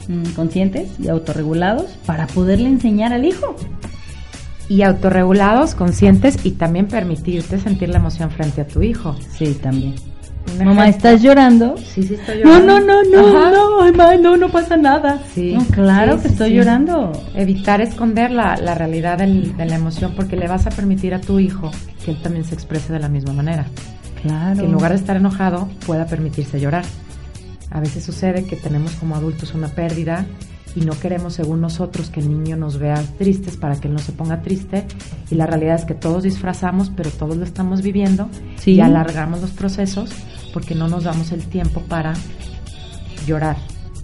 mm, 0.08 0.30
conscientes 0.34 0.88
y 0.98 1.08
autorregulados 1.08 1.90
para 2.06 2.26
poderle 2.26 2.70
enseñar 2.70 3.12
al 3.12 3.26
hijo. 3.26 3.54
Y 4.70 4.80
autorregulados, 4.80 5.74
conscientes 5.74 6.38
y 6.46 6.52
también 6.52 6.88
permitirte 6.88 7.58
sentir 7.58 7.90
la 7.90 7.98
emoción 7.98 8.30
frente 8.30 8.62
a 8.62 8.66
tu 8.66 8.82
hijo. 8.82 9.14
Sí, 9.36 9.52
también. 9.62 9.94
Mamá, 10.58 10.88
¿estás 10.88 11.22
llorando? 11.22 11.76
Sí, 11.76 12.02
sí, 12.02 12.14
estoy 12.14 12.38
llorando. 12.38 12.80
No, 12.80 12.80
no, 12.80 13.02
no, 13.04 13.50
no, 13.50 13.90
no, 13.92 14.18
no, 14.18 14.36
no 14.36 14.48
pasa 14.48 14.76
nada. 14.76 15.20
Sí. 15.34 15.56
claro 15.70 16.20
que 16.20 16.28
estoy 16.28 16.54
llorando. 16.54 17.12
Evitar 17.34 17.80
esconder 17.80 18.30
la, 18.30 18.56
la 18.56 18.74
realidad 18.74 19.18
del, 19.18 19.56
de 19.56 19.66
la 19.66 19.76
emoción 19.76 20.12
porque 20.16 20.36
le 20.36 20.48
vas 20.48 20.66
a 20.66 20.70
permitir 20.70 21.14
a 21.14 21.20
tu 21.20 21.38
hijo 21.38 21.70
que 22.04 22.12
él 22.12 22.22
también 22.22 22.44
se 22.44 22.54
exprese 22.54 22.92
de 22.92 22.98
la 22.98 23.08
misma 23.08 23.32
manera. 23.32 23.66
Claro. 24.22 24.60
Que 24.60 24.66
en 24.66 24.72
lugar 24.72 24.92
de 24.92 24.98
estar 24.98 25.16
enojado 25.16 25.68
pueda 25.86 26.06
permitirse 26.06 26.60
llorar. 26.60 26.84
A 27.70 27.80
veces 27.80 28.04
sucede 28.04 28.44
que 28.44 28.56
tenemos 28.56 28.92
como 28.92 29.16
adultos 29.16 29.54
una 29.54 29.68
pérdida 29.68 30.26
y 30.74 30.80
no 30.80 30.92
queremos, 30.98 31.34
según 31.34 31.60
nosotros, 31.60 32.08
que 32.10 32.20
el 32.20 32.28
niño 32.30 32.56
nos 32.56 32.78
vea 32.78 33.02
tristes 33.18 33.56
para 33.56 33.76
que 33.80 33.88
él 33.88 33.94
no 33.94 33.98
se 34.00 34.12
ponga 34.12 34.40
triste. 34.42 34.84
Y 35.30 35.34
la 35.34 35.46
realidad 35.46 35.76
es 35.76 35.84
que 35.84 35.94
todos 35.94 36.22
disfrazamos, 36.22 36.90
pero 36.96 37.10
todos 37.10 37.36
lo 37.36 37.44
estamos 37.44 37.82
viviendo 37.82 38.28
Sí. 38.56 38.72
y 38.72 38.80
alargamos 38.80 39.40
los 39.40 39.50
procesos 39.50 40.10
porque 40.52 40.74
no 40.74 40.88
nos 40.88 41.04
damos 41.04 41.32
el 41.32 41.44
tiempo 41.44 41.80
para 41.88 42.14
llorar, 43.26 43.56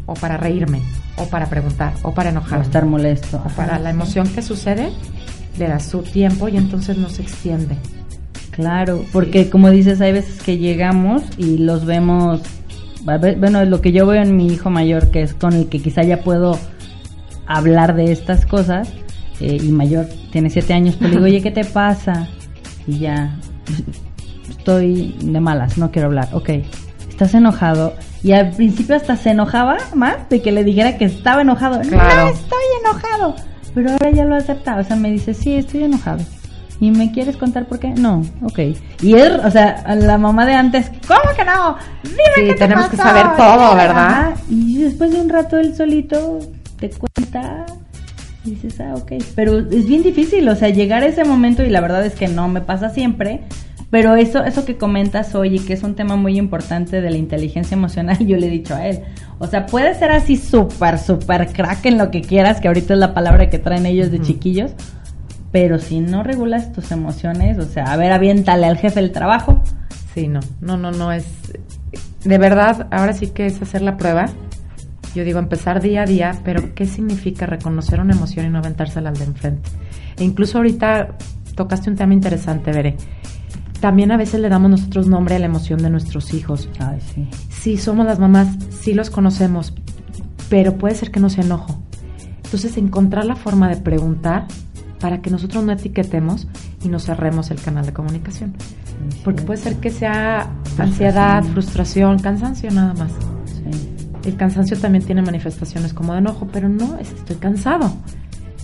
o 0.07 0.15
para 0.15 0.37
reírme, 0.37 0.81
o 1.17 1.27
para 1.27 1.47
preguntar, 1.47 1.95
o 2.03 2.13
para 2.15 2.29
O 2.31 2.33
enojar, 2.33 2.61
estar 2.63 2.85
molesto. 2.87 3.43
o 3.45 3.49
para 3.51 3.79
la 3.79 3.91
emoción 3.91 4.29
que 4.29 4.43
sucede, 4.43 4.91
le 5.59 5.69
das 5.69 5.87
su 5.87 6.03
tiempo 6.03 6.49
y 6.49 6.57
entonces 6.57 6.97
no 6.97 7.09
se 7.09 7.23
extiende. 7.23 7.77
Claro, 8.51 9.05
porque 9.13 9.51
como 9.51 9.71
dices, 9.71 10.01
hay 10.01 10.13
veces 10.13 10.43
que 10.43 10.59
llegamos 10.59 11.23
y 11.37 11.59
los 11.59 11.85
vemos, 11.85 12.41
bueno, 13.17 13.65
lo 13.65 13.81
que 13.81 13.93
yo 13.93 14.07
veo 14.07 14.23
en 14.23 14.37
mi 14.37 14.49
hijo 14.49 14.71
mayor, 14.71 15.11
que 15.11 15.23
es 15.23 15.35
con 15.35 15.55
el 15.55 15.69
que 15.69 15.81
quizá 15.81 16.03
ya 16.03 16.23
puedo 16.23 16.59
hablar 17.47 17.95
de 17.95 18.13
estas 18.13 18.45
cosas, 18.45 18.93
eh, 19.41 19.59
y 19.63 19.73
mayor 19.73 20.07
tiene 20.31 20.51
siete 20.51 20.75
años, 20.75 20.97
pues 20.97 21.11
le 21.11 21.17
digo, 21.17 21.25
oye, 21.25 21.41
¿qué 21.41 21.51
te 21.51 21.65
pasa? 21.65 22.29
Y 22.87 22.99
ya, 22.99 23.37
estoy 24.51 25.17
de 25.23 25.41
malas, 25.41 25.79
no 25.79 25.91
quiero 25.91 26.09
hablar, 26.09 26.29
ok, 26.33 26.51
estás 27.09 27.35
enojado. 27.35 27.95
Y 28.23 28.33
al 28.33 28.51
principio 28.51 28.97
hasta 28.97 29.17
se 29.17 29.31
enojaba 29.31 29.77
más 29.95 30.29
de 30.29 30.43
que 30.43 30.53
le 30.53 30.65
dijera 30.65 30.99
que 30.99 31.05
estaba 31.05 31.43
enojado. 31.43 31.81
Claro. 31.83 32.25
No 32.25 32.31
estoy 32.31 32.59
enojado. 32.85 33.37
Pero 33.75 33.91
ahora 33.93 34.11
ya 34.11 34.25
lo 34.25 34.35
acepta. 34.35 34.77
O 34.79 34.85
sea, 34.85 34.97
me 34.97 35.11
dice, 35.11 35.35
sí, 35.35 35.55
estoy 35.55 35.85
enojado. 35.85 36.25
¿Y 36.81 36.91
me 36.93 37.11
quieres 37.11 37.37
contar 37.37 37.67
por 37.67 37.79
qué? 37.81 37.89
No, 37.89 38.23
ok. 38.43 38.59
Y 39.03 39.15
él, 39.15 39.41
o 39.45 39.51
sea, 39.51 39.85
la 39.97 40.17
mamá 40.17 40.47
de 40.47 40.53
antes, 40.55 40.91
¿cómo 41.07 41.21
que 41.37 41.45
no? 41.45 41.77
Dime 42.05 42.17
Sí, 42.35 42.41
qué 42.43 42.53
te 42.53 42.55
tenemos 42.55 42.89
que 42.89 42.97
pasó". 42.97 43.09
saber 43.09 43.37
todo, 43.37 43.75
¿verdad? 43.77 44.07
Ajá. 44.07 44.35
Y 44.49 44.83
después 44.83 45.11
de 45.13 45.21
un 45.21 45.29
rato 45.29 45.59
él 45.59 45.75
solito 45.75 46.39
te 46.79 46.91
cuenta 46.91 47.67
y 48.45 48.51
dices, 48.51 48.81
ah, 48.81 48.95
ok. 48.95 49.13
Pero 49.35 49.59
es 49.59 49.87
bien 49.89 50.03
difícil, 50.05 50.49
o 50.49 50.55
sea, 50.55 50.69
llegar 50.69 51.03
a 51.03 51.07
ese 51.07 51.25
momento 51.25 51.65
y 51.65 51.71
la 51.71 51.81
verdad 51.81 52.07
es 52.07 52.15
que 52.15 52.29
no 52.29 52.47
me 52.49 52.61
pasa 52.61 52.91
siempre. 52.91 53.41
Pero 53.91 54.17
eso, 54.17 54.45
eso 54.45 54.67
que 54.67 54.77
comentas 54.77 55.35
hoy 55.35 55.57
y 55.57 55.59
que 55.61 55.73
es 55.73 55.83
un 55.83 55.95
tema 55.95 56.15
muy 56.15 56.37
importante 56.39 57.01
de 57.01 57.11
la 57.11 57.17
inteligencia 57.17 57.75
emocional, 57.75 58.19
yo 58.27 58.37
le 58.37 58.47
he 58.47 58.51
dicho 58.51 58.75
a 58.75 58.87
él. 58.87 59.01
O 59.39 59.47
sea, 59.47 59.67
puede 59.67 59.95
ser 59.95 60.13
así 60.13 60.37
súper, 60.37 60.99
súper 60.99 61.49
crack 61.53 61.87
en 61.87 61.97
lo 61.99 62.11
que 62.11 62.21
quieras, 62.21 62.61
que 62.61 62.69
ahorita 62.69 62.93
es 62.95 63.01
la 63.01 63.15
palabra 63.15 63.49
que 63.51 63.59
traen 63.59 63.87
ellos 63.87 64.11
de 64.11 64.21
chiquillos. 64.21 64.73
Pero 65.51 65.79
si 65.79 66.01
no 66.01 66.23
regulas 66.23 66.73
tus 66.73 66.93
emociones, 66.93 67.59
o 67.59 67.65
sea, 67.65 67.85
a 67.85 67.97
ver, 67.97 68.13
aviéntale 68.13 68.67
al 68.67 68.77
jefe 68.77 69.01
el 69.01 69.13
trabajo. 69.13 69.63
Sí, 70.15 70.29
no, 70.29 70.41
no, 70.61 70.77
no, 70.77 70.91
no 70.91 71.13
es. 71.13 71.27
De 72.25 72.39
verdad, 72.39 72.89
ahora 72.91 73.13
sí 73.13 73.29
que 73.29 73.47
es 73.47 73.61
hacer 73.63 73.83
la 73.83 73.97
prueba. 73.97 74.27
Yo 75.15 75.25
digo 75.25 75.39
empezar 75.39 75.81
día 75.81 76.03
a 76.03 76.05
día, 76.05 76.39
pero 76.45 76.75
¿qué 76.75 76.85
significa 76.85 77.47
reconocer 77.47 78.01
una 78.01 78.15
emoción 78.15 78.47
y 78.47 78.51
no 78.51 78.59
aventársela 78.59 79.09
al 79.09 79.17
de 79.17 79.25
enfrente? 79.25 79.71
E 80.19 80.25
incluso 80.25 80.59
ahorita 80.59 81.17
tocaste 81.55 81.89
un 81.89 81.97
tema 81.97 82.13
interesante, 82.13 82.71
Veré. 82.73 82.97
También 83.81 84.11
a 84.11 84.17
veces 84.17 84.41
le 84.41 84.49
damos 84.49 84.71
nosotros 84.71 85.07
nombre 85.07 85.37
a 85.37 85.39
la 85.39 85.47
emoción 85.47 85.81
de 85.83 85.89
nuestros 85.89 86.35
hijos. 86.35 86.69
Ay, 86.79 86.99
sí. 87.15 87.29
Sí, 87.49 87.77
somos 87.77 88.07
las 88.07 88.19
mamás, 88.19 88.49
sí 88.81 88.93
los 88.93 89.09
conocemos, 89.09 89.73
pero 90.51 90.77
puede 90.77 90.95
ser 90.95 91.11
que 91.11 91.21
no 91.21 91.31
se 91.31 91.43
enojo. 91.43 91.81
Entonces, 92.45 92.77
encontrar 92.77 93.25
la 93.25 93.37
forma 93.37 93.69
de 93.69 93.77
preguntar 93.77 94.47
para 95.01 95.21
que 95.21 95.31
nosotros 95.31 95.65
no 95.65 95.73
etiquetemos 95.73 96.49
y 96.85 96.89
nos 96.89 97.05
cerremos 97.05 97.51
el 97.51 97.61
canal 97.61 97.87
de 97.87 97.93
comunicación. 97.93 98.55
Porque 99.25 99.43
puede 99.43 99.61
ser 99.61 99.77
que 99.77 99.91
sea 99.91 100.51
ansiedad, 100.79 101.45
frustración, 101.45 102.19
cansancio 102.19 102.71
nada 102.71 102.95
más. 102.95 103.13
Sí. 103.47 104.29
El 104.29 104.37
cansancio 104.37 104.77
también 104.79 105.05
tiene 105.05 105.23
manifestaciones 105.23 105.95
como 105.95 106.13
de 106.13 106.19
enojo, 106.19 106.49
pero 106.53 106.69
no, 106.69 106.99
es 106.99 107.13
estoy 107.13 107.37
cansado. 107.37 107.93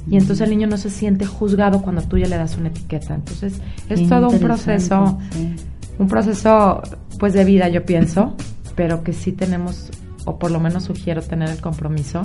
Y 0.06 0.16
entonces 0.16 0.42
el 0.42 0.50
niño 0.50 0.66
no 0.66 0.76
se 0.76 0.90
siente 0.90 1.24
juzgado 1.24 1.80
cuando 1.80 2.02
tú 2.02 2.18
ya 2.18 2.26
le 2.26 2.36
das 2.36 2.56
una 2.56 2.68
etiqueta. 2.68 3.14
Entonces 3.14 3.60
es 3.88 4.00
Qué 4.00 4.08
todo 4.08 4.28
un 4.28 4.38
proceso, 4.38 5.18
sí. 5.30 5.54
un 5.98 6.08
proceso 6.08 6.82
pues 7.18 7.32
de 7.32 7.44
vida 7.44 7.68
yo 7.68 7.84
pienso, 7.86 8.34
pero 8.74 9.02
que 9.02 9.12
sí 9.12 9.32
tenemos, 9.32 9.90
o 10.24 10.38
por 10.38 10.50
lo 10.50 10.60
menos 10.60 10.84
sugiero 10.84 11.22
tener 11.22 11.48
el 11.48 11.60
compromiso 11.60 12.22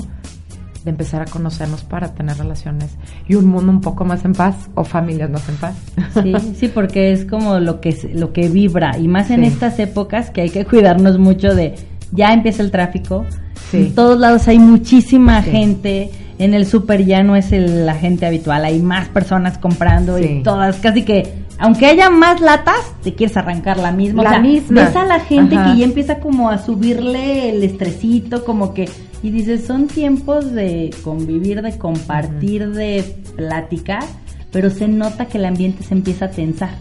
de 0.84 0.91
empezar 0.91 1.21
a 1.21 1.25
conocernos 1.25 1.84
para 1.84 2.13
tener 2.13 2.38
relaciones 2.38 2.91
y 3.27 3.36
un 3.36 3.45
mundo 3.47 3.71
un 3.71 3.82
poco 3.82 4.05
más 4.05 4.23
en 4.25 4.34
paz 4.34 4.55
o 4.75 4.84
familias 4.84 5.30
más 5.30 5.47
en 5.49 5.55
paz. 5.57 5.75
Sí, 6.23 6.34
sí, 6.57 6.67
porque 6.69 7.11
es 7.11 7.25
como 7.25 7.59
lo 7.59 7.82
que 7.82 7.95
lo 8.13 8.32
que 8.34 8.47
vibra 8.49 8.97
y 8.97 9.07
más 9.07 9.30
en 9.30 9.41
Sí. 9.41 9.47
estas 9.47 9.77
épocas 9.80 10.30
que 10.32 10.41
hay 10.41 10.49
que 10.49 10.65
cuidarnos 10.65 11.17
mucho 11.19 11.53
de 11.53 11.75
ya 12.11 12.34
empieza 12.34 12.63
el 12.63 12.71
tráfico. 12.71 13.25
Sí. 13.71 13.77
En 13.77 13.95
todos 13.95 14.17
lados 14.19 14.47
hay 14.47 14.57
muchísima 14.59 15.43
Sí. 15.43 15.51
gente. 15.51 16.11
En 16.39 16.53
el 16.53 16.65
súper 16.65 17.05
ya 17.05 17.21
no 17.23 17.36
es 17.36 17.51
el- 17.51 17.86
la 17.86 17.93
gente 17.95 18.25
habitual, 18.25 18.63
hay 18.63 18.80
más 18.82 19.09
personas 19.09 19.57
comprando 19.57 20.17
y 20.17 20.41
todas, 20.41 20.77
casi 20.77 21.03
que 21.03 21.43
aunque 21.61 21.86
haya 21.88 22.09
más 22.09 22.39
latas, 22.39 22.93
te 23.03 23.13
quieres 23.13 23.36
arrancar 23.36 23.77
la 23.77 23.91
misma. 23.91 24.23
La 24.23 24.30
o 24.30 24.32
sea, 24.32 24.41
misma. 24.41 24.86
Ves 24.86 24.95
a 24.95 25.03
la 25.03 25.19
gente 25.19 25.57
Ajá. 25.57 25.73
que 25.73 25.80
ya 25.80 25.84
empieza 25.86 26.19
como 26.19 26.49
a 26.49 26.57
subirle 26.57 27.49
el 27.49 27.61
estresito, 27.63 28.45
como 28.45 28.73
que 28.73 28.88
y 29.22 29.32
dices, 29.32 29.65
son 29.65 29.88
tiempos 29.88 30.53
de 30.53 30.93
convivir, 31.03 31.61
de 31.61 31.78
compartir, 31.78 32.70
de 32.70 33.03
platicar, 33.36 34.03
pero 34.51 34.70
se 34.70 34.88
nota 34.88 35.26
que 35.26 35.38
el 35.38 35.45
ambiente 35.45 35.84
se 35.84 35.93
empieza 35.93 36.26
a 36.26 36.32
tensar. 36.32 36.72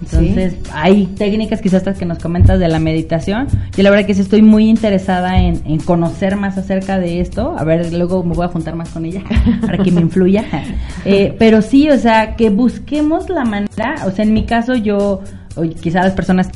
Entonces, 0.00 0.56
hay 0.72 1.06
técnicas 1.06 1.60
quizás 1.60 1.78
estas 1.78 1.98
que 1.98 2.04
nos 2.04 2.18
comentas 2.18 2.58
de 2.58 2.68
la 2.68 2.78
meditación. 2.78 3.46
Yo 3.76 3.82
la 3.82 3.90
verdad 3.90 4.06
que 4.06 4.14
sí 4.14 4.20
estoy 4.20 4.42
muy 4.42 4.68
interesada 4.68 5.40
en, 5.40 5.62
en 5.64 5.78
conocer 5.78 6.36
más 6.36 6.58
acerca 6.58 6.98
de 6.98 7.20
esto. 7.20 7.54
A 7.56 7.64
ver, 7.64 7.92
luego 7.92 8.22
me 8.22 8.34
voy 8.34 8.44
a 8.44 8.48
juntar 8.48 8.74
más 8.74 8.90
con 8.90 9.04
ella 9.04 9.22
para 9.62 9.78
que 9.78 9.90
me 9.90 10.00
influya. 10.00 10.44
Eh, 11.06 11.34
pero 11.38 11.60
sí, 11.60 11.90
o 11.90 11.98
sea, 11.98 12.34
que 12.34 12.48
busquemos 12.48 13.28
la 13.28 13.44
manera, 13.44 13.96
o 14.06 14.10
sea, 14.10 14.24
en 14.24 14.32
mi 14.32 14.46
caso 14.46 14.74
yo, 14.74 15.20
o 15.54 15.62
quizás 15.62 16.02
las 16.02 16.14
personas 16.14 16.50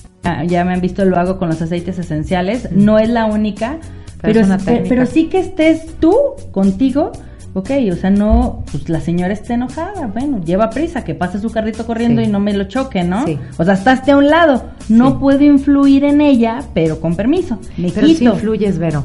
ya 0.46 0.64
me 0.64 0.72
han 0.72 0.80
visto, 0.80 1.04
lo 1.04 1.18
hago 1.18 1.38
con 1.38 1.48
los 1.48 1.60
aceites 1.60 1.98
esenciales. 1.98 2.70
No 2.72 2.98
es 2.98 3.10
la 3.10 3.26
única, 3.26 3.78
Pero 4.20 4.42
pero, 4.88 5.06
sí 5.06 5.26
que 5.26 5.38
estés 5.40 5.86
tú 6.00 6.14
contigo. 6.50 7.12
Ok, 7.54 7.70
o 7.90 7.96
sea, 7.96 8.10
no, 8.10 8.62
pues 8.70 8.88
la 8.88 9.00
señora 9.00 9.32
está 9.32 9.54
enojada, 9.54 10.06
bueno, 10.08 10.40
lleva 10.44 10.68
prisa, 10.70 11.02
que 11.02 11.14
pase 11.14 11.40
su 11.40 11.50
carrito 11.50 11.86
corriendo 11.86 12.20
Sí. 12.22 12.28
y 12.28 12.30
no 12.30 12.40
me 12.40 12.52
lo 12.52 12.64
choque, 12.64 13.02
¿no? 13.02 13.24
Sí. 13.26 13.38
O 13.56 13.64
sea, 13.64 13.74
estás 13.74 14.06
a 14.08 14.16
un 14.16 14.28
lado, 14.28 14.64
no 14.88 15.12
Sí. 15.12 15.16
puedo 15.18 15.42
influir 15.44 16.04
en 16.04 16.20
ella, 16.20 16.60
pero 16.74 17.00
con 17.00 17.16
permiso, 17.16 17.58
me 17.78 17.90
Pero 17.90 18.06
si 18.06 18.16
quito. 18.16 18.34
influyes, 18.34 18.78
Vero. 18.78 19.04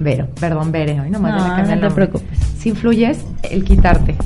Vero, 0.00 0.26
perdón, 0.40 0.72
Vere, 0.72 0.98
hoy 1.00 1.10
nomás 1.10 1.34
No, 1.36 1.64
no 1.64 1.72
el 1.72 1.80
te 1.80 1.90
preocupes. 1.90 2.38
Si 2.58 2.70
influyes, 2.70 3.24
el 3.48 3.62
quitarte. 3.62 4.16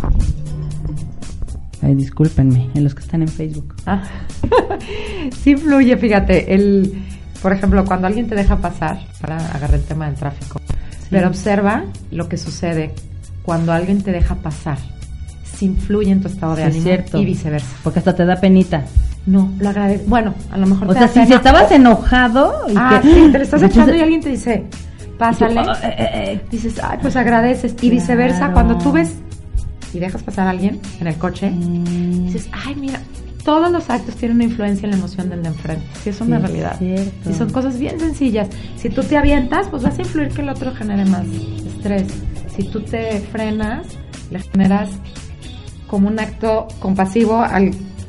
Ay, 1.83 1.95
discúlpenme, 1.95 2.69
en 2.75 2.85
los 2.85 2.95
que 2.95 3.01
están 3.03 3.23
en 3.23 3.29
Facebook. 3.29 3.75
Ah. 3.85 4.03
sí 5.43 5.51
influye, 5.51 5.97
fíjate, 5.97 6.55
el, 6.55 6.95
por 7.43 7.53
ejemplo, 7.53 7.85
cuando 7.85 8.07
alguien 8.07 8.29
te 8.29 8.35
deja 8.35 8.57
pasar, 8.57 8.99
para 9.21 9.37
agarrar 9.37 9.75
el 9.75 9.83
tema 9.85 10.07
del 10.07 10.15
tráfico, 10.17 10.61
pero 11.11 11.29
observa 11.29 11.85
lo 12.11 12.29
que 12.29 12.37
sucede 12.37 12.95
cuando 13.43 13.73
alguien 13.73 14.03
te 14.03 14.13
deja 14.13 14.35
pasar. 14.37 14.79
Si 15.45 15.67
influye 15.67 16.11
en 16.11 16.21
tu 16.21 16.29
estado 16.29 16.55
de 16.57 16.63
Sí, 16.63 16.69
ánimo 16.69 16.83
cierto. 16.85 17.19
y 17.19 17.25
viceversa. 17.25 17.69
Porque 17.83 18.01
hasta 18.01 18.15
te 18.15 18.25
da 18.27 18.37
penita. 18.37 18.85
No, 19.25 19.51
lo 19.59 19.69
agradezco. 19.71 20.05
Bueno, 20.09 20.35
a 20.53 20.59
lo 20.59 20.67
mejor 20.67 20.89
O 20.89 20.93
te 20.93 20.99
sea, 20.99 21.07
da 21.09 21.13
si, 21.13 21.21
si 21.21 21.25
pena. 21.27 21.37
estabas 21.37 21.73
enojado 21.73 22.67
y 22.69 22.75
Ah, 22.77 23.01
que... 23.03 23.09
sí, 23.09 23.29
te 23.33 23.39
lo 23.39 23.45
estás 23.45 23.63
Entonces- 23.63 23.71
echando 23.77 23.95
y 23.97 24.01
alguien 24.01 24.21
te 24.21 24.29
dice, 24.31 24.65
pásale. 25.19 25.55
Tú, 25.63 25.71
"Ah, 25.71 25.79
eh, 25.83 25.95
eh, 25.99 26.33
eh". 26.35 26.41
Dices, 26.51 26.75
ay, 26.83 26.99
pues 27.01 27.17
agradeces. 27.17 27.75
Y 27.81 27.89
viceversa, 27.91 28.53
cuando 28.53 28.77
tú 28.77 28.93
ves 28.93 29.15
y 29.95 29.99
dejas 29.99 30.23
pasar 30.23 30.47
a 30.49 30.51
alguien 30.51 30.79
en 31.01 31.07
el 31.07 31.15
coche, 31.17 31.51
Mm, 31.51 32.27
dices, 32.27 32.49
ay, 32.53 32.75
mira, 32.75 33.01
todos 33.47 33.71
los 33.73 33.89
actos 33.89 34.15
tienen 34.17 34.37
una 34.37 34.45
influencia 34.45 34.85
en 34.87 34.91
la 34.91 34.97
emoción 34.99 35.31
del 35.31 35.43
de 35.43 35.49
enfrente. 35.49 35.87
Sí, 36.03 36.11
es 36.11 36.21
una 36.21 36.37
Sí, 36.39 36.43
realidad. 36.47 36.81
Y 36.81 37.33
son 37.33 37.49
cosas 37.51 37.79
bien 37.79 37.99
sencillas. 37.99 38.49
Si 38.77 38.91
tú 38.91 39.03
te 39.03 39.17
avientas, 39.17 39.69
pues 39.71 39.83
vas 39.85 39.97
a 39.99 40.03
influir 40.03 40.29
que 40.29 40.43
el 40.43 40.49
otro 40.51 40.75
genere 40.75 41.05
más 41.07 41.25
estrés. 41.67 42.05
Si 42.55 42.65
tú 42.65 42.81
te 42.81 43.21
frenas, 43.33 43.87
le 44.31 44.41
generas 44.41 44.91
como 45.87 46.09
un 46.09 46.19
acto 46.19 46.67
compasivo 46.81 47.37
a 47.41 47.61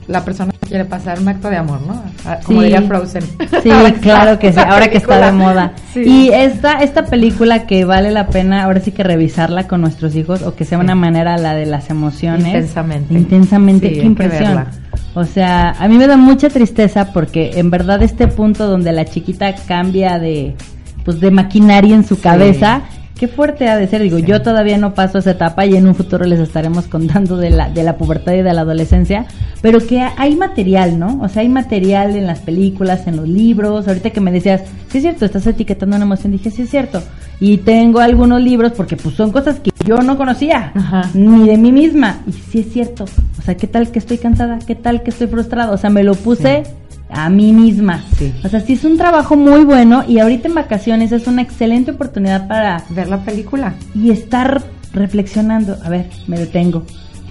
la 0.07 0.23
persona 0.25 0.51
que 0.53 0.67
quiere 0.69 0.85
pasar, 0.85 1.19
un 1.19 1.27
acto 1.27 1.49
de 1.49 1.57
amor, 1.57 1.81
¿no? 1.81 2.01
Como 2.45 2.59
Sí. 2.61 2.65
diría 2.65 2.81
Frozen. 2.81 3.23
Sí, 3.61 3.69
claro 4.01 4.39
que 4.39 4.53
sí, 4.53 4.59
ahora 4.59 4.87
que 4.89 4.97
está 4.97 5.23
de 5.25 5.31
moda. 5.33 5.73
Sí. 5.93 5.99
Y 6.01 6.29
esta, 6.29 6.79
esta 6.81 7.05
película 7.05 7.67
que 7.67 7.83
vale 7.85 8.09
la 8.11 8.27
pena 8.27 8.63
ahora 8.63 8.79
sí 8.79 8.91
que 8.91 9.03
revisarla 9.03 9.67
con 9.67 9.81
nuestros 9.81 10.15
hijos 10.15 10.41
o 10.43 10.55
que 10.55 10.63
sea 10.65 10.77
una 10.79 10.95
manera 10.95 11.37
la 11.37 11.53
de 11.53 11.65
las 11.65 11.89
emociones. 11.89 12.45
Intensamente. 12.47 13.13
Intensamente, 13.13 13.91
qué 13.93 14.01
impresión. 14.03 14.55
verla. 14.55 14.67
O 15.13 15.25
sea, 15.25 15.71
a 15.79 15.87
mí 15.87 15.97
me 15.97 16.05
da 16.07 16.15
mucha 16.17 16.49
tristeza 16.49 17.11
porque 17.13 17.51
en 17.59 17.69
verdad 17.71 18.03
este 18.03 18.27
punto 18.27 18.67
donde 18.67 18.91
la 18.91 19.05
chiquita 19.05 19.55
cambia 19.67 20.19
de 20.19 20.55
pues 21.03 21.19
de 21.19 21.31
maquinaria 21.31 21.95
en 21.95 22.05
su 22.05 22.15
Sí. 22.15 22.21
cabeza 22.21 22.81
qué 23.17 23.27
fuerte 23.27 23.67
ha 23.67 23.77
de 23.77 23.87
ser. 23.87 24.01
Digo, 24.01 24.17
yo 24.19 24.41
todavía 24.41 24.77
no 24.77 24.93
paso 24.93 25.17
esa 25.17 25.31
etapa 25.31 25.65
y 25.65 25.75
en 25.75 25.87
un 25.87 25.95
futuro 25.95 26.25
les 26.25 26.39
estaremos 26.39 26.87
contando 26.87 27.37
de 27.37 27.49
la, 27.49 27.69
de 27.69 27.83
la 27.83 27.97
pubertad 27.97 28.33
y 28.33 28.41
de 28.41 28.53
la 28.53 28.61
adolescencia, 28.61 29.25
pero 29.61 29.79
que 29.79 30.01
hay 30.01 30.35
material, 30.35 30.99
¿no? 30.99 31.19
O 31.21 31.27
sea, 31.27 31.41
hay 31.41 31.49
material 31.49 32.15
en 32.15 32.27
las 32.27 32.39
películas, 32.39 33.07
en 33.07 33.17
los 33.17 33.27
libros. 33.27 33.87
Ahorita 33.87 34.11
que 34.11 34.21
me 34.21 34.31
decías, 34.31 34.61
sí 34.89 34.99
es 34.99 35.03
cierto, 35.03 35.25
estás 35.25 35.47
etiquetando 35.47 35.95
una 35.95 36.05
emoción, 36.05 36.31
dije, 36.31 36.51
sí 36.51 36.61
es 36.61 36.69
cierto. 36.69 37.01
Y 37.39 37.57
tengo 37.57 37.99
algunos 37.99 38.41
libros 38.41 38.71
porque 38.71 38.95
pues 38.95 39.15
son 39.15 39.31
cosas 39.31 39.59
que 39.59 39.71
yo 39.85 39.97
no 39.97 40.17
conocía, 40.17 40.71
Ajá. 40.75 41.09
ni 41.13 41.47
de 41.47 41.57
mí 41.57 41.71
misma. 41.71 42.21
Y 42.27 42.31
sí 42.31 42.59
es 42.59 42.71
cierto. 42.71 43.05
O 43.37 43.41
sea, 43.41 43.55
¿qué 43.55 43.67
tal 43.67 43.91
que 43.91 43.99
estoy 43.99 44.17
cansada? 44.17 44.59
¿Qué 44.65 44.75
tal 44.75 45.03
que 45.03 45.11
estoy 45.11 45.27
frustrada? 45.27 45.71
O 45.71 45.77
sea, 45.77 45.89
me 45.89 46.03
lo 46.03 46.15
puse 46.15 46.63
a 47.09 47.29
mí 47.29 47.53
misma. 47.53 48.03
Sí. 48.17 48.33
O 48.43 48.49
sea, 48.49 48.59
sí 48.61 48.73
es 48.73 48.83
un 48.83 48.97
trabajo 48.97 49.35
muy 49.35 49.63
bueno 49.63 50.03
y 50.07 50.19
ahorita 50.19 50.47
en 50.47 50.55
vacaciones 50.55 51.11
es 51.11 51.27
una 51.27 51.41
excelente 51.41 51.91
oportunidad 51.91 52.47
para 52.47 52.83
Ver 52.89 53.07
la 53.07 53.23
película. 53.23 53.75
y 53.95 54.11
estar 54.11 54.63
reflexionando. 54.93 55.77
A 55.83 55.89
ver, 55.89 56.09
me 56.27 56.37
detengo. 56.37 56.83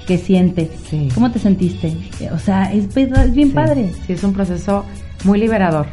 ¿Qué 0.07 0.18
sientes? 0.18 0.70
Sí. 0.89 1.09
¿Cómo 1.14 1.31
te 1.33 1.39
sentiste? 1.41 1.97
O 2.33 2.39
sea, 2.39 2.72
es, 2.72 2.97
es 2.97 3.35
bien 3.35 3.49
Sí, 3.49 3.55
padre. 3.55 3.93
Sí, 4.07 4.12
es 4.12 4.22
un 4.22 4.33
proceso 4.33 4.85
muy 5.24 5.39
liberador, 5.41 5.87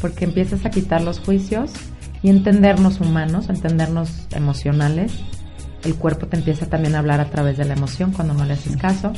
porque 0.00 0.24
empiezas 0.24 0.64
a 0.66 0.70
quitar 0.70 1.02
los 1.02 1.20
juicios 1.20 1.70
y 2.22 2.30
entendernos 2.30 3.00
humanos, 3.00 3.48
entendernos 3.48 4.10
emocionales. 4.34 5.12
El 5.84 5.94
cuerpo 5.94 6.26
te 6.26 6.36
empieza 6.36 6.66
también 6.66 6.96
a 6.96 6.98
hablar 6.98 7.20
a 7.20 7.26
través 7.30 7.56
de 7.56 7.64
la 7.64 7.74
emoción 7.74 8.10
cuando 8.10 8.34
no 8.34 8.44
le 8.44 8.54
haces 8.54 8.76
caso. 8.76 9.12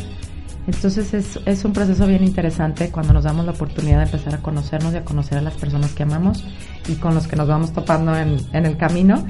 Entonces 0.67 1.15
es, 1.15 1.39
es 1.47 1.65
un 1.65 1.73
proceso 1.73 2.07
bien 2.07 2.25
interesante 2.25 2.91
cuando 2.91 3.13
nos 3.13 3.25
damos 3.25 3.45
la 3.45 3.53
oportunidad 3.53 3.99
de 3.99 4.05
empezar 4.05 4.35
a 4.35 4.39
conocernos 4.39 4.93
y 4.95 4.97
a 4.97 5.05
conocer 5.05 5.39
a 5.39 5.43
las 5.43 5.55
personas 5.55 5.93
que 5.93 6.03
amamos 6.03 6.45
y 6.89 6.95
con 6.95 7.15
los 7.15 7.27
que 7.29 7.37
nos 7.37 7.47
vamos 7.47 7.73
topando 7.73 8.17
en, 8.17 8.37
en 8.53 8.67
el 8.67 8.77
camino. 8.77 9.25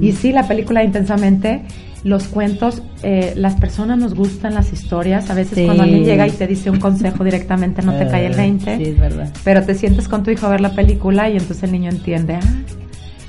Y 0.00 0.12
sí, 0.12 0.32
la 0.32 0.48
película 0.48 0.82
intensamente, 0.82 1.62
los 2.02 2.24
cuentos, 2.26 2.82
eh, 3.02 3.34
las 3.36 3.54
personas 3.54 3.98
nos 3.98 4.14
gustan 4.14 4.54
las 4.54 4.72
historias. 4.72 5.30
A 5.30 5.34
veces 5.34 5.54
Sí. 5.58 5.64
cuando 5.64 5.84
alguien 5.84 6.04
llega 6.04 6.26
y 6.26 6.32
te 6.32 6.46
dice 6.48 6.70
un 6.70 6.80
consejo 6.80 7.22
directamente 7.30 7.82
no 7.82 7.92
te 7.96 8.08
cae 8.08 8.26
el 8.26 8.34
20. 8.36 8.74
Eh, 8.74 8.76
Sí, 8.78 8.90
es 8.90 8.98
verdad. 8.98 9.32
Pero 9.44 9.62
te 9.64 9.74
sientes 9.76 10.08
con 10.08 10.24
tu 10.24 10.30
hijo 10.32 10.46
a 10.46 10.50
ver 10.50 10.60
la 10.60 10.74
película 10.74 11.28
y 11.30 11.32
entonces 11.34 11.62
el 11.62 11.72
niño 11.72 11.90
entiende, 11.90 12.34
ah, 12.34 12.40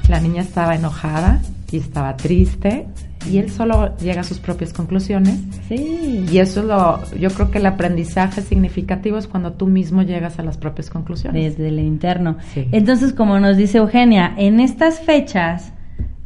la 0.09 0.19
niña 0.19 0.41
estaba 0.41 0.75
enojada 0.75 1.41
y 1.71 1.77
estaba 1.77 2.17
triste 2.17 2.87
y 3.29 3.37
él 3.37 3.49
solo 3.49 3.95
llega 3.97 4.21
a 4.21 4.23
sus 4.23 4.39
propias 4.39 4.73
conclusiones. 4.73 5.39
Sí. 5.67 6.25
Y 6.31 6.37
eso 6.39 6.61
es 6.61 6.65
lo, 6.65 7.13
yo 7.15 7.29
creo 7.29 7.51
que 7.51 7.59
el 7.59 7.65
aprendizaje 7.65 8.41
significativo 8.41 9.17
es 9.17 9.27
cuando 9.27 9.53
tú 9.53 9.67
mismo 9.67 10.01
llegas 10.03 10.39
a 10.39 10.43
las 10.43 10.57
propias 10.57 10.89
conclusiones. 10.89 11.57
Desde 11.57 11.69
el 11.69 11.79
interno. 11.79 12.37
Sí. 12.53 12.67
Entonces, 12.71 13.13
como 13.13 13.39
nos 13.39 13.57
dice 13.57 13.79
Eugenia, 13.79 14.33
en 14.37 14.59
estas 14.59 14.99
fechas 14.99 15.73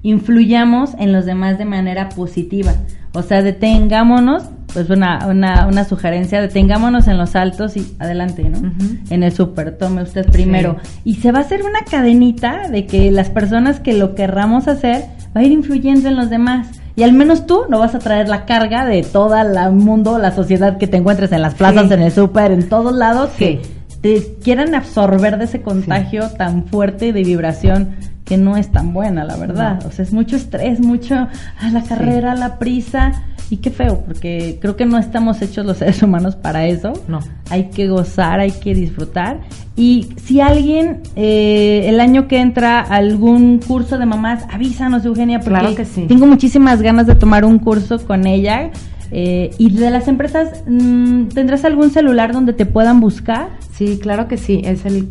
influyamos 0.06 0.92
en 1.00 1.12
los 1.12 1.26
demás 1.26 1.58
de 1.58 1.66
manera 1.66 2.10
positiva. 2.10 2.74
O 3.14 3.24
sea, 3.24 3.42
detengámonos, 3.42 4.44
pues 4.74 4.90
una, 4.90 5.26
una, 5.28 5.66
una 5.68 5.84
sugerencia, 5.86 6.42
detengámonos 6.42 7.08
en 7.08 7.18
los 7.18 7.36
altos 7.36 7.76
y 7.76 7.96
adelante, 7.98 8.44
¿no? 8.44 8.72
En 9.10 9.24
el 9.24 9.32
súper, 9.32 9.78
tome 9.78 10.04
usted 10.04 10.30
primero. 10.30 10.78
Y 11.06 11.16
se 11.16 11.32
va 11.32 11.40
a 11.40 11.42
hacer 11.42 11.64
una 11.64 11.80
cadenita 11.90 12.68
de 12.68 12.86
que 12.86 13.10
las 13.10 13.30
personas 13.30 13.80
que 13.80 13.94
lo 13.94 14.16
querramos 14.16 14.68
hacer 14.68 15.06
va 15.36 15.42
a 15.42 15.44
ir 15.44 15.54
influyendo 15.54 16.10
en 16.10 16.18
los 16.18 16.30
demás. 16.30 16.68
Y 16.98 17.04
al 17.04 17.12
menos 17.14 17.46
tú 17.46 17.64
no 17.70 17.80
vas 17.80 17.94
a 17.94 18.00
traer 18.00 18.30
la 18.30 18.46
carga 18.46 18.86
de 18.86 19.04
todo 19.04 19.36
el 19.36 19.72
mundo, 19.74 20.18
la 20.18 20.32
sociedad 20.32 20.78
que 20.78 20.88
te 20.88 20.98
encuentres 20.98 21.32
en 21.34 21.42
las 21.42 21.56
plazas, 21.56 21.88
Sí. 21.88 21.94
en 21.94 22.02
el 22.02 22.12
súper, 22.12 22.52
en 22.52 22.70
todos 22.70 22.94
lados, 22.94 23.32
que 23.38 23.62
te 24.02 24.36
quieran 24.44 24.76
absorber 24.76 25.38
de 25.38 25.46
ese 25.46 25.62
contagio 25.62 26.30
tan 26.38 26.66
fuerte 26.68 27.12
de 27.12 27.24
vibración 27.24 27.96
que 28.26 28.38
no 28.38 28.58
es 28.58 28.72
tan 28.72 28.92
buena, 28.94 29.24
la 29.24 29.38
verdad. 29.38 29.80
No. 29.84 29.88
O 29.90 29.92
sea, 29.92 30.04
es 30.04 30.12
mucho 30.12 30.36
estrés, 30.36 30.80
mucho 30.82 31.16
a 31.16 31.70
la 31.72 31.84
carrera, 31.84 32.36
la 32.36 32.58
prisa. 32.60 33.24
Y 33.52 33.58
qué 33.58 33.70
feo, 33.70 34.02
porque 34.04 34.58
creo 34.60 34.76
que 34.76 34.88
no 34.88 34.98
estamos 34.98 35.40
hechos 35.44 35.68
los 35.68 35.78
seres 35.78 36.02
humanos 36.02 36.36
para 36.36 36.66
eso. 36.66 36.94
No. 37.08 37.20
Hay 37.52 37.66
que 37.70 37.88
gozar, 37.88 38.40
hay 38.40 38.52
que 38.52 38.74
disfrutar. 38.74 39.42
Y 39.76 40.10
si 40.18 40.42
alguien 40.42 41.02
eh, 41.16 41.84
el 41.86 42.00
año 42.00 42.28
que 42.28 42.40
entra 42.40 42.80
algún 42.80 43.60
curso 43.60 44.00
de 44.00 44.08
mamás, 44.08 44.44
avísanos, 44.52 45.06
Eugenia, 45.06 45.40
porque 45.40 45.60
Claro 45.60 45.76
que 45.76 45.86
sí. 45.86 46.06
tengo 46.08 46.26
muchísimas 46.26 46.82
ganas 46.82 47.06
de 47.06 47.14
tomar 47.14 47.46
un 47.46 47.60
curso 47.60 48.04
con 48.06 48.26
ella. 48.26 48.72
Eh, 49.12 49.52
y 49.60 49.70
de 49.70 49.92
las 49.92 50.08
empresas, 50.08 50.64
mm, 50.68 51.26
¿tendrás 51.28 51.64
algún 51.66 51.92
celular 51.92 52.34
donde 52.34 52.54
te 52.54 52.66
puedan 52.66 53.00
buscar? 53.00 53.50
Sí, 53.74 54.00
claro 54.02 54.28
que 54.28 54.38
sí. 54.38 54.62
Es 54.66 54.88
el 54.88 55.08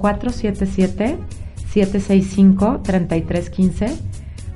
477-765-3315. 1.75 3.91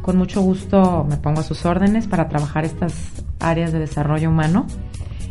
Con 0.02 0.16
mucho 0.16 0.40
gusto 0.40 1.04
me 1.08 1.16
pongo 1.16 1.40
a 1.40 1.42
sus 1.42 1.66
órdenes 1.66 2.06
para 2.06 2.28
trabajar 2.28 2.64
estas 2.64 2.94
áreas 3.40 3.72
de 3.72 3.80
desarrollo 3.80 4.30
humano. 4.30 4.66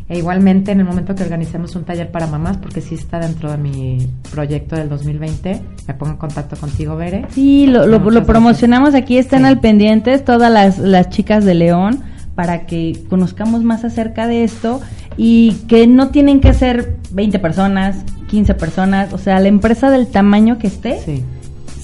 E 0.10 0.18
igualmente 0.20 0.72
en 0.72 0.80
el 0.80 0.86
momento 0.86 1.16
que 1.16 1.24
organicemos 1.24 1.76
un 1.76 1.84
taller 1.84 2.12
para 2.12 2.28
mamás, 2.28 2.56
porque 2.58 2.80
sí 2.80 2.96
está 2.96 3.20
dentro 3.20 3.52
de 3.52 3.58
mi 3.58 4.08
proyecto 4.32 4.78
del 4.78 4.88
2020, 4.88 5.62
me 5.86 5.94
pongo 5.96 6.14
en 6.14 6.18
contacto 6.18 6.56
contigo, 6.56 6.96
Bere. 6.96 7.26
Sí, 7.32 7.68
lo, 7.68 7.86
lo, 7.86 8.24
promocionamos 8.26 8.96
aquí, 8.96 9.18
estén 9.18 9.40
Sí. 9.40 9.46
al 9.46 9.60
pendientes 9.60 10.24
todas 10.24 10.50
las, 10.50 10.78
las 10.80 11.10
chicas 11.10 11.44
de 11.44 11.56
León 11.56 12.04
para 12.36 12.66
que 12.66 13.04
conozcamos 13.10 13.64
más 13.66 13.84
acerca 13.84 14.28
de 14.28 14.46
esto 14.46 14.80
y 15.18 15.54
que 15.68 15.88
no 15.88 16.08
tienen 16.10 16.40
que 16.40 16.54
ser 16.54 16.96
20 17.12 17.40
personas, 17.40 17.98
15 18.30 18.54
personas, 18.54 19.12
o 19.12 19.18
sea, 19.18 19.42
la 19.42 19.50
empresa 19.50 19.90
del 19.90 20.08
tamaño 20.08 20.58
que 20.58 20.68
esté, 20.68 21.02
Sí. 21.02 21.22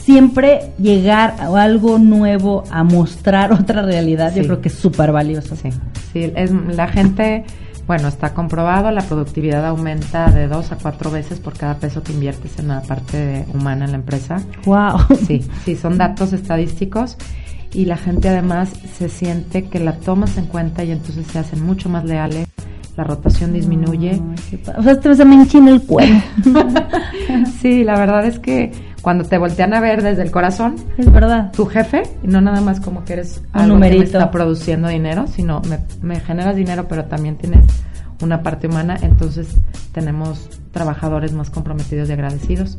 Siempre 0.06 0.74
llegar 0.78 1.36
a 1.39 1.62
algo 1.62 1.97
nuevo, 1.97 2.64
a 2.72 2.84
mostrar 2.84 3.54
otra 3.60 3.82
realidad, 3.82 4.34
yo 4.36 4.43
creo 4.43 4.62
que 4.62 4.70
es 4.70 4.76
súper 4.76 5.12
valioso. 5.12 5.56
Sí, 5.56 5.70
sí, 6.12 6.32
es, 6.36 6.51
la 6.51 6.88
gente, 6.88 7.45
bueno, 7.88 8.08
está 8.08 8.34
comprobado, 8.34 8.91
la 8.91 9.01
productividad 9.01 9.66
aumenta 9.66 10.30
de 10.30 10.47
dos 10.47 10.72
a 10.72 10.78
cuatro 10.78 11.10
veces 11.12 11.39
por 11.39 11.58
cada 11.58 11.76
peso 11.76 12.04
que 12.04 12.14
inviertes 12.14 12.60
en 12.60 12.68
la 12.68 12.82
parte 12.82 13.45
humana 13.54 13.86
en 13.86 13.91
la 13.91 13.97
empresa. 13.97 14.41
Wow. 14.66 14.99
Sí, 15.28 15.41
sí, 15.64 15.76
son 15.76 15.97
datos 15.97 16.34
estadísticos 16.34 17.18
y 17.74 17.86
la 17.86 17.97
gente 17.97 18.30
además 18.30 18.70
se 18.97 19.10
siente 19.10 19.66
que 19.66 19.80
la 19.80 19.93
tomas 19.93 20.38
en 20.38 20.45
cuenta 20.45 20.84
y 20.84 20.91
entonces 20.91 21.26
se 21.28 21.39
hacen 21.39 21.66
mucho 21.66 21.89
más 21.89 22.04
leales, 22.04 22.47
la 22.97 23.04
rotación 23.04 23.54
disminuye. 23.54 24.12
Ay, 24.12 24.62
o 24.78 24.84
sea, 24.84 24.91
este 24.91 25.16
se 25.16 25.26
me 25.26 25.36
enchina 25.36 25.72
el 25.72 25.82
cuero. 25.82 26.16
Sí, 27.62 27.84
la 27.84 27.97
verdad 27.97 28.26
es 28.26 28.38
que 28.38 28.72
cuando 29.04 29.26
te 29.26 29.38
voltean 29.38 29.74
a 29.74 29.82
ver 29.82 30.01
desde 30.01 30.24
el 30.24 30.32
corazón, 30.32 30.76
es 30.97 31.12
verdad. 31.12 31.51
tu 31.51 31.66
jefe, 31.66 32.04
no 32.24 32.39
nada 32.39 32.62
más 32.62 32.80
como 32.80 33.04
que 33.04 33.14
eres 33.14 33.43
Un 33.54 33.62
algo 33.62 33.76
que 33.76 33.80
me 33.82 33.89
numerito. 33.89 34.04
está 34.18 34.32
produciendo 34.32 34.88
dinero, 34.88 35.28
sino 35.28 35.62
me, 35.70 35.78
me 36.01 36.22
generas 36.22 36.56
dinero, 36.56 36.88
pero 36.88 37.04
también 37.06 37.36
tienes 37.36 37.66
una 38.22 38.41
parte 38.41 38.68
humana, 38.68 38.97
entonces 39.01 39.58
tenemos 39.91 40.49
trabajadores 40.72 41.34
más 41.34 41.49
comprometidos 41.49 42.08
y 42.10 42.14
agradecidos, 42.14 42.78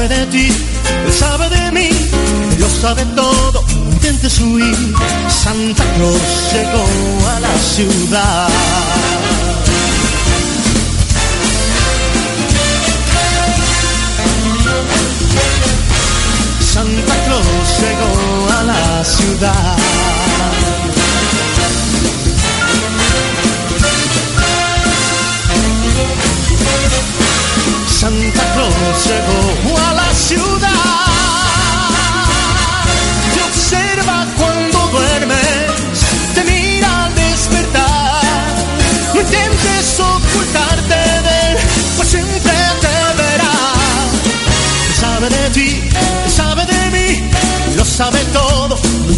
Sabe 0.00 0.16
de 0.16 0.26
ti, 0.26 0.48
Él 1.06 1.12
sabe 1.12 1.48
de 1.50 1.72
mí, 1.72 1.90
lo 2.58 2.68
sabe 2.68 3.04
todo, 3.14 3.62
no 3.68 3.92
intentes 3.92 4.38
huir. 4.40 4.94
Santa 5.28 5.84
Claus 5.96 6.22
llegó 6.52 6.84
a 7.28 7.40
la 7.40 7.58
ciudad. 7.58 8.48
Santa 16.60 17.14
Claus 17.26 17.80
llegó 17.80 18.58
a 18.58 18.62
la 18.62 19.04
ciudad. 19.04 19.76
Santa 28.00 28.44
Claus 28.54 29.04
llegó 29.04 29.79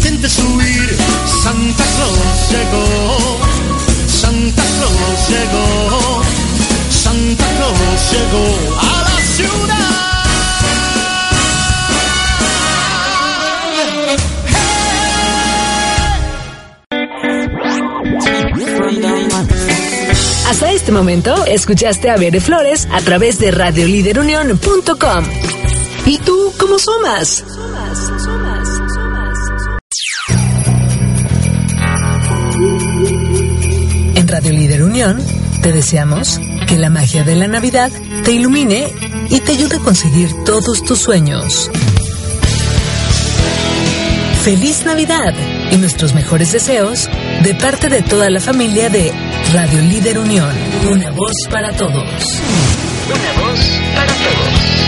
intentes 0.03 0.37
huir. 0.39 0.97
Santa 1.43 1.83
Claus 1.95 2.51
llegó, 2.51 3.39
Santa 4.07 4.63
Claus 4.63 5.29
llegó, 5.29 6.21
Santa 6.89 7.45
Claus 7.55 8.11
llegó 8.11 8.45
a 8.79 9.01
la 9.03 9.17
ciudad. 9.35 10.03
Hasta 20.49 20.71
este 20.71 20.91
momento, 20.91 21.45
escuchaste 21.45 22.09
a 22.09 22.17
Bere 22.17 22.41
Flores 22.41 22.87
a 22.91 23.01
través 23.01 23.39
de 23.39 23.51
radioliderunión.com. 23.51 25.25
¿Y 26.05 26.17
tú 26.19 26.53
cómo 26.59 26.77
sumas? 26.77 27.43
Te 35.61 35.73
deseamos 35.73 36.39
que 36.65 36.77
la 36.77 36.89
magia 36.89 37.25
de 37.25 37.35
la 37.35 37.47
Navidad 37.47 37.91
te 38.23 38.31
ilumine 38.31 38.93
y 39.29 39.41
te 39.41 39.51
ayude 39.51 39.75
a 39.75 39.79
conseguir 39.79 40.29
todos 40.45 40.81
tus 40.83 40.99
sueños. 40.99 41.69
Feliz 44.43 44.85
Navidad 44.85 45.33
y 45.71 45.75
nuestros 45.75 46.13
mejores 46.13 46.53
deseos 46.53 47.09
de 47.43 47.53
parte 47.53 47.89
de 47.89 48.01
toda 48.01 48.29
la 48.29 48.39
familia 48.39 48.89
de 48.89 49.11
Radio 49.53 49.81
Líder 49.81 50.19
Unión. 50.19 50.51
Una 50.89 51.11
voz 51.11 51.33
para 51.51 51.73
todos. 51.73 51.93
Una 51.93 53.45
voz 53.45 53.59
para 53.95 54.13
todos. 54.13 54.82